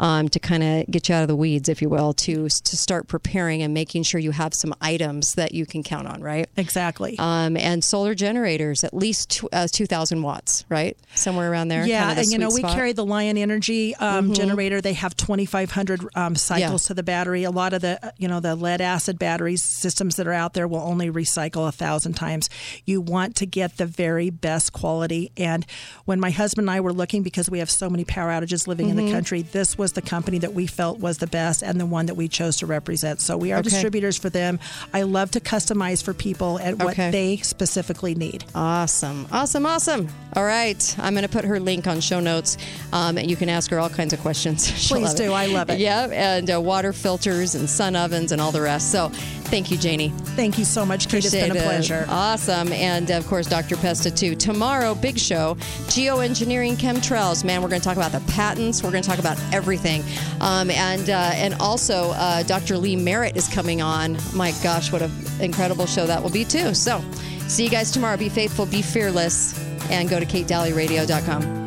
um, 0.00 0.28
to 0.28 0.38
kind 0.38 0.62
of 0.62 0.86
get 0.90 1.08
you 1.08 1.14
out 1.14 1.22
of 1.22 1.28
the 1.28 1.36
weeds, 1.36 1.68
if 1.68 1.80
you 1.82 1.88
will, 1.88 2.12
to 2.14 2.48
to 2.48 2.76
start 2.76 3.08
preparing 3.08 3.62
and 3.62 3.72
making 3.74 4.02
sure 4.02 4.20
you 4.20 4.30
have 4.32 4.52
some 4.54 4.74
items 4.80 5.34
that 5.34 5.52
you 5.52 5.66
can 5.66 5.82
count 5.82 6.06
on, 6.08 6.22
right? 6.22 6.48
Exactly. 6.56 7.16
Um, 7.18 7.56
and 7.56 7.82
solar 7.84 8.14
generators, 8.14 8.84
at 8.84 8.92
least 8.94 9.42
uh, 9.52 9.66
2,000 9.70 10.22
watts, 10.22 10.64
right? 10.68 10.96
Somewhere 11.14 11.50
around 11.50 11.68
there. 11.68 11.86
Yeah, 11.86 12.14
and 12.18 12.26
you 12.30 12.38
know 12.38 12.50
sweet 12.50 12.64
we 12.64 12.70
carry 12.72 12.92
the 12.92 13.04
Lion 13.04 13.36
Energy 13.38 13.94
um, 13.96 14.30
Mhm. 14.30 14.34
generator. 14.36 14.80
They 14.80 14.92
have 14.94 15.16
2,500 15.16 16.06
um, 16.14 16.34
cycles 16.36 16.84
Yeah. 16.84 16.88
to 16.88 16.94
the 16.94 17.02
battery. 17.02 17.44
A 17.44 17.50
lot 17.50 17.72
of 17.72 17.82
the 17.82 17.98
uh, 18.04 18.10
you 18.18 18.28
know 18.28 18.40
the 18.40 18.54
lead 18.56 18.80
acid 18.80 19.18
batteries 19.18 19.62
systems 19.62 20.16
that 20.16 20.26
are 20.26 20.32
out 20.32 20.54
there 20.54 20.66
will 20.68 20.80
only 20.80 21.10
recycle 21.10 21.68
a 21.68 21.72
thousand 21.72 22.14
times. 22.14 22.48
You 22.84 23.00
want 23.00 23.36
to 23.36 23.46
get 23.46 23.76
the 23.76 23.86
very 23.86 24.30
best 24.30 24.72
quality. 24.72 25.30
And 25.36 25.64
when 26.04 26.20
my 26.20 26.30
husband 26.30 26.68
and 26.68 26.70
I 26.76 26.80
were 26.80 26.92
looking, 26.92 27.22
because 27.22 27.50
we 27.50 27.58
have 27.58 27.70
so 27.70 27.88
many 27.90 28.04
power 28.04 28.30
outages 28.30 28.66
living 28.66 28.88
in 28.88 28.96
Mhm. 28.96 29.06
the 29.06 29.12
country, 29.12 29.15
this 29.20 29.78
was 29.78 29.92
the 29.92 30.02
company 30.02 30.38
that 30.38 30.54
we 30.54 30.66
felt 30.66 30.98
was 31.00 31.18
the 31.18 31.26
best 31.26 31.62
and 31.62 31.80
the 31.80 31.86
one 31.86 32.06
that 32.06 32.14
we 32.14 32.28
chose 32.28 32.56
to 32.58 32.66
represent. 32.66 33.20
So 33.20 33.36
we 33.36 33.52
are 33.52 33.58
Okay. 33.60 33.68
distributors 33.70 34.16
for 34.18 34.30
them. 34.30 34.58
I 34.92 35.02
love 35.02 35.30
to 35.32 35.40
customize 35.40 36.02
for 36.02 36.12
people 36.14 36.58
and 36.58 36.82
what 36.82 36.92
Okay. 36.92 37.10
they 37.10 37.36
specifically 37.38 38.14
need. 38.14 38.44
Awesome. 38.54 39.26
Awesome. 39.32 39.64
Awesome. 39.66 40.08
All 40.36 40.44
right. 40.44 40.94
I'm 40.98 41.14
going 41.14 41.22
to 41.22 41.30
put 41.30 41.46
her 41.46 41.58
link 41.58 41.86
on 41.86 42.00
show 42.00 42.20
notes. 42.20 42.58
Um, 42.92 43.16
and 43.16 43.30
you 43.30 43.36
can 43.36 43.48
ask 43.48 43.70
her 43.70 43.78
all 43.78 43.88
kinds 43.88 44.12
of 44.12 44.20
questions. 44.20 44.66
She'll 44.78 44.98
Please 44.98 45.14
do. 45.14 45.32
I 45.32 45.46
love 45.46 45.70
it. 45.70 45.78
Yeah. 45.78 46.08
And 46.12 46.50
uh, 46.54 46.60
water 46.60 46.92
filters 46.92 47.54
and 47.54 47.68
sun 47.68 47.96
ovens 47.96 48.32
and 48.32 48.40
all 48.40 48.52
the 48.52 48.60
rest. 48.60 48.92
So 48.92 49.08
thank 49.08 49.70
you, 49.70 49.78
Janie. 49.78 50.10
Thank 50.10 50.58
you 50.58 50.66
so 50.66 50.84
much, 50.84 51.08
Kate. 51.08 51.24
It's 51.24 51.32
been 51.32 51.44
a 51.44 51.54
Appreciate 51.54 51.62
it. 51.62 51.68
pleasure. 51.68 52.06
Awesome. 52.10 52.70
And 52.72 53.10
of 53.10 53.26
course, 53.26 53.46
Dr. 53.46 53.76
Pesta, 53.76 54.10
too. 54.10 54.34
Tomorrow, 54.34 54.94
big 54.94 55.18
show 55.18 55.54
geoengineering 55.88 56.76
chemtrails. 56.76 57.42
Man, 57.42 57.62
we're 57.62 57.68
going 57.68 57.80
to 57.80 57.88
talk 57.88 57.96
about 57.96 58.12
the 58.12 58.20
patents. 58.32 58.82
We're 58.82 58.90
going 58.90 59.02
to 59.02 59.08
talk 59.08 59.18
about 59.18 59.40
everything. 59.54 60.02
Um, 60.42 60.70
and, 60.70 61.08
uh, 61.08 61.30
and 61.32 61.54
also, 61.54 62.10
uh, 62.10 62.42
Dr. 62.42 62.76
Lee 62.76 62.96
Merritt 62.96 63.38
is 63.38 63.48
coming 63.48 63.80
on. 63.80 64.18
My 64.34 64.52
gosh, 64.62 64.92
what 64.92 65.00
an 65.00 65.10
incredible 65.40 65.86
show 65.86 66.06
that 66.06 66.22
will 66.22 66.30
be, 66.30 66.44
too. 66.44 66.74
So, 66.74 67.02
See 67.48 67.62
you 67.62 67.70
guys 67.70 67.92
tomorrow. 67.92 68.16
Be 68.16 68.28
faithful, 68.28 68.66
be 68.66 68.82
fearless, 68.82 69.54
and 69.90 70.08
go 70.08 70.20
to 70.20 70.26
katedalleyradio.com. 70.26 71.66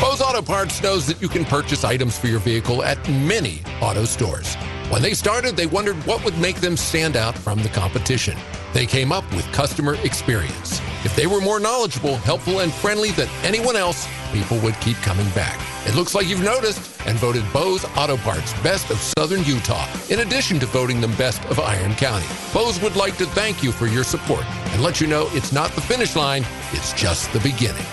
Bose 0.00 0.20
Auto 0.20 0.42
Parts 0.42 0.82
knows 0.82 1.06
that 1.06 1.22
you 1.22 1.28
can 1.28 1.44
purchase 1.44 1.84
items 1.84 2.18
for 2.18 2.26
your 2.26 2.40
vehicle 2.40 2.82
at 2.82 2.98
many 3.08 3.62
auto 3.80 4.04
stores. 4.04 4.56
When 4.90 5.00
they 5.00 5.14
started, 5.14 5.56
they 5.56 5.66
wondered 5.66 5.96
what 6.06 6.22
would 6.24 6.36
make 6.38 6.56
them 6.56 6.76
stand 6.76 7.16
out 7.16 7.38
from 7.38 7.62
the 7.62 7.70
competition. 7.70 8.36
They 8.74 8.84
came 8.84 9.10
up 9.10 9.24
with 9.32 9.50
customer 9.52 9.94
experience. 10.02 10.80
If 11.04 11.16
they 11.16 11.26
were 11.26 11.40
more 11.40 11.58
knowledgeable, 11.58 12.16
helpful, 12.16 12.60
and 12.60 12.72
friendly 12.72 13.10
than 13.10 13.28
anyone 13.42 13.74
else, 13.74 14.06
people 14.32 14.58
would 14.60 14.78
keep 14.80 14.96
coming 14.98 15.28
back. 15.30 15.60
It 15.86 15.96
looks 15.96 16.14
like 16.14 16.28
you've 16.28 16.44
noticed 16.44 17.00
and 17.06 17.18
voted 17.18 17.44
Bose 17.52 17.84
Auto 17.96 18.16
Parts 18.18 18.52
Best 18.62 18.90
of 18.90 18.98
Southern 18.98 19.42
Utah, 19.44 19.88
in 20.10 20.20
addition 20.20 20.60
to 20.60 20.66
voting 20.66 21.00
them 21.00 21.14
Best 21.16 21.44
of 21.46 21.58
Iron 21.58 21.94
County. 21.96 22.26
Bose 22.54 22.80
would 22.80 22.94
like 22.94 23.16
to 23.16 23.26
thank 23.26 23.62
you 23.62 23.72
for 23.72 23.86
your 23.86 24.04
support 24.04 24.44
and 24.72 24.82
let 24.82 25.00
you 25.00 25.08
know 25.08 25.28
it's 25.32 25.52
not 25.52 25.72
the 25.72 25.80
finish 25.80 26.14
line, 26.14 26.44
it's 26.72 26.92
just 26.92 27.32
the 27.32 27.40
beginning. 27.40 27.84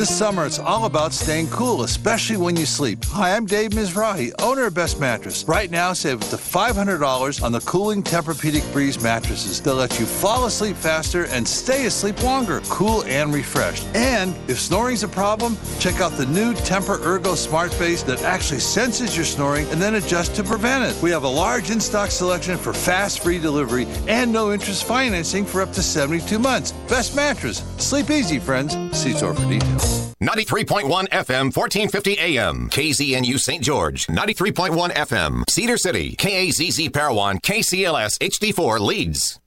This 0.00 0.16
summer, 0.16 0.46
it's 0.46 0.58
all 0.58 0.86
about 0.86 1.12
staying 1.12 1.48
cool, 1.48 1.82
especially 1.82 2.38
when 2.38 2.56
you 2.56 2.64
sleep. 2.64 3.04
Hi, 3.08 3.36
I'm 3.36 3.44
Dave 3.44 3.72
Mizrahi, 3.72 4.32
owner 4.40 4.64
of 4.64 4.72
Best 4.72 4.98
Mattress. 4.98 5.44
Right 5.44 5.70
now, 5.70 5.92
save 5.92 6.22
up 6.22 6.28
to 6.30 6.36
$500 6.36 7.42
on 7.42 7.52
the 7.52 7.60
cooling 7.60 8.02
Tempur-Pedic 8.02 8.72
Breeze 8.72 9.02
mattresses. 9.02 9.60
They'll 9.60 9.74
let 9.74 10.00
you 10.00 10.06
fall 10.06 10.46
asleep 10.46 10.76
faster 10.76 11.26
and 11.26 11.46
stay 11.46 11.84
asleep 11.84 12.22
longer, 12.22 12.62
cool 12.70 13.04
and 13.04 13.34
refreshed. 13.34 13.86
And 13.94 14.34
if 14.48 14.58
snoring's 14.58 15.02
a 15.02 15.08
problem, 15.08 15.58
check 15.80 16.00
out 16.00 16.12
the 16.12 16.24
new 16.24 16.54
Tempur 16.54 16.98
Ergo 17.04 17.34
Smart 17.34 17.78
Base 17.78 18.02
that 18.04 18.22
actually 18.22 18.60
senses 18.60 19.14
your 19.14 19.26
snoring 19.26 19.68
and 19.68 19.82
then 19.82 19.96
adjusts 19.96 20.34
to 20.36 20.42
prevent 20.42 20.82
it. 20.82 21.02
We 21.02 21.10
have 21.10 21.24
a 21.24 21.28
large 21.28 21.70
in-stock 21.70 22.10
selection 22.10 22.56
for 22.56 22.72
fast 22.72 23.22
free 23.22 23.38
delivery 23.38 23.86
and 24.08 24.32
no 24.32 24.50
interest 24.50 24.84
financing 24.84 25.44
for 25.44 25.60
up 25.60 25.74
to 25.74 25.82
72 25.82 26.38
months. 26.38 26.72
Best 26.88 27.14
Mattress. 27.14 27.62
Sleep 27.76 28.08
easy, 28.08 28.38
friends. 28.38 28.74
See 28.96 29.12
store 29.12 29.34
for 29.34 29.46
details. 29.46 29.89
93.1 30.22 31.08
FM, 31.08 31.50
1450 31.50 32.18
AM. 32.18 32.68
KZNU 32.70 33.38
St. 33.38 33.62
George. 33.62 34.06
93.1 34.06 34.92
FM. 34.92 35.44
Cedar 35.48 35.78
City. 35.78 36.14
KAZZ 36.16 36.90
Parowan. 36.92 37.38
KCLS 37.40 38.18
HD4 38.20 38.78
Leeds. 38.80 39.39